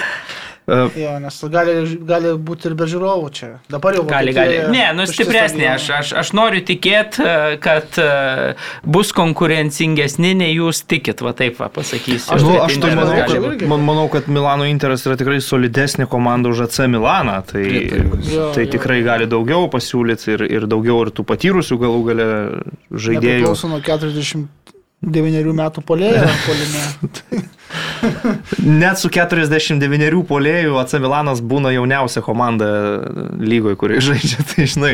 [0.69, 1.73] Uh, jo, nes gali,
[2.05, 3.47] gali būti ir be žiūrovų čia.
[3.71, 4.59] Dabar jau gali, gali.
[4.69, 5.65] Ne, nu stipresnė.
[5.73, 11.57] Aš, aš, aš noriu tikėti, e, kad uh, bus konkurencingesni, nei jūs tikit, va taip
[11.59, 12.29] va, pasakysiu.
[12.37, 16.53] Aš, nu, aš tai manau kad, man, manau, kad Milano Interas yra tikrai solidesnė komanda
[16.53, 17.39] už AC Milaną.
[17.49, 18.71] Tai, jo, tai jo.
[18.77, 22.29] tikrai gali daugiau pasiūlyti ir, ir daugiau ir tų patyrusių galų gale
[22.93, 23.47] žaidėjų.
[23.47, 23.81] Priklauso nuo
[25.01, 27.43] 49 metų polėjo polime.
[28.61, 32.67] Net su 49 polėjų AC Milanas būna jauniausia komanda
[33.41, 34.45] lygoje, kurioje žaidžia.
[34.51, 34.93] Tai žinai,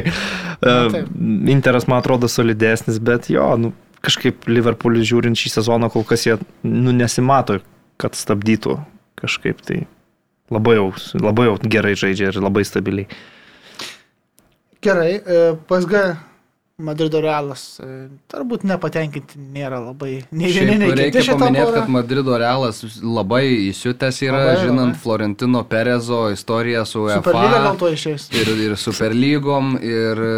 [0.61, 1.03] Na,
[1.51, 3.73] Interas man atrodo solidesnis, bet jo, nu,
[4.05, 7.59] kažkaip Liverpoolis žiūrint šį sezoną kol kas jie nu, nesimato,
[8.01, 8.79] kad stabdytų
[9.19, 9.84] kažkaip tai.
[10.53, 10.88] Labai jau,
[11.19, 13.09] labai jau gerai žaidžia ir labai stabiliai.
[14.85, 16.03] Gerai, e, PSG
[16.78, 17.86] Madrido realas e,
[18.30, 20.20] turbūt nepatenkinti nėra labai.
[20.30, 20.99] Nei vieni, nei kiti.
[20.99, 24.99] Reikia paminėti, kad Madrido realas labai įsiutęs yra, labai, žinant labai.
[25.02, 27.24] Florentino Perezo istoriją su UEFA.
[27.24, 28.28] Superlyga gal to išės.
[28.38, 30.36] Ir, ir Superlygom, ir e,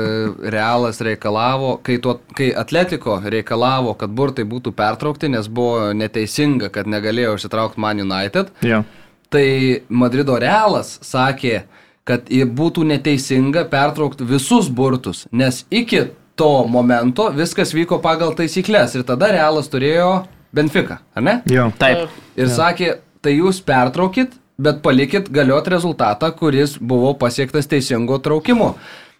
[0.56, 6.88] realas reikalavo, kai, tuo, kai Atletiko reikalavo, kad burtai būtų pertraukti, nes buvo neteisinga, kad
[6.88, 8.54] negalėjo išsitraukti Man United.
[8.64, 8.88] Yeah.
[9.28, 9.44] Tai
[9.92, 11.66] Madrido realas sakė,
[12.08, 16.06] kad būtų neteisinga pertraukti visus burtus, nes iki
[16.40, 20.12] to momento viskas vyko pagal taisyklės ir tada Realas turėjo
[20.56, 21.36] Benfica, ar ne?
[21.52, 21.68] Jo.
[21.78, 22.08] Taip.
[22.40, 22.54] Ir jo.
[22.56, 28.74] sakė, tai jūs pertraukit, bet palikit galiot rezultatą, kuris buvo pasiektas teisingo traukimu.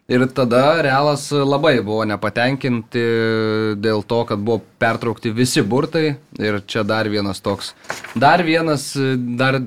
[0.10, 3.04] Ir tada Realas labai buvo nepatenkinti
[3.78, 6.16] dėl to, kad buvo pertraukti visi burtai.
[6.42, 7.76] Ir čia dar vienas toks.
[8.18, 8.90] Dar vienas,
[9.38, 9.60] dar,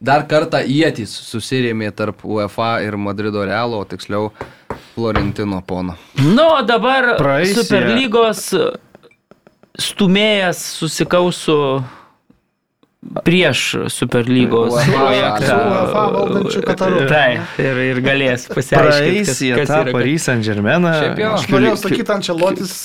[0.00, 4.30] dar kartą įėtys susirėmė tarp UEFA ir Madrido Realo, tiksliau
[4.94, 5.96] Florentino pono.
[6.22, 7.64] Nu, o dabar Praeisė.
[7.64, 8.46] Superlygos
[9.80, 11.58] stumėjas susikausų
[13.26, 15.58] prieš Superlygos projektą.
[17.10, 19.26] Taip, ir, ir galės pasiaiškinti.
[19.26, 20.94] Praeisė tą Paris Saint Germainą.
[21.34, 22.76] Aš norėjau sakyti, Ančelotis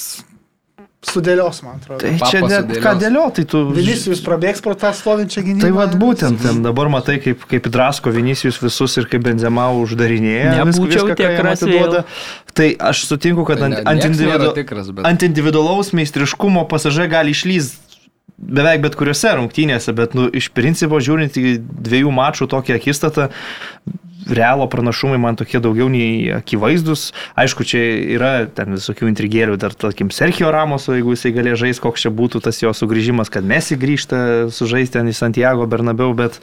[1.05, 2.01] sudėlios, man atrodo.
[2.03, 3.61] Tai čia net ką dėliot, tai tu...
[3.75, 5.63] Vinicius prabėgs pro tą stovinčią gynybą.
[5.63, 10.57] Tai vad būtent, ten dabar matai, kaip, kaip drasko Vinicius visus ir kaip Benzema uždarinėja.
[10.59, 12.03] Nebūčiau tikras duoda.
[12.51, 14.51] Tai aš sutinku, kad tai ant, ant, individu...
[14.57, 15.05] tikras, bet...
[15.07, 17.87] ant individualaus meistriškumo pasažai gali išlysti
[18.39, 23.27] beveik bet kuriuose rungtynėse, bet nu, iš principo žiūrint į dviejų mačų tokią akistatą,
[24.35, 27.09] realo pranašumai man tokie daugiau nei akivaizdus.
[27.39, 27.81] Aišku, čia
[28.17, 32.43] yra ten visokių intrigėlių, dar, tarkim, Sergio Ramoso, jeigu jisai galėjo žaisti, koks čia būtų
[32.45, 36.39] tas jo sugrįžimas, kad Mesi grįžta sužaisti ten į Santiago Bernabeu, bet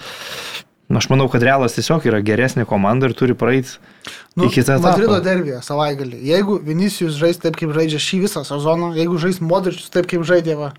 [0.87, 3.79] aš manau, kad Realas tiesiog yra geresnė komanda ir turi praeiti
[4.37, 4.93] Nu, į kitą etapą.
[4.93, 6.19] Madrido derbėje savaitgalį.
[6.29, 10.59] Jeigu Vinicijus žais taip, kaip žaidžia šį visą sezoną, jeigu žais Modričius taip, kaip žaidė
[10.61, 10.75] va,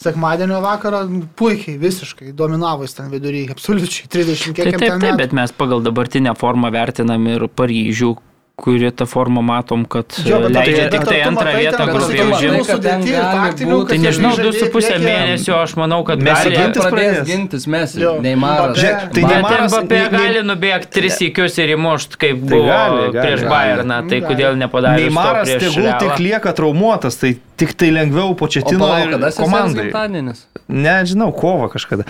[0.00, 1.02] sekmadienio vakarą,
[1.36, 5.16] puikiai, visiškai dominavo jis ten vidury, absoliučiai 30 kiek Tai taip, taip, metų.
[5.20, 8.14] bet mes pagal dabartinę formą vertinam ir Paryžių,
[8.60, 13.88] kuri tą formą matom, kad Jo, leidžia tai- tik tai antrą vietą gali taktinių, būt-
[13.88, 16.56] Tai kad nežinau, žaidėjai du su pusę priekyje- mėnesio aš manau, kad gali.
[16.56, 17.94] gintis pradės gintis mes.
[17.96, 23.40] Žiūrėk, tai Bet Neimaras- Mbappé gali nubėgti tris įkius ir įmušt, kaip Tai buvo prieš.
[23.50, 28.78] Bayerną, tai kodėl nepadarė prieš tegul tik lieka traumuotas, tai tik tai lengviau O početino
[28.78, 29.84] palauk, ir kada sesers komandai.
[29.90, 30.44] gimtadienis?
[30.68, 32.04] Nežinau, kovo kažkada.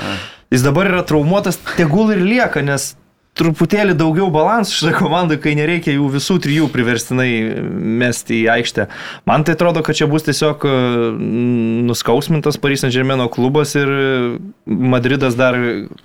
[0.50, 2.96] Jis dabar yra traumuotas, tegul ir lieka, nes
[3.38, 7.30] truputėlį daugiau balansų šitą komandą, kai nereikia jų visų trijų priverstinai
[8.00, 8.86] mesti į aikštę.
[9.28, 10.74] Man tai atrodo, kad čia bus tiesiog e,
[11.90, 13.88] nuskausmintas Saint Germain klubas ir
[14.66, 15.56] Madridas dar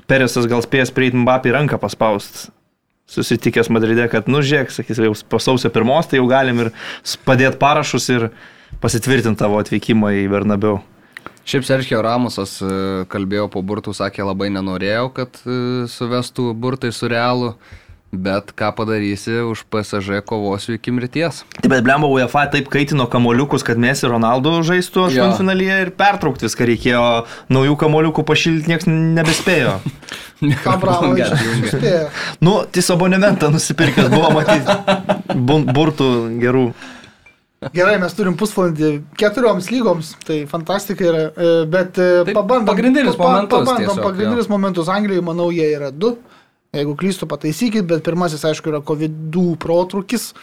[0.07, 2.49] Peresas gal spės prieiti Mbappé ranką paspaust.
[3.05, 6.71] Susitikęs Madride, kad, nu, žiūrėk, sakys, jau po sausio pirmos, tai jau galim ir
[7.27, 8.31] padėti parašus ir
[8.81, 10.79] pasitvirtinti tavo atvykimą į Bernabeu.
[11.45, 12.67] Šiaip Sergio Ramosas e,
[13.05, 17.51] kalbėjo po burtų, sakė labai nenorėjau, kad e, suvestų burtai su realu,
[18.09, 21.43] bet ką padarysi, už PSG kovosiu iki mirties.
[21.59, 26.47] Taip, bet blemba UEFA taip kaitino kamoliukus, kad mes ir Ronaldo žaistų aštuntfinalyje ir pertraukti
[26.47, 27.05] viską reikėjo,
[27.53, 29.77] naujų kamoliukų pašildyti niekas nebespėjo.
[30.73, 31.77] Abramovičius
[32.41, 36.11] nu, tis abonementą nusipirkęs buvo matyti burtų
[36.41, 36.67] gerų.
[37.73, 42.67] Gerai, mes turim pusvalandį keturioms lygoms, tai fantastika yra, e, bet e, Tai pabandom.
[42.69, 46.15] pagrindinius pa- momentus Pabandom tiesiog, pagrindinius momentus Anglijoje, manau, jie yra du.
[46.75, 50.33] Jeigu klystu, pataisykit, bet pirmasis, aišku, yra COVID protrukis.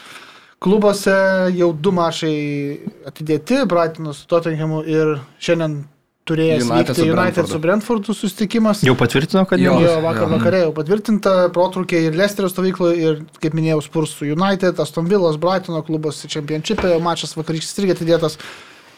[0.63, 1.15] Klubuose
[1.57, 5.85] jau du mačai atidėti, Brightonas su Tottenhamu ir šiandien
[6.29, 7.53] turėjęs United vykti su United Brentfordu.
[7.53, 8.83] su Brentfordu susitikimas.
[8.87, 9.77] Jau patvirtino, kad jau.
[9.83, 10.33] Jo, vakar jo.
[10.37, 15.39] vakarė jau patvirtinta protrukiai ir Leicesterio stovykloje ir, kaip minėjau, Spurs su United, Aston Villas,
[15.43, 18.39] Brightono klubas Championship'e, mačas vakarykštis irgi atidėtas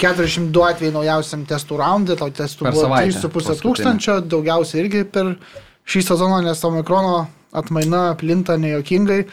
[0.03, 3.63] 402 atvejai naujausiam testų raundė, tau testų Per buvo savaitę 3,5 paskutinį.
[3.63, 5.37] tūkstančio, daugiausiai irgi per
[5.89, 7.25] šį sezoną, nes Omikrono
[7.55, 9.25] atmaina plinta nejokingai.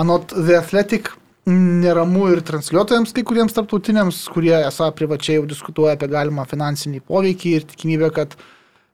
[0.00, 1.12] Anot The Athletic
[1.50, 7.56] neramu ir transliuotojams, kai kuriems tarptautiniams, kurie esą privačiai jau diskutuoja apie galimą finansinį poveikį
[7.58, 8.36] ir tikimybę, kad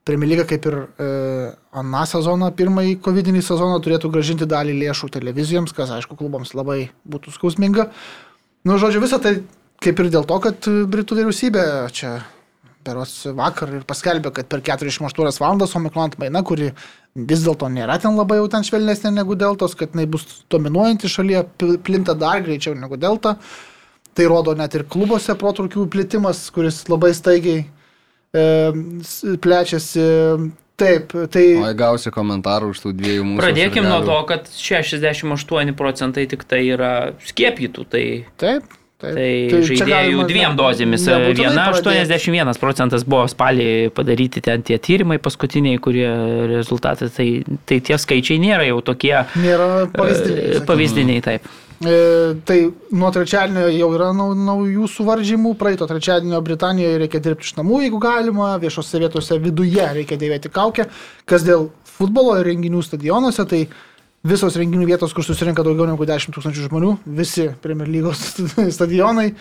[0.07, 1.07] Premier lyga kaip ir e,
[1.77, 7.35] aną sezoną, pirmąjį COVID sezoną turėtų gražinti dalį lėšų televizijoms, kas aišku klubams labai būtų
[7.35, 7.91] skausminga.
[8.65, 9.35] Nu, žodžiu, visą tai
[9.81, 12.15] kaip ir dėl to, kad Britų vyriausybė čia
[12.85, 16.71] beros vakar ir paskelbė, kad per 48 valandas Omikron atmaina, kuri
[17.15, 21.43] vis dėlto nėra ten labai jau ten švelnesnė negu deltos, kad jinai bus dominuojanti šalyje,
[21.59, 23.37] pl- plinta dar greičiau negu delta.
[24.11, 27.61] Tai rodo net ir klubuose protrukių plitimas, kuris labai staigiai
[28.35, 28.43] e,
[29.39, 30.07] plečiasi.
[30.81, 31.43] Taip, tai...
[31.61, 33.41] O gausi komentarų už tų dviejų mūsų.
[33.43, 36.93] Pradėkim nuo to, kad 68 procentai tik tai yra
[37.27, 37.85] skiepytų.
[37.91, 38.05] Tai,
[38.41, 38.79] Taip.
[39.01, 41.07] Taip, tai čia žaidėjų dviem dozėmis.
[41.09, 42.19] nebūtinai Viena pradėti.
[42.21, 43.67] 81 procentas buvo spalį
[43.97, 46.07] padaryti ten tie tyrimai paskutiniai, kurie
[46.53, 47.09] rezultatai.
[47.15, 47.27] Tai,
[47.65, 50.37] tai tie skaičiai nėra jau tokie Nėra pavyzdiniai.
[50.37, 50.69] e, sakykim.
[50.69, 51.51] pavyzdiniai taip.
[51.81, 51.97] E,
[52.45, 52.59] tai
[52.93, 55.55] nuo trečiadienio jau yra nau, naujų suvaržymų.
[55.57, 58.53] Praeito trečiadienio Britanijoje reikia dirbti iš namų, jeigu galima.
[58.61, 60.85] Viešose vietose viduje reikia dėvėti kaukę.
[61.25, 63.65] Kas dėl futbolo ir renginių stadionuose, tai
[64.27, 68.23] visos renginių vietos, kur susirinka daugiau negu 10 tūkstančių žmonių, visi Premier lygos
[68.77, 69.31] stadionai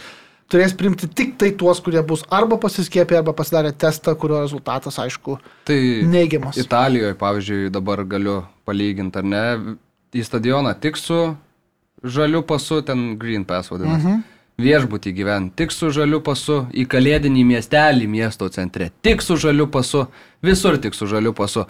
[0.51, 5.39] turės priimti tik tai tuos, kurie bus arba pasiskiepę, arba pasidarę testą, kurio rezultatas, aišku,
[5.69, 5.79] Tai
[6.11, 6.59] neigiamas.
[6.59, 9.45] Italijoje, pavyzdžiui, dabar galiu palyginti, ar ne,
[10.17, 11.21] į stadioną tik su
[12.03, 14.07] žaliu pasu, ten Green Pass vadinasi.
[14.07, 14.29] Mhm.
[14.61, 20.03] Viešbutį gyventi tik su žaliu pasu, į kalėdinį miestelį miesto centre tik su žaliu pasu,
[20.45, 21.65] visur tik su žaliu pasu.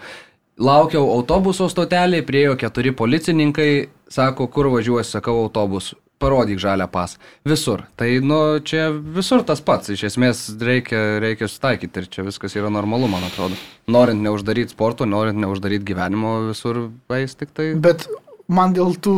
[0.61, 3.71] Laukiau autobuso stotelį, priejo keturi policininkai,
[4.11, 5.95] sako, kur važiuosi, sakau, autobus.
[6.21, 7.15] Parodyk žalią pas.
[7.49, 7.81] Visur.
[7.97, 9.89] Tai, nu, čia visur tas pats.
[9.89, 13.57] Iš esmės reikia, reikia sutaikyti ir čia viskas yra normalu, man atrodo.
[13.89, 17.71] Norint neuždaryti sporto, norint neuždaryti gyvenimo, visur vais tik tai.
[17.73, 18.05] Bet
[18.45, 19.15] man dėl tų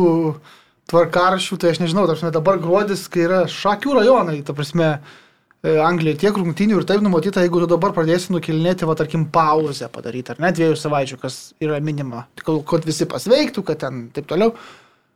[0.88, 5.23] tvarkarašių, tai aš nežinau, tarsi dabar gruodis, kai yra šakių rajonai, ta prasme, e,
[5.64, 10.34] Anglija tiek rungtynių ir taip numatyta, jeigu tu dabar pradėsi nukilinėti, va, tarkim, pauzę padaryti,
[10.34, 14.52] ar ne dviejų savaičių, kas yra minima, kad visi pasveiktų, kad ten taip toliau,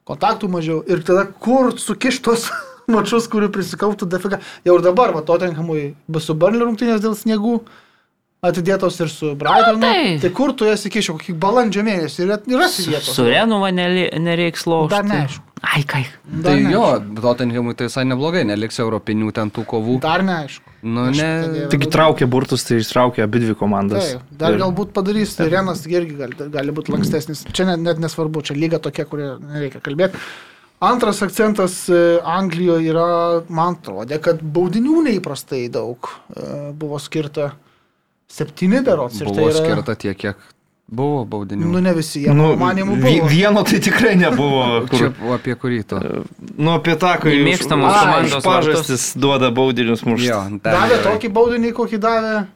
[0.09, 2.47] kontaktų mažiau ir tada kur sukištos
[2.95, 4.41] mačius, kurių prisikautų dafiga.
[4.65, 7.59] Jau ir dabar, va, Tottenhamui bus su Burnley rungtynės dėl sniegų.
[8.39, 9.81] Atidėtos ir su Brightonu.
[9.83, 10.19] tai.
[10.23, 13.09] tai kur tu esi kišio, kokį balandžio mėnesį ir yra vietos.
[13.17, 15.09] Su Renuva nereiks Dar laužti.
[15.11, 15.45] neaišku.
[15.59, 16.05] Ai, kai.
[16.23, 16.71] Dar Tai neaišku.
[16.71, 19.97] jo, Tottenhamui tai visai neblogai, neliks europinių ten tų kovų.
[20.07, 20.63] Dar neaišku.
[20.87, 21.67] Nu, Aš ne.
[21.73, 24.13] Tik traukė burtus, tai ištraukė abi dvi komandas.
[24.13, 27.43] Taip, dar Ir- galbūt padarys, tai Renas irgi gali, gali būti lankstesnis.
[27.51, 30.15] Čia net, net nesvarbu, čia lyga tokia, kurie nereikia kalbėti.
[30.81, 36.07] Antras akcentas e, Anglijoje yra, man atrodė, kad baudinių neįprastai daug
[36.39, 37.57] e, buvo skirta.
[38.29, 39.21] Septyni berots.
[39.21, 40.37] ir tai Buvo yra- skirta tiek, kiek
[40.89, 41.67] buvo baudinių.
[41.69, 43.29] Nu, ne visi, jie, Nu, manimų buvo.
[43.29, 44.87] vieno tai tikrai nebuvo.
[44.99, 45.99] Čia Kur, apie kurį tu?
[46.57, 50.29] nu, apie tą, Nemėgstamos už- komandos pažastis duoda baudinius mušti.
[50.29, 52.47] Jo, ten Davė tokį baudinį, kokį davė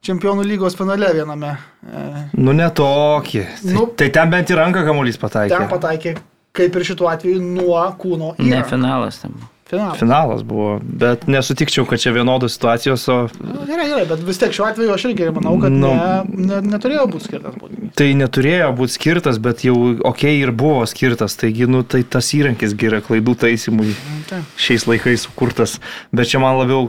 [0.00, 1.56] Čempionų lygos finale viename.
[1.82, 3.40] E, Nu, ne tokį.
[3.64, 3.86] Tai, Nu.
[3.98, 5.48] tai ten bent į ranką kamuolys pataikė.
[5.58, 6.12] ten pataikė,
[6.54, 9.34] kaip ir šituo atveju, nuo kūno į Ne finalas tam.
[9.68, 9.98] Finalas.
[10.00, 14.54] Finalas buvo, bet nesutikčiau, kad čia vienodos situacijos, o Nu, Gerai, gerai, bet vis tiek
[14.56, 15.90] šiuo atveju aš irgi manau, kad Nu.
[15.92, 17.92] ne, ne, neturėjo būti skirtas baudinys.
[18.00, 19.76] tai neturėjo būti skirtas, bet jau
[20.08, 21.36] ok ir buvo skirtas.
[21.36, 23.92] Taigi, nu, tai tas įrankis yra klaidų taisymui
[24.30, 24.44] taip.
[24.56, 25.76] šiais laikais sukurtas.
[26.12, 26.88] Bet čia man labiau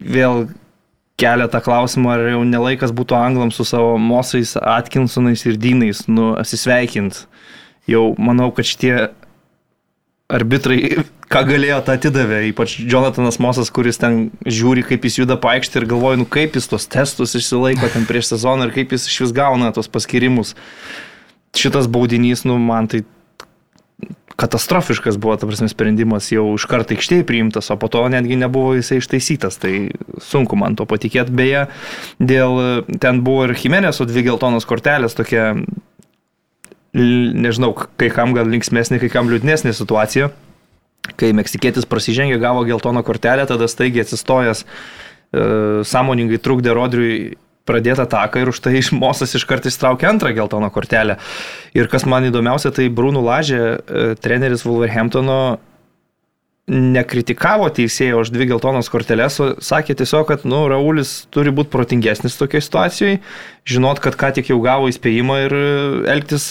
[0.00, 0.46] vėl
[1.20, 6.32] kelia tą klausimą, ar jau nelaikas būtų anglams su savo mosais, Atkinsonais ir Dynais, nu,
[6.40, 7.26] atsisveikint.
[7.86, 9.10] Jau manau, kad šitie
[10.32, 10.78] arbitrai,
[11.32, 12.42] ką galėjo, tą atidavė.
[12.50, 16.70] Ypač Jonathanas Mosas, kuris ten žiūri, kaip jis juda paaišti ir galvoja, nu kaip jis
[16.70, 20.54] tos testus išsilaiko ten prieš sezoną ir kaip jis iš vis gauna tos paskirimus.
[21.54, 23.04] Šitas baudinys, nu, man tai
[24.34, 28.74] katastrofiškas buvo, ta prasme, sprendimas jau iš karto aikštėje priimtas, o po to netgi nebuvo
[28.74, 29.60] jisai ištaisytas.
[29.62, 29.72] Tai
[30.22, 31.34] sunku man to patikėti.
[31.34, 31.68] Beje,
[32.18, 35.52] dėl ten buvo ir Jimenez'o dvi geltonos kortelės tokia
[36.94, 40.30] nežinau, kai kam gal linksmėsnė, kai kam liūdnesnė situacija.
[41.20, 45.42] Kai meksikietis prasižengė, gavo geltoną kortelę, tada staigiai atsistojęs, e,
[45.84, 47.34] sąmoningai trukdė Rodriui
[47.68, 51.18] pradėti ataką ir už tai iš Mosas iš karto įstraukė antrą geltoną kortelę.
[51.76, 55.58] Ir kas man įdomiausia, tai Brūnų Lažė, e, treneris Wolverhamptono,
[56.70, 62.38] nekritikavo teisėjo už dvi geltonas korteles, o sakė tiesiog, kad, nu, Raulis turi būti protingesnis
[62.40, 63.18] tokioje situacijoje,
[63.68, 65.66] žinot, kad ką tik jau gavo įspėjimą ir e,
[66.14, 66.46] elgtis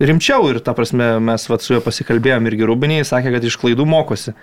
[0.00, 0.48] rimčiau.
[0.50, 4.34] Ir ta prasme, mes vat, su juo pasikalbėjom irgi Rubiniai, sakė, kad iš klaidų mokosi.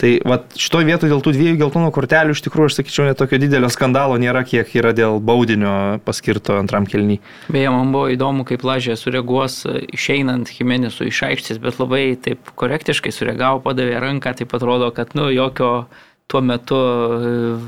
[0.00, 3.40] Tai vat, šitoje vietoje dėl tų dviejų geltonų kortelių iš tikrųjų, aš sakyčiau, net tokio
[3.42, 5.74] didelio skandalo nėra, kiek yra dėl baudinio
[6.06, 7.20] paskirto antram kelniui.
[7.52, 9.62] Beje, man buvo įdomu, kaip Lažė sureaguos
[9.94, 15.30] išeinant Jimenezų iš aikštės, bet labai taip korektiškai sureagavo, padavė ranką, taip atrodo, kad, nu,
[15.34, 15.86] jokio
[16.26, 17.60] tuo metu e,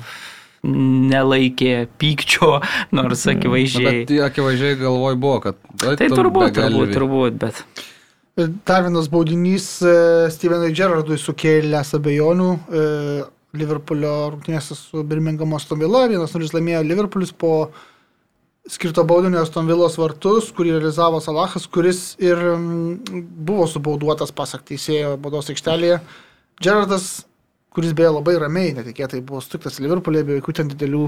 [0.66, 2.59] nelaikė pykčio,
[2.98, 4.02] nors Nu, akivaizdžiai.
[4.09, 5.62] Bet akivaizdžiai galvoj buvo, kad...
[5.85, 7.64] ai, Tai tu turbūt, turbūt, turbūt, bet.
[8.68, 9.94] Dar vienas baudinys e,
[10.30, 12.52] Stevenui Gerrardui sukėlęs abejonių.
[12.55, 12.86] e,
[13.56, 16.05] Liverpoolio rungtynėse su Birmingamo Stonvila.
[16.10, 17.70] Vienas nulis laimėjo Liverpoolis po
[18.68, 25.48] skirto baudinio Stonvilos vartus, kurį realizavo Salahas, kuris ir mm, buvo subauduotas pasak teisėjo baudos
[25.55, 26.02] aikštelėje.
[26.60, 27.09] Gerardas,
[27.79, 31.07] kuris beje labai ramiai, netikėtai buvo stuktas Liverpoolė, be jokių ten didelių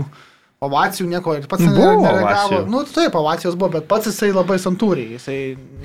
[0.61, 2.27] ovacijų, nieko ir pats Buvo nere- nereagavo.
[2.29, 2.65] ovacijų.
[2.69, 5.37] Nu, taip, ovacijos buvo, bet pats jisai labai santūriai, jisai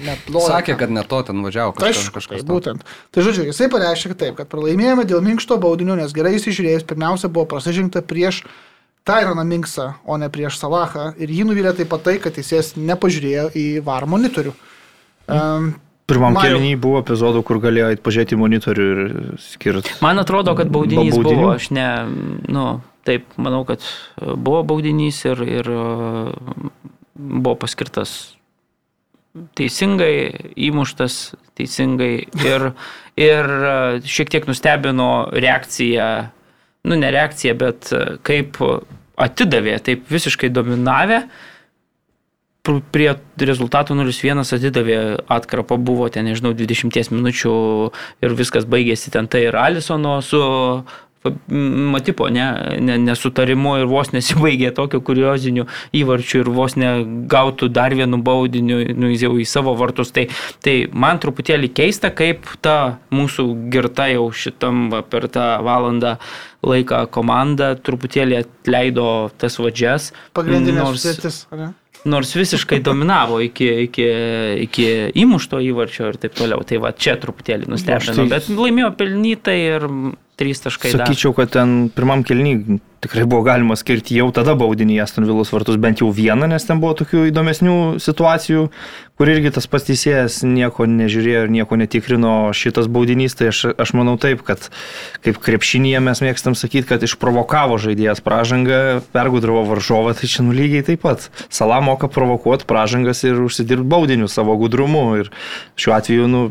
[0.03, 0.49] net lojo.
[0.51, 2.01] Sakė, kad ne to ten važiavo kažkas.
[2.03, 2.83] Aišku, kažkas tai būtent.
[3.15, 7.31] Tai žodžiu, jisai pareiškė kad taip, kad pralaimėjome dėl minkšto baudinio, nes gerai įsižiūrėjus, pirmiausia
[7.31, 8.43] buvo prasižengta prieš
[9.07, 11.13] Tyroną Minksą, o ne prieš Salahą.
[11.23, 14.51] Ir jį nuvylė taip pat tai, kad jis nepažiūrėjo į VAR monitorių.
[15.31, 15.71] Um,
[16.05, 18.99] Pirmam kelniui buvo epizodų, kur galėjo pažiūrėti monitorių ir
[19.41, 19.95] skirti.
[20.05, 21.39] Man atrodo, kad baudinys Baudinių?
[21.41, 21.87] buvo, aš ne,
[22.45, 22.65] nu,
[23.07, 23.81] taip, manau, kad
[24.21, 25.79] buvo baudinys ir, ir e,
[27.15, 28.13] buvo paskirtas
[29.57, 31.17] teisingai, įmuštas
[31.57, 32.13] teisingai
[32.45, 32.67] ir,
[33.17, 33.73] ir e,
[34.05, 36.11] šiek tiek nustebino reakcija,
[36.85, 38.61] nu ne reakcija, bet e, kaip
[39.25, 41.23] atidavė, taip visiškai dominavę.
[41.25, 41.53] pr-
[42.65, 47.55] Prie rezultatų 0-1 atidavė atkarpą, buvo ten, nežinau, 20 minučių
[48.25, 50.41] ir viskas baigėsi ten tai ir Alisono su
[51.49, 52.45] Matipo, ne,
[52.79, 55.65] ne, nesutarimu ir vos nesibaigė tokio kuriozinių
[55.97, 60.13] įvarčių ir vos negautų dar vienu baudiniu, nu, jis jau į savo vartus.
[60.15, 60.27] Tai,
[60.61, 66.17] tai man truputėlį keista, kaip ta mūsų girta jau šitam va, per tą valandą
[66.65, 69.09] laiką komanda truputėlį atleido
[69.41, 70.11] tas vadžias.
[70.37, 71.41] pagrindinės nors- sritis.
[71.49, 71.73] ar ne?
[72.05, 74.05] Nors visiškai dominavo iki, iki,
[74.65, 74.85] iki
[75.23, 76.61] įmušto įvarčio ir taip toliau.
[76.67, 79.87] Tai va čia truputėlį nustebino, tai- bet laimėjo pelnytai ir
[80.37, 80.91] trys taškai.
[80.91, 81.07] dar.
[81.07, 85.77] Sakyčiau, kad ten pirmam kelniui tikrai buvo galima skirti jau tada baudinį Aston Villos vartus
[85.77, 88.69] bent jau vieną, nes ten buvo tokių įdomesnių situacijų,
[89.15, 92.33] kur irgi tas pats teisėjas nieko nežiūrėjo ir nieko netikrino.
[92.55, 94.67] Šitas baudinys, tai aš, aš manau taip, kad
[95.25, 98.81] kaip krepšinėje mes mėgstam sakyti, kad išprovokavo žaidėjas pražangą,
[99.15, 101.29] pergudravo varžovą, tai čia nu lygiai taip pat.
[101.47, 105.07] Sala moka provokuoti pražangas ir užsidirbti baudinių savo gudrumu.
[105.23, 105.31] Ir
[105.79, 106.43] šiuo atveju, nu,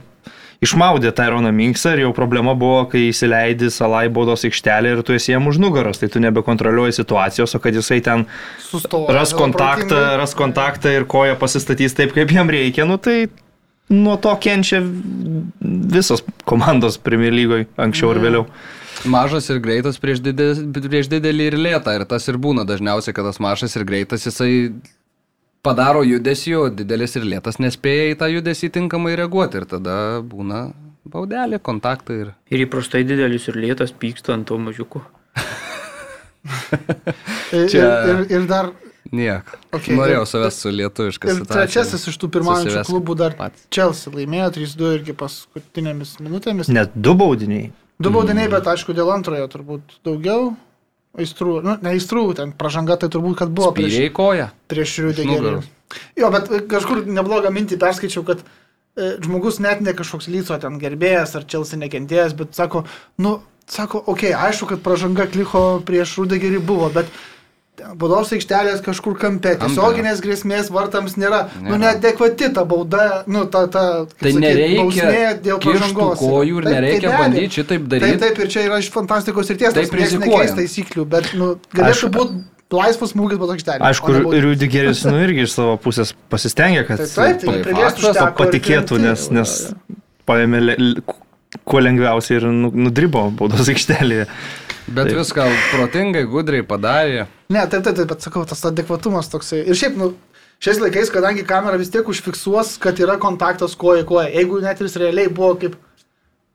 [0.65, 5.33] išmaudė Tyroną Minksą ir jau problema buvo, kai įsileidi salai baudos aikštelę ir tu esi
[5.35, 8.27] jam už nugaros, tai tu nebekontroliuoji situacijos, o kad jisai ten
[8.65, 9.13] Sustojo.
[9.15, 13.27] ras kontaktą, ras kontaktą ir koją pasistatys taip, kaip jam reikia, nu tai
[13.93, 14.81] nuo to kenčia
[15.61, 18.49] visos komandos Premier lygoje anksčiau ir vėliau.
[19.11, 21.93] Mažas ir greitas prieš, didė, prieš didelį ir lėtą.
[21.99, 24.71] Ir tas ir būna dažniausiai, kad tas mažas ir greitas jisai
[25.65, 29.63] padaro judesį, o didelis ir lėtas nespėja į tą judesį tinkamai reaguoti.
[29.63, 30.67] Ir tada būna
[31.09, 32.33] baudelė, kontaktai ir...
[32.53, 35.05] Ir įprastai didelis ir lėtas pyksta ant to mažiuko.
[37.55, 38.73] Ir, Čia- ir, ir, ir dar
[39.15, 39.59] Nieko.
[39.77, 41.39] Okay, Norėjau ir- savęs su lietuviškas.
[41.39, 43.67] Ir trečiasis iš tų pirmaujančių klubų dar patys.
[43.73, 46.71] Chelsea laimėjo 3-2 irgi paskutinėmis minutėmis.
[46.73, 47.71] Net du baudiniai.
[48.03, 50.55] Du baudiniai, bet aišku, dėl antrojo turbūt daugiau
[51.21, 51.59] aistrų.
[51.65, 54.51] Nu, ne aistrų, ten pražanga tai turbūt, kad buvo prieš, į koją.
[54.71, 55.39] prieš Riudegerį.
[55.39, 55.73] nugaros.
[56.19, 60.79] Jo, bet e, kažkur neblogą mintį perskaičiau, kad e, žmogus net ne kažkoks lyco ten
[60.83, 62.85] gerbėjas ar Chelsea nekentėjęs, bet sako,
[63.23, 63.39] nu,
[63.71, 67.11] sako, okei, okay, aišku, kad pražanga kliko prieš Rudegerį buvo, bet
[67.99, 71.63] baudos aikštelės kažkur kampe, tiesioginės grėsmės vartams nėra, nėra.
[71.65, 71.81] nu, Nėra.
[71.95, 76.19] neadekvati ta bauda, nu, ta, ta kaip Tai sakyt, nereikia dėl kištų pražangos.
[76.23, 77.23] kojų ir Taip, nereikia abejo.
[77.25, 78.19] bandyti šitaip Taip, daryti.
[78.23, 82.43] taip, ir čia yra iš fantastikos ir tiesas, Taip nekeis taisyklių, bet, nu, galėtų būti
[82.75, 83.83] laisvas smūgis baudos aikštelė.
[83.91, 87.75] Aišku, ir Rudigeris, nu, irgi iš savo pusės pasistengė, kad Tai taip, tai
[88.15, 89.53] Tai patikėtų, nes, nes
[90.27, 91.03] paėmė le-
[91.65, 94.27] kuo lengviausiai ir nu- nudribo baudos aikštelėje.
[94.87, 95.17] Bet Taip.
[95.23, 97.25] viską protingai, gudriai padarė.
[97.49, 99.63] Ne, taip, taip, taip, bet sakau, tas adekvatumas toksai.
[99.65, 100.11] Ir šiaip, nu,
[100.65, 104.83] šiais laikais, kadangi kamera vis tiek užfiksuos, kad yra kontaktas koja į koją, jeigu net
[104.83, 105.79] ir jis realiai buvo kaip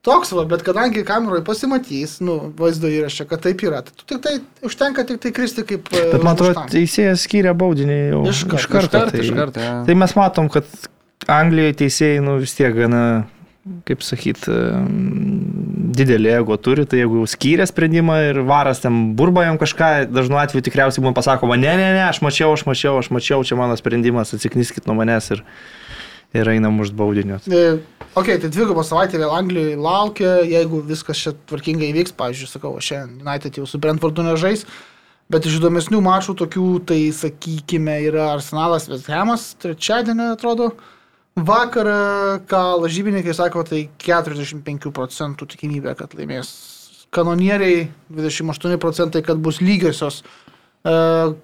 [0.05, 4.21] toks, va, bet kadangi kameroje pasimatys, nu, vaizdo įrašė, kad taip yra, tai tu tik
[4.23, 4.35] tai,
[4.65, 5.89] užtenka tik tai kristi kaip...
[5.91, 8.87] e, Bet man atrodo, teisėjas skyrė baudinį jau Iš karto, iš karto.
[8.87, 9.73] Iškart, tai, iškart, ja.
[9.89, 10.69] tai mes matom, kad
[11.29, 13.03] Anglijoje teisėjai, nu, vis tiek gana,
[13.87, 14.47] kaip sakyt,
[15.99, 20.39] didelį ego turi, tai jeigu jau skyrė sprendimą ir varas ten burba jam kažką, dažnu
[20.41, 23.77] atveju tikriausiai man pasakoma, ne, ne, ne, aš mačiau, aš mačiau, aš mačiau, čia mano
[23.79, 25.43] sprendimas, atsikniskit nuo manęs ir,
[26.37, 27.41] ir einam už baudinio.
[27.51, 27.79] E,
[28.17, 33.21] Ok, tai dvigubą savaitę vėl Anglijoje laukia, jeigu viskas čia tvarkingai vyks, pavyzdžiui, sakau, šiandien
[33.21, 34.63] United jau su Brentfordu nežais,
[35.29, 40.71] bet iš įdomesnių mačų tokių, tai sakykime, yra Arsenalas Vesthamas, trečiadienį atrodo.
[41.37, 41.87] Vakar,
[42.49, 46.51] ką lažybininkai sako, tai 45 procentų tikimybė, kad laimės
[47.15, 50.21] kanonieriai, 28 procentai, kad bus lygiosios.
[50.83, 50.93] E,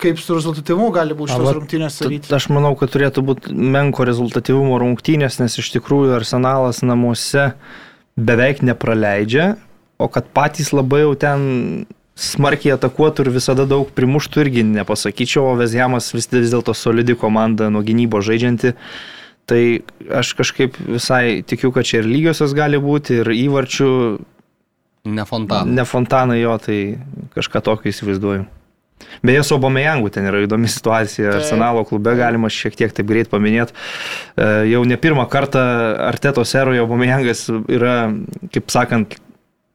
[0.01, 1.99] Kaip su rezultatyvumu gali būti vat rungtynės?
[2.35, 7.53] Aš manau, kad turėtų būti menko rezultatyvumo rungtynės, nes iš tikrųjų arsenalas namuose
[8.15, 9.55] beveik nepraleidžia,
[9.99, 11.41] o kad patys labai jau ten
[12.15, 17.67] smarkiai atakuotų ir visada daug primuštų irgi nepasakyčiau, o Vezjamas vis, vis dėlto solidi komanda
[17.73, 18.71] nuo gynybo žaidžianti.
[19.45, 19.61] Tai
[20.21, 23.89] aš kažkaip visai tikiu, kad čia ir lygiosios gali būti, ir įvarčių,
[25.05, 25.69] Ne fontaną.
[25.69, 26.97] ne fontanai jo, tai
[27.35, 28.45] kažką tokio įsivaizduoju.
[29.21, 31.27] Beje, su Obamejangu ten yra įdomi situacija.
[31.29, 31.41] Taip.
[31.43, 33.75] Arsenalo klube galima šiek tiek taip greit paminėti.
[34.33, 35.61] E, Jau ne pirmą kartą
[36.07, 38.09] Artetos eroje Obamejangas yra,
[38.55, 39.17] kaip sakant,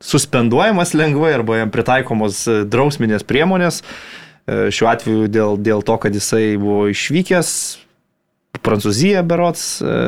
[0.03, 3.83] suspenduojamas lengvai arba jam pritaikomos e, drausminės priemonės.
[4.49, 7.53] E, Šiuo atveju dėl, dėl to, kad jisai buvo išvykęs
[8.59, 9.99] Prancūziją berots e,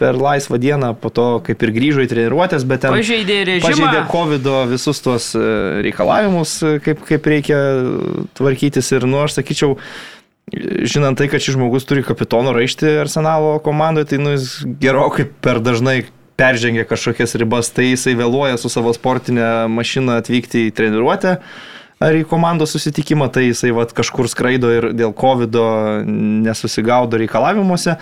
[0.00, 3.68] per laisvą dieną, po to kaip ir grįžo į treniruotės, bet ten Pažeidė režimą.
[3.70, 5.44] pažeidė COVID visus tuos e,
[5.86, 7.60] reikalavimus, e, kaip, kaip reikia
[8.38, 8.90] tvarkytis.
[8.96, 9.76] Ir, nu, aš sakyčiau,
[10.50, 15.62] žinant tai, kad šis žmogus turi kapitono raištį arsenalo komandoje, tai, nu, jis gerokai per
[15.62, 16.00] dažnai
[16.40, 21.38] peržengia kažkokias ribas, tai jisai vėluoja su savo sportinė mašina atvykti į treniruotę.
[22.02, 25.54] Ar į komandos susitikimą, tai jisai vat, kažkur skraido ir dėl COVID
[26.44, 27.96] nesusigaudo reikalavimuose.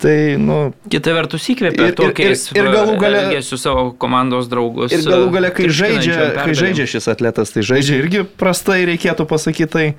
[0.00, 4.48] Tai, nu, Kita vertus įkvėpė Ir- ir- tokiais ir- ir galų gale- su savo komandos
[4.48, 4.92] draugus.
[4.96, 9.26] Ir galų gale, kai žaidžia, triuškinančiom kai žaidžia šis atletas, tai žaidžia irgi prastai, reikėtų
[9.28, 9.68] pasakyti.
[9.70, 9.94] Tai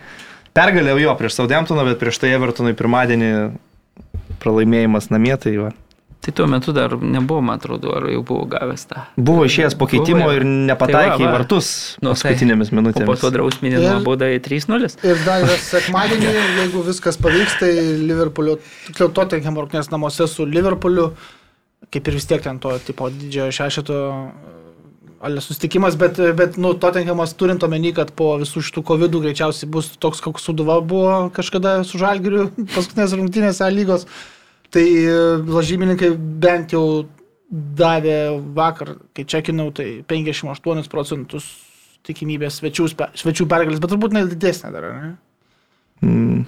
[0.57, 3.29] pergalė jo prieš Saudemtoną, bet prieš tai Evertonui pirmadienį
[4.41, 5.37] pralaimėjimas namie.
[5.37, 5.71] Tai va.
[6.21, 9.05] Tai tuo metu dar nebuvo, man atrodo, ar jau buvo gavęs tą.
[9.17, 11.31] Buvo išėjęs po keitimo Buvo, ir Tai nepataikė va, į va.
[11.39, 12.13] vartus Nu, tai.
[12.13, 13.23] paskutinėmis po minutėmis.
[13.23, 14.91] to drausminė nuobauda į 3-0.
[15.01, 17.71] Ir dar yra sekmadienį, jeigu viskas pavyks, tai
[18.05, 21.09] Liverpoolio, tiksliau Tottenham rungtynės namuose su Liverpooliu,
[21.89, 23.97] kaip ir vis tiek ten to tipo didžiojo šešito
[25.21, 29.91] alė susitikimas, bet, bet nu, Tottenhamas turint omeny, kad po visų šitų COVID greičiausiai bus
[30.01, 34.07] toks, koks suduva buvo kažkada su Žalgiriu paskutinės rungtynės A lygos,
[34.71, 35.17] tai e,
[35.51, 36.85] lažybininkai bent jau
[37.51, 38.17] davė
[38.55, 41.49] vakar, kai čekinau, tai 58 procentus
[42.07, 42.87] tikimybės svečių,
[43.19, 45.11] svečių pergalės, bet turbūt net didesnė dar, ne?
[46.01, 46.41] Mm,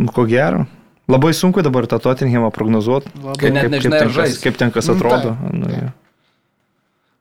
[0.00, 0.64] nu, ko gero.
[1.08, 3.12] Labai sunku dabar tą Tottenhamą prognozuoti.
[3.22, 3.36] Labai.
[3.40, 5.36] Kai net Kaip, kaip, nežinai, ar ten kas, kaip ten kas atrodo.
[5.36, 5.54] taip.
[5.56, 5.92] Nu, jo.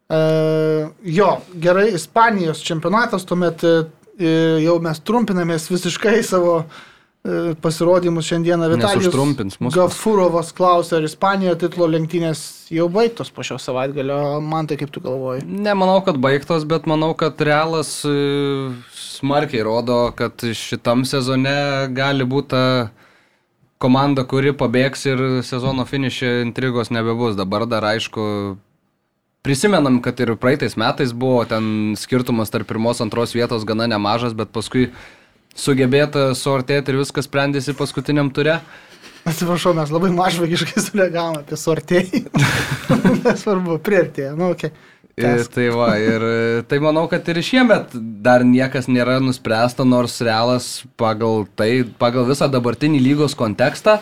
[0.07, 0.19] E,
[1.19, 1.29] jo,
[1.63, 3.77] gerai, Ispanijos čempionatas, tuomet e,
[4.63, 6.96] jau mes trumpinamės visiškai savo e,
[7.61, 8.69] pasirodymus šiandieną.
[8.73, 9.57] Vitalijus.
[9.75, 12.43] Gafurovas klausė, ar Ispanijoje titulo lenktynės
[12.73, 14.19] jau baigtos po šio savaitgalio.
[14.43, 15.45] Man tai kaip tu galvoji?
[15.47, 18.13] Nemanau, kad baigtos, bet manau, kad realas e,
[18.95, 21.57] smarkiai rodo, kad šitam sezone
[21.95, 22.63] gali būti ta
[23.81, 27.37] komanda, kuri pabėgs ir sezono finišė intrigos nebebus.
[27.37, 28.57] Dabar dar aišku,
[29.45, 34.51] prisimenam, kad ir praeitais metais buvo ten skirtumas tarp pirmos, antros vietos gana nemažas, bet
[34.55, 34.89] paskui
[35.57, 38.59] sugebėta suartėti ir viskas sprendėsi paskutiniam ture.
[39.27, 42.45] Atsiprašau, mes labai mažvagiškai sureagavome apie suartėjimą.
[43.25, 44.35] Nesvarbu, prieartėję.
[44.37, 44.71] Nu, okay.
[45.17, 45.55] Ir, Tęsk.
[45.55, 50.67] tai va, ir e, tai manau, kad ir šiemet dar niekas nėra nuspręsta, nors realas
[50.93, 53.95] pagal tai, pagal visą dabartinį lygos kontekstą,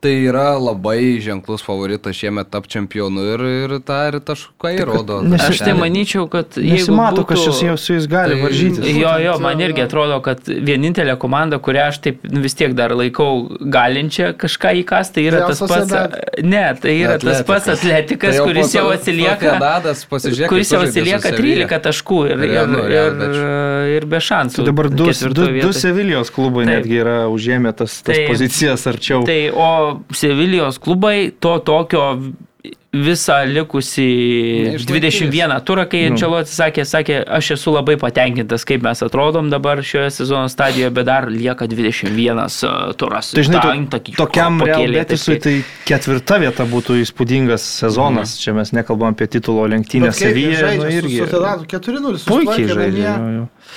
[0.00, 5.20] tai yra labai ženklus favoritas šiemet tap čempionu ir, ir tą ir taškai rodo.
[5.22, 7.26] nes- Aš tai manyčiau, kad jeigu Nesimato, būtų...
[7.28, 8.88] kas čia su jais- gali Tai- varžytis.
[8.96, 12.90] Jo, jo, man irgi atrodo, kad vienintelė komanda, kurią aš taip nu, vis tiek dar
[12.96, 15.74] laikau galinčią kažką įkasti, tai yra Real tas pats.
[15.90, 16.16] Sociedad.
[16.42, 19.58] Ne, tai yra tas pats atletikas, kuris jau atsilieka.
[19.60, 23.38] Dadas, pasižiūrėk, Kuris jau atsilieka 13 taškų ir, ir, ir,
[23.98, 24.62] ir be šansų.
[24.62, 25.72] Tai dabar du, du, du.
[25.76, 26.74] Sevilijos klubai Taip.
[26.78, 28.28] netgi yra užėmę tas, tas Taip.
[28.30, 29.24] pozicijas arčiau.
[29.26, 29.68] Tai o
[30.12, 32.18] Sevilijos klubai to tokio
[32.90, 34.06] visą likusį
[34.74, 35.28] Neišlaikys.
[35.30, 36.14] 21 turą, kai Nu.
[36.14, 41.06] Ančelotis sakė, sakė, aš esu labai patenkintas, kaip mes atrodom dabar šioje sezono stadijoje, bet
[41.06, 43.30] dar lieka 21 uh, turas.
[43.36, 43.62] Tai žinai,
[43.92, 48.34] to, tokiam pakėlė, Real Betisui taip, tai ketvirta vieta būtų įspūdingas sezonas.
[48.42, 50.74] Čia mes nekalbam apie titulo lenktynę Sevijoje.
[50.80, 51.22] Nu, irgi.
[51.22, 52.26] Sociedadu 4-0.
[52.26, 53.16] Puikiai žaidžia.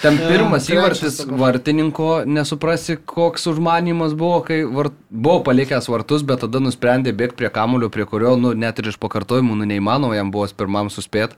[0.02, 6.26] Ten E, pirmas trečias įvartis vartininko, nesuprasi, koks užmanimas buvo, kai vart, buvo palikęs vartus,
[6.28, 10.18] bet tada nusprendė bėgti prie kamulio, prie kurio, nu, net ir iš pakartojimų, nu, neįmanoma
[10.18, 11.38] jam buvo pirmam suspėti.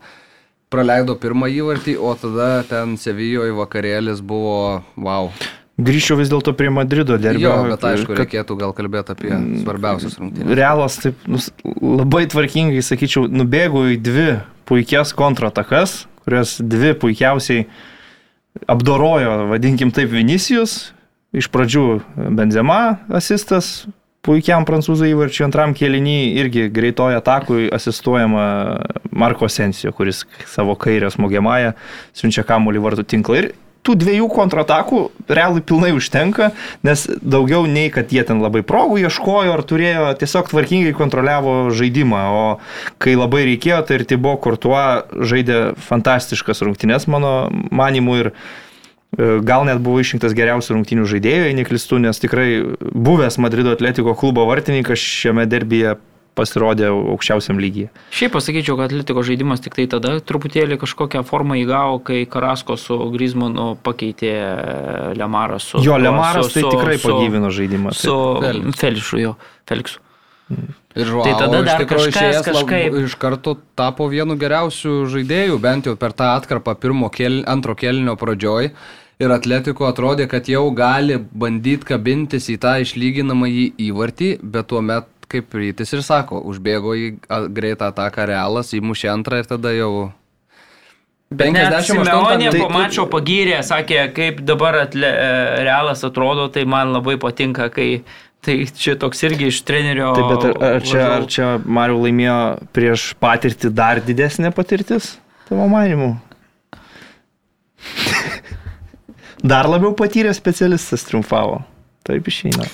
[0.72, 5.30] Praleido pirmą įvartį, o tada ten Sevijoje vakarėlis buvo, wow.
[5.76, 7.50] Grįžčiau vis dėlto prie Madrido derbio.
[7.50, 10.54] Jo, bet aišku, kad reikėtų gal kalbėti apie svarbiausias rungtynes.
[10.56, 14.26] Realas taip nus, labai tvarkingai, sakyčiau, nubėgo į dvi
[14.66, 17.66] puikias kontratakas, kurias dvi puikiausiai
[18.72, 20.94] apdorojo, vadinkim taip, Vinicijus.
[21.36, 21.84] Iš pradžių
[22.38, 23.84] Benzema asistas,
[24.26, 28.46] puikiam prancūzų įvarčiui, antram kėlinį irgi greitojo atakui asistuojama
[29.16, 31.76] Marko Sensijo, kuris savo kairę smogiamąją
[32.16, 33.38] siunčia kamuolį vartų tinklą.
[33.40, 33.54] Ir
[33.86, 35.00] tų dviejų kontratakų
[35.30, 36.50] realui pilnai užtenka,
[36.86, 42.22] nes daugiau nei kad jie ten labai progų ieškojo ar turėjo, tiesiog tvarkingai kontroliavo žaidimą,
[42.34, 42.44] o
[43.02, 44.82] kai labai reikėjo, tai ir Tibo Kurtuo
[45.14, 47.36] žaidė fantastiškas rungtynes mano
[47.70, 48.32] manimu ir
[49.16, 52.48] gal net buvo išrinktas geriausių rungtynių žaidėjų, jei neklistu, nes tikrai
[52.92, 55.96] buvęs Madrido atletiko klubo vartininkas šiame derbyje
[56.36, 57.86] pasirodė aukščiausiam lygyje.
[58.12, 62.98] Šiaip pasakyčiau, kad Atletiko žaidimas tik tai tada truputėlį kažkokią formą įgavo, kai Karasko su
[63.14, 64.34] Grizmanu pakeitė
[65.16, 65.80] Lemarą su...
[65.80, 67.94] Jo, Lemaras su- tai tikrai su- pagyvino žaidimą.
[67.96, 68.76] Su Felix.
[68.82, 69.32] Felišu, jo,
[69.68, 70.02] Feliksu.
[70.96, 75.56] Ir žuau, Tai tada dar kažkas išėjęs lab- kažkaip- iš karto tapo vienu geriausių žaidėjų,
[75.60, 78.70] bent jau per tą atkarpą pirmo kel, antro kelnio pradžioj.
[79.16, 84.82] Ir atletiko atrodė, kad jau gali bandyti kabintis į tą išlyginamą į įvartį, bet tuo
[84.84, 87.06] metu, kaip rytis ir sako, užbėgo į
[87.56, 90.12] greitą ataką realas, įmušė antrą ir tada jau...
[91.32, 96.46] Bet net 58 Simeonė tai- po mačo pagyrė, sakė, kaip dabar atle, e, realas atrodo,
[96.54, 98.04] tai man labai patinka, kai
[98.46, 100.12] tai čia toks irgi iš trenerio.
[100.14, 102.36] Taip, bet ar, ar, čia, ar čia Mariu laimėjo
[102.76, 105.16] prieš patirtį dar didesnė patirtis,
[105.48, 106.12] tavo manimu?
[109.42, 111.62] Dar labiau patyręs specialistas triumfavo.
[112.06, 112.66] Taip išeina.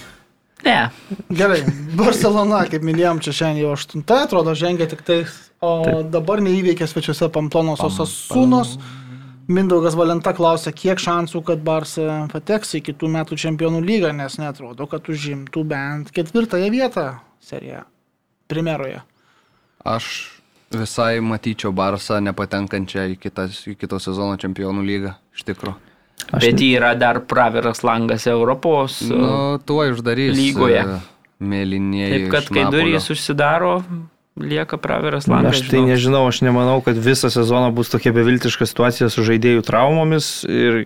[0.62, 0.90] Ne,
[1.34, 1.62] Gerai,
[1.98, 5.22] Barcelona, kaip minėjom, čia šiandien jau aštunta, atrodo, žengia tik tai,
[5.58, 6.10] o Taip.
[6.14, 8.76] dabar neįveikė svečiuose Pamplonos Osasūnos.
[9.52, 14.86] Mindaugas Valenta klausė, kiek šansų, kad Barça pateks į kitų metų čempionų lygą, nes netrodo,
[14.86, 17.06] kad užimtų bent ketvirtąją vietą
[17.42, 17.82] seriją.
[18.46, 19.02] Primeroje.
[19.82, 20.12] Aš
[20.70, 25.91] visai matyčiau Barsą nepatenkančią į, kitas, į kito sezono čempionų lygą, iš tikrųjų.
[26.30, 29.00] Aš bet yra dar praviras langas Europos.
[29.08, 30.36] Nu, tuo uždarys.
[30.38, 30.84] lygoje.
[30.86, 31.00] e,
[31.42, 32.14] Mėlynieji.
[32.14, 33.82] Taip, kad kai durys užsidaro,
[34.38, 35.58] lieka praviras langas.
[35.58, 35.90] aš tai žinok.
[35.90, 40.84] nežinau, aš nemanau, kad visą sezoną bus tokia beviltiška situacija su žaidėjų traumomis ir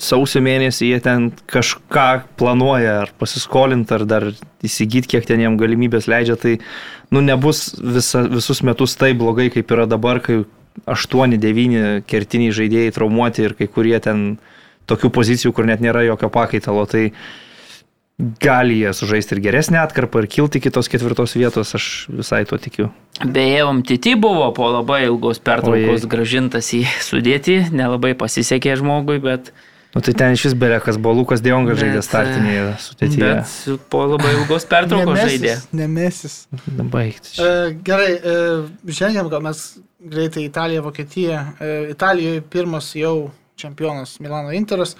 [0.00, 4.28] sausio mėnesį jie ten kažką planuoja, ar pasiskolinti, ar dar
[4.64, 6.56] įsigyti, kiek ten jiem galimybės leidžia, tai
[7.12, 10.42] nu, nebus visa, visus metus taip blogai, kaip yra dabar, kai
[10.86, 14.38] 8-9 kertiniai žaidėjai traumuoti ir kai kurie ten
[14.90, 16.86] tokių pozicijų, kur net nėra jokio pakaitalo.
[16.90, 17.10] Tai
[18.42, 22.90] gali jie sužaisti ir geresnį atkarpą, ir kilti kitos ketvirtos vietos, aš visai to tikiu.
[23.24, 29.52] Beje, MTT buvo po labai ilgos pertraukos gražintas į sudėtį, nelabai pasisekė žmogui, bet,
[29.90, 33.30] Nu tai ten iš vis belekas buvo Lukas Diongas žaidė startinėje sudėtyje.
[33.40, 35.56] bet po labai ilgos pertraukos žaidė.
[35.74, 36.44] Nemesis.
[36.92, 37.32] Baigti.
[37.42, 38.36] E, gerai, e,
[38.86, 39.64] žengiam gal mes
[40.00, 41.38] greitai į Italiją, Vokietiją.
[41.60, 44.96] E, Italijoje pirmas jau čempionas Milano Interas,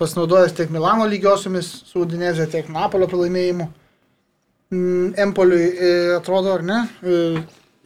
[0.00, 3.68] pasinaudojęs tiek Milano lygiosiomis su Udinezė, tiek Napolio pralaimėjimu.
[4.74, 6.80] Mm, Empoliui e, atrodo, ar ne?
[7.04, 7.44] E,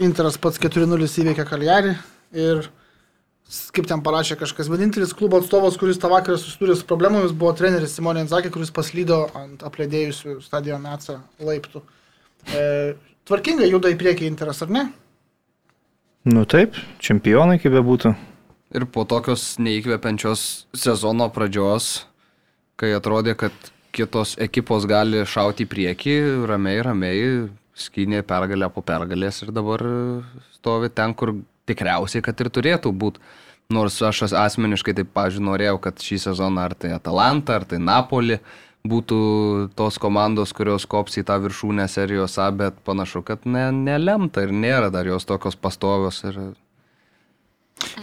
[0.09, 1.97] Interas pats 4-0 įveikė Kaljarį
[2.39, 2.69] ir
[3.73, 7.95] kaip ten parašė kažkas, vienintelis klubo atstovas, kuris tą vakarą susidūrė su problemomis, buvo treneris
[7.97, 11.81] Simonė Anzakė, kuris paslydo ant apledėjusių stadion Metsa laiptų.
[12.53, 12.63] E,
[13.29, 14.85] tvarkingai juda į priekį Interas, ar ne?
[16.27, 18.15] Nu taip, čempionai kaip bebūtų.
[18.75, 20.43] Ir po tokios neįkvepiančios
[20.77, 22.05] sezono pradžios,
[22.77, 23.55] kai atrodė, kad
[23.95, 26.17] kitos ekipos gali šauti į priekį,
[26.51, 27.23] ramiai, ramiai,
[27.79, 29.85] skynė pergalę po pergalės ir dabar
[30.59, 31.37] stovi ten, kur
[31.71, 33.23] tikriausiai, kad ir turėtų būti.
[33.73, 37.79] Nors aš as- asmeniškai taip, pažiūrėjau, norėjau, kad šį sezoną ar tai Atalanta, ar tai
[37.79, 38.39] Napoli
[38.87, 39.19] būtų
[39.77, 44.53] tos komandos, kurios kops į tą viršūnę serijos A, bet panašu, kad ne, nelemta ir
[44.55, 46.23] nėra dar jos tokios pastovios.
[46.25, 46.55] Ir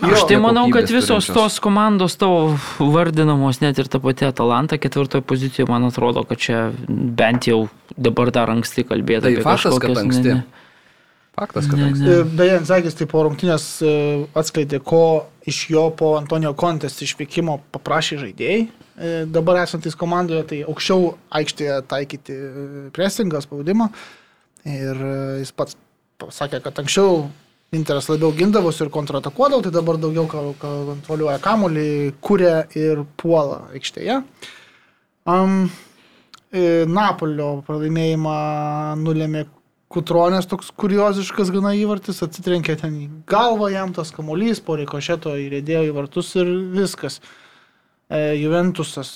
[0.05, 1.35] Aš tai manau, kad visos turinčios.
[1.35, 6.71] tos komandos tavo vardinamos, net ir ta pati Atalanta ketvirtoje pozicijoje, man atrodo, kad čia
[6.87, 7.65] bent jau
[7.97, 10.29] dabar dar anksti kalbėti Tai faktas, kad kažkokias, ne, anksti.
[10.31, 10.64] ne.
[11.35, 12.11] Faktas, kad anksti.
[12.37, 13.93] Beje, Zagis tai po rungtynės e,
[14.39, 18.59] atskleidė, ko iš jo po Antonijo Kontės išvykimo paprašė žaidėjai.
[18.63, 23.89] E, Dabar esantis komandoje, tai aukščiau aikštėje taikyti e, pressingą, spaudimą.
[24.65, 25.01] Ir
[25.41, 25.75] jis pats
[26.23, 27.25] pasakė, kad anksčiau
[27.75, 30.29] Interas labiau gindavosi ir kontratakuodavo, tai dabar daugiau
[30.61, 31.89] kontroliuoja kamuolį,
[32.23, 34.21] kuria ir puola aikštėje.
[35.27, 35.65] Um,
[36.55, 38.37] Napolio pralaimėjimą
[39.01, 39.41] nulėmė
[39.95, 45.85] Kutronės toks kurioziškas gana įvartis, atsitrenkė ten į galvą jam tas kamuolys, po rikošeto įrėdėjo
[45.87, 47.21] į vartus ir viskas.
[48.11, 49.13] E, Juventusas,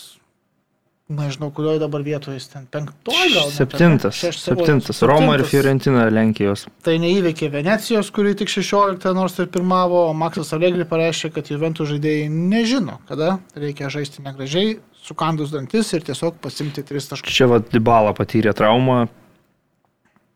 [1.09, 3.43] nežinau, kurioje dabar vietoje jis ten penktoji gal.
[3.43, 3.55] ar ne?
[3.57, 4.15] Septintas.
[4.21, 5.01] Šeš- Septintas.
[5.03, 5.51] Roma ir septintas.
[5.51, 6.67] Fiorentina Lenkijos.
[6.85, 11.89] Tai neįveikė Venecijos, kuri tik 16 nors ir pirmavo, o Maksas Allegri pareiškė, kad Juventus
[11.91, 17.33] žaidėjai nežino, kada reikia žaisti negražiai, sukandus dantis ir tiesiog pasimti tris taškus.
[17.33, 19.07] Čia vad Dybala patyrė traumą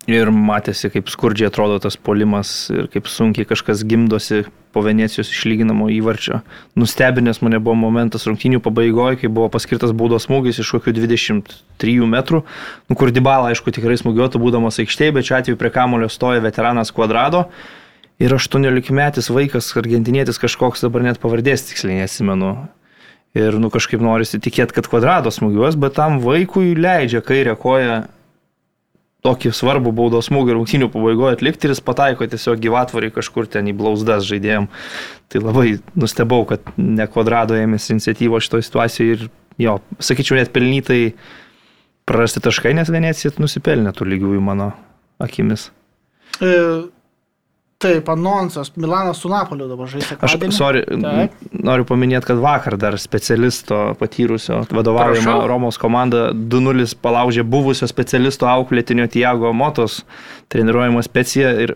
[0.10, 4.44] ir matėsi, kaip skurdžiai atrodo tas polimas ir kaip sunkiai kažkas gimdosi
[4.74, 6.42] po Venecijos išlyginamo įvarčio.
[6.80, 12.42] Nustebinęs mane buvo momentas rungtynių pabaigoje, kai buvo paskirtas baudos smūgis iš kokių 23 metrų,
[12.90, 16.92] nu, kur Dybala, aišku, tikrai smūgiuotų būdamas aikštėje, bet čia atveju prie kamulio stoja veteranas
[16.92, 17.48] Quadrado.
[18.22, 22.56] Ir 18 metis vaikas, argentinietis kažkoks, dabar net pavardės tiksliai nesimenu.
[23.38, 28.04] Ir nu kažkaip norisi tikėti, kad kvadrado smūgiuos, bet tam vaikui leidžia kairę koją
[29.24, 33.76] tokį svarbų baudos smūgį rungtynių pabaigoje atlikti ir jis pataiko tiesiog gyvatvariai kažkur ten į
[33.80, 34.68] blauzdas žaidėjim.
[35.32, 39.30] Tai labai nustebau, kad ne kvadrado ėmėsi iniciatyvo šitoje situacijoje ir
[39.64, 41.14] jo, sakyčiau, net pelnytai
[42.10, 44.74] prarasti taškai, nes Venecija nusipelnė tų lygiųjų mano
[45.24, 45.70] akimis.
[46.44, 46.52] E,
[47.84, 50.18] taip, anonsas, Milanas su Napoliu dabar žaidžia.
[50.24, 51.38] Aš, sorry, Taip.
[51.66, 55.48] noriu paminėti, kad vakar dar specialisto patyrusio vadovaujama Prašau.
[55.52, 60.02] Romos komanda 2-0 palaužė buvusio specialisto auklėtinio Tiago Motos
[60.54, 61.76] treniruojama specija ir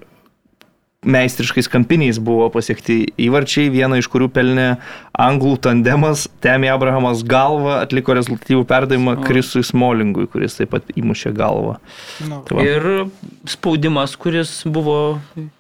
[1.06, 4.68] meistriškais kampiniais buvo pasiekti įvarčiai, vieną iš kurių pelnė
[5.14, 11.78] anglų tandemas, Temi Abrahamas galva, atliko rezultatyvų perdavimą Krisui Smolingui, kuris taip pat įmušė galvą.
[12.26, 12.66] Nu, Tai.
[12.66, 13.08] Ir
[13.50, 15.20] spaudimas, kuris buvo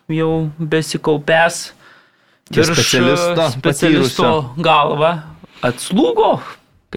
[0.09, 1.67] jau besikaupęs
[2.47, 4.29] Ties specialisto specialisto
[4.63, 5.11] galva,
[5.67, 6.37] atslūgo,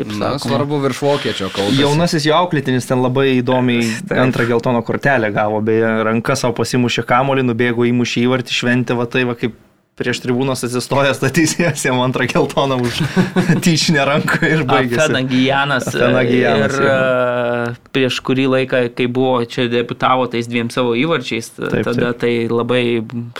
[0.00, 0.42] kaip Na, sakoma.
[0.48, 1.78] svarbu virš vokiečio kalbos.
[1.78, 3.86] Jaunasis jo auklėtinis ten labai įdomiai
[4.24, 9.26] antrą geltoną kortelę gavo, beje, ranka savo pasimušė kamolį, nubėgo įmušė įvartį, šventė va tai
[9.28, 9.56] va kaip
[10.00, 13.00] prieš tribūnos atsistojęs statysijas, jam antrą geltoną už
[13.64, 15.02] tyčinę ranką ir baigėsi.
[15.04, 15.88] Afenagijanas.
[15.92, 21.84] Afenagijanas, Ir e, prieš kurį laiką, kai buvo čia debutavo tais dviem savo įvarčiais, Taip,
[21.86, 22.22] tada taip.
[22.24, 22.84] tai labai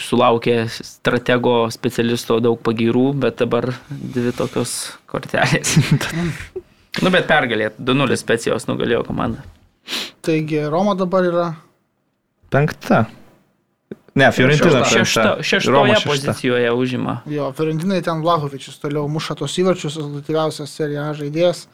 [0.00, 4.74] sulaukė stratego specialisto daug pagyrų, bet dabar dvi tokios
[5.10, 5.78] kortelės.
[7.02, 9.46] nu, bet pergalė, 2-0 specijos nugalėjo komanda.
[10.20, 11.48] Taigi, Roma dabar yra.
[12.52, 13.06] Penkta.
[14.14, 14.82] Ne, Fiorentina.
[14.84, 16.08] Šešta, šeštoje Roma šešta.
[16.10, 17.20] pozicijoje užima.
[17.30, 21.68] Jo, Fiorentinai ten Vlahovičius toliau muša tos įvarčius, rezultatyviausias serija žaidėjas.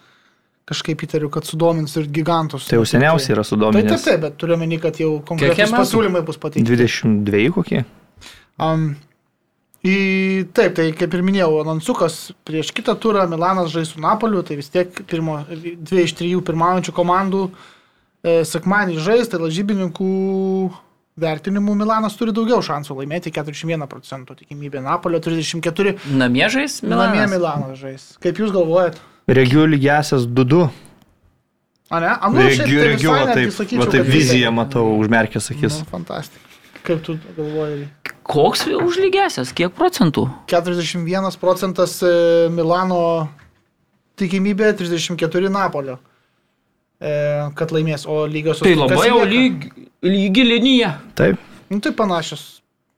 [0.66, 2.66] Kažkaip įtariu, kad sudomins ir gigantus.
[2.66, 4.04] Tai jau seniausiai yra Taip, taip, sudominęs.
[4.04, 6.66] taip, bet turiu meni, kad jau konkretus pasiūlymai bus pateikti.
[6.74, 7.84] 22 kokie?
[8.58, 8.96] Um,
[9.86, 14.56] Į, taip, tai kaip ir minėjau, Anonsukas prieš kitą turą Milanas žais su Napoliu, tai
[14.58, 20.08] vis tiek pirmo, dvi iš trijų pirmaujančių komandų e, sekmanį žais, tai lažybininkų
[21.20, 27.32] vertinimų Milanas turi daugiau šansų laimėti, 41 procentų tikimybė, Napolio 34, Namie žais namie Milanas.
[27.32, 28.08] Milanas žais.
[28.22, 28.98] Kaip jūs galvojat?
[29.26, 30.66] Regiu lygiasias 2-2.
[31.90, 32.10] A ne?
[32.10, 34.56] A, nu, šiaip Regiu, tai regiu, visai va taip, sakyčiau, va taip kad viziją taip.
[34.58, 35.78] matau, užmerkęs akis.
[35.80, 36.42] Nu, fantastika.
[36.86, 37.86] Kaip tu galvoji?
[38.26, 40.26] Koks užlygęsias, kiek procentų?
[40.50, 42.10] 41 procentas e,
[42.50, 43.28] Milano
[44.18, 45.98] tikimybė, 34 Napolio.
[46.96, 47.14] E,
[47.58, 49.66] kad laimės, o lygiosios Tai labai jau lyg,
[50.06, 50.94] lygi linija.
[51.18, 51.40] Taip.
[51.68, 52.44] Nu, tai panašios.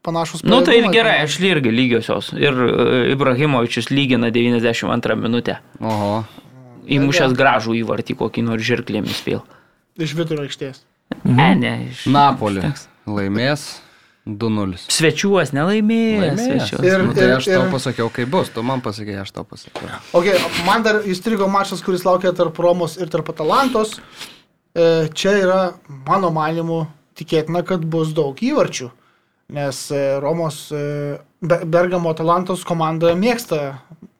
[0.07, 2.31] Panašus Nu tai ir gerai, tai- aš irgi lygiosios.
[2.39, 5.59] Ir e, Ibrahimovičius lygina 92 minutę.
[5.83, 6.23] Oho.
[6.89, 9.43] Įmušęs gražų įvartį kokį nors žirklėmis vėl.
[9.99, 10.85] Iš vidurio aikštės.
[11.25, 11.75] Ne, ne.
[11.91, 12.07] Iš...
[12.07, 12.87] Napoli Teks.
[13.05, 13.67] laimės
[14.29, 14.77] 2-0.
[14.93, 16.21] Svečiuos nelaimėjęs.
[16.23, 16.69] Laimėjęs.
[16.69, 16.85] Svečiuos.
[16.85, 19.45] Ir- Nu, tai ir- aš tau ir- pasakiau, kaip bus, tu man pasakėjai, aš tau
[19.49, 19.89] pasakiau.
[20.13, 20.37] Okay,
[20.67, 23.99] man dar įstrigo mačas, kuris laukia tarp Romos ir tarp Atalantos.
[24.77, 25.75] E, čia yra,
[26.07, 26.87] mano manimu,
[27.17, 28.91] tikėtina, kad bus daug įvarčių.
[29.51, 33.79] Nes e, Romos e, Be- Bergamo Atalantos komanda mėgsta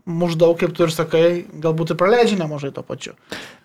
[0.09, 3.13] muždaug, kaip tu ir sakai, galbūt ir praleidžia nemažai to pačiu.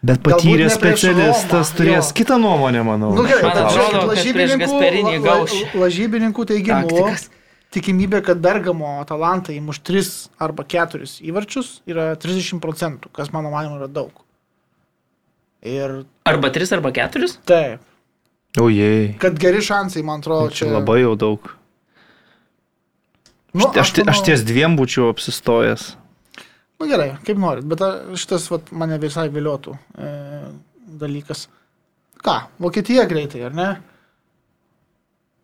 [0.04, 2.18] Bet patyręs specialistas turės jo.
[2.20, 3.14] kitą nuomonę, manau.
[3.16, 7.30] Nu, gerai, Man bet atrodo, kad prieš lažybininkų, lažybininkų teigimu, Taktikas.
[7.74, 10.12] tikimybė, kad Bergamo Atalantai įmuš 3
[10.44, 14.12] arba 4 įvarčius yra 30 procentų, kas mano manimu yra daug.
[15.64, 17.32] Ir Arba 3 arba 4?
[17.48, 17.80] taip,
[18.60, 19.16] Ojei.
[19.18, 21.40] kad geri šansai, man atrodo, Čia čia labai jau daug.
[23.54, 25.94] Nu, Aš, aš manau- ties dviem būčiau apsistojęs.
[26.84, 27.80] Nu gerai, kaip norit, bet
[28.20, 30.08] šitas vat, mane visai viliotų e,
[31.00, 31.46] dalykas.
[32.24, 33.68] Ką, Vokietija greitai, ar ne?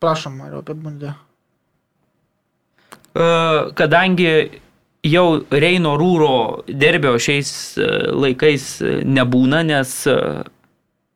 [0.04, 1.14] Prašom, Mario, apibūdė.
[3.16, 3.30] E,
[3.80, 4.34] Kadangi
[5.08, 5.26] jau
[5.64, 6.36] Reino Rūro
[6.68, 7.88] derbio šiais e,
[8.20, 9.96] laikais e, nebūna, nes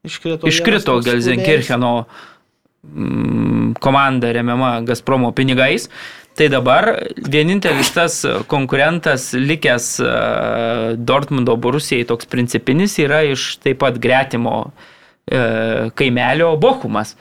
[0.03, 1.91] Iškrito, iškrito Gelsenkircheno
[3.79, 5.89] komanda remiama Gazpromo pinigais.
[6.33, 6.87] Tai dabar
[7.29, 8.15] vienintelis tas
[8.49, 10.13] konkurentas likęs e,
[10.97, 14.55] Dortmundo Borusijai toks principinis yra iš taip pat gretimo
[15.29, 17.13] e, kaimelio Bochumas.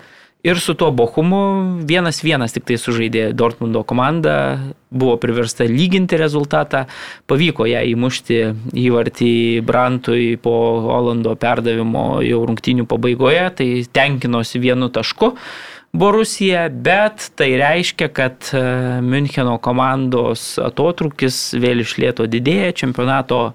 [0.43, 1.43] Ir su tuo Bochumu
[1.87, 4.33] vienas vienas tik tai sužaidė Dortmundo komanda,
[4.91, 6.87] buvo priversta lyginti rezultatą,
[7.31, 8.41] pavyko ją įmušti
[8.83, 9.35] įvartį
[9.69, 10.57] Brantui po
[10.89, 15.31] Holando perdavimo jau rungtynių pabaigoje, tai tenkinosi vienu tašku.
[15.93, 18.61] Borusija, bet tai reiškia, kad e,
[19.05, 23.51] Müncheno komandos atotrukis vėl išlėto didėja, čempionato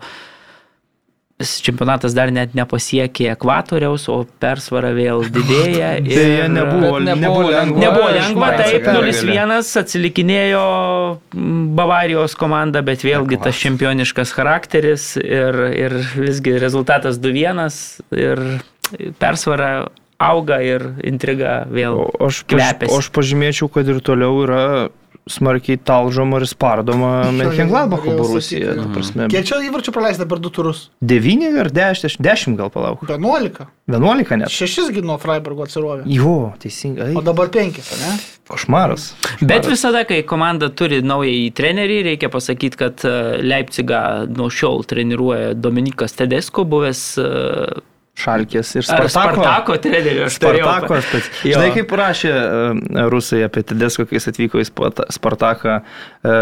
[1.37, 5.91] čempionatas dar net nepasiekė ekvatoriaus, o persvara vėl didėja.
[6.05, 7.81] Deja, nebuvo, nebuvo nebuvo lengva.
[7.83, 9.11] Nebuvo lengva, taip, pergalė.
[9.13, 10.63] 0-1 atsilikinėjo
[11.77, 17.77] Bavarijos komanda, bet vėlgi tas čempioniškas charakteris ir, ir visgi rezultatas 2-1
[18.17, 18.43] ir
[19.21, 19.71] persvara
[20.17, 22.07] auga ir intriga vėl.
[22.07, 24.63] O aš, paž, o aš pažymėčiau, kad ir toliau yra
[25.27, 27.87] smarkiai talžoma ir spardoma norėjau
[28.17, 28.75] Borusija.
[28.93, 29.27] prasme.
[29.31, 30.87] Kiek čia įvarčių praleista per du turus?
[31.03, 33.03] 9 ar 10, 10 gal palauk.
[33.09, 33.67] 11.
[33.91, 34.53] 11 net.
[34.53, 36.05] Šešisgi nuo Freiburgo atsirovė.
[36.11, 37.13] Jo, teisingai.
[37.17, 38.15] O dabar penkis, ne?
[38.47, 39.09] Košmaras.
[39.43, 43.13] Bet visada, kai komanda turi naująjį trenerį, reikia pasakyti, kad e,
[43.43, 47.27] Leipzigą nuo šiol treniruoja Dominikas Tedesko, buvęs e,
[48.17, 49.13] Šalkės ir Spartako.
[49.13, 51.31] Spartako trenerių aš Spartako aš pats.
[51.45, 54.69] Žinai, kaip rašė e, rusai apie Tedesko, kai jis atvyko į
[55.13, 55.81] Spartaką,
[56.25, 56.37] e,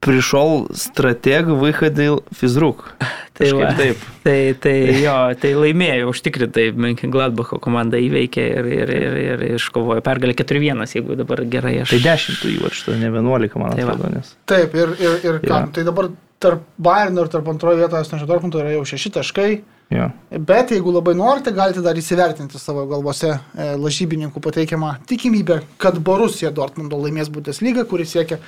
[0.00, 2.86] prišol strateg vyhadil fizruk.
[3.40, 4.00] Tai va, taip.
[4.20, 6.66] Tai, tai jo, tai laimėjo užtikrintai,
[7.08, 11.94] Gladbacho komanda įveikė ir, ir, ir, ir iškovojo pergalę 4-1, jeigu dabar gerai aš.
[11.94, 14.10] Tai 10 jų, aš to ne 11, man tai atrodo.
[14.12, 14.34] Nes...
[14.44, 15.70] Taip, ir, ir, ir kam.
[15.70, 15.72] Ja.
[15.78, 19.48] Tai dabar tarp Bayerno ir tarp antrojo vietos, nežinau, Dortmundo yra jau 6 taškai.
[19.90, 20.06] Jo.
[20.30, 26.52] Bet jeigu labai norite, galite dar įsivertinti savo galvose e, lažybininkų pateikiamą tikimybę, kad Borusija
[26.54, 28.38] Dortmundo laimės Bundesliga, kuris siekia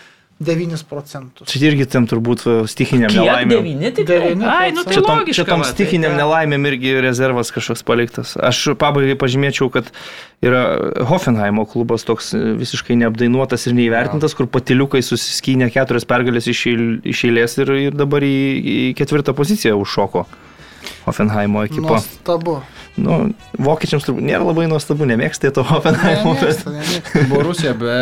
[0.43, 1.47] 9 procentus.
[1.51, 3.51] Čia irgi tam turbūt e, stichiniam Kiek nelaimėm.
[3.57, 4.07] devyni tik?
[4.09, 5.35] Devyni Ai, nu tai Čia tom, logiška.
[5.41, 8.37] čia tom va, tai nelaimėm irgi rezervas kažkoks paliktas.
[8.39, 9.91] Aš pabaigai pažymėčiau, kad
[10.47, 10.63] yra
[11.11, 17.03] Hoffenheimo klubas toks e, visiškai neapdainuotas ir neįvertintas, kur patiliukai susiskynė keturias pergalės iš eil-
[17.13, 20.27] iš eilės ir, ir dabar į, į ketvirtą poziciją užšoko.
[21.07, 21.89] Hoffenheimo ekipa.
[21.97, 22.61] Nuostabu.
[23.01, 26.35] Nu, vokiečiams turbūt nėra labai nuostabu, nemėgstate to Hoffenheimo.
[26.39, 27.23] bet- Nemėgsta, nemėgsta.
[27.31, 27.95] Borusija be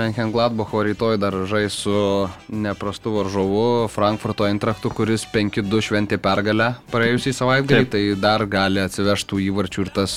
[0.00, 7.86] Menchengladbacho rytoj dar žais su neprastu varžovu Frankfurto Eintrachtu, kuris 5-2 šventė pergalę praėjusį savaitgalį,
[7.86, 7.90] Taip.
[7.94, 10.16] tai dar gali atsivežtų įvarčių ir tas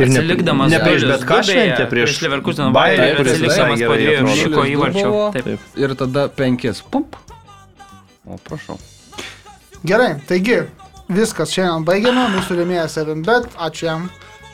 [0.00, 3.74] Ir ne- Atsilikdamas ne prieš bet ką šventė, prieš prieš Bayern ir kuris visai po
[3.76, 5.10] gerai dviejų šiko įvarčių.
[5.34, 5.44] Taip.
[5.44, 5.60] Taip.
[5.76, 6.80] Ir tada penkis.
[6.80, 7.16] Pump.
[8.26, 8.78] O prašau.
[9.84, 10.62] Gerai, taigi
[11.14, 12.26] viskas šiandien baigiame.
[12.34, 13.50] Mūsų rėmėjas 7bet.
[13.58, 14.10] Ačiū jam.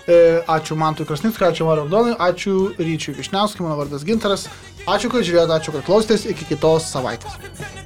[0.07, 4.47] E, Ačiū Mantui Krasnickui, ačiū Maradonui, ačiū Ryčiui Višniauskui, mano vardas Gintaras.
[4.87, 6.29] Ačiū, kad žiūrėjote, ačiū, kad klausėtės.
[6.31, 7.86] Iki kitos savaitės.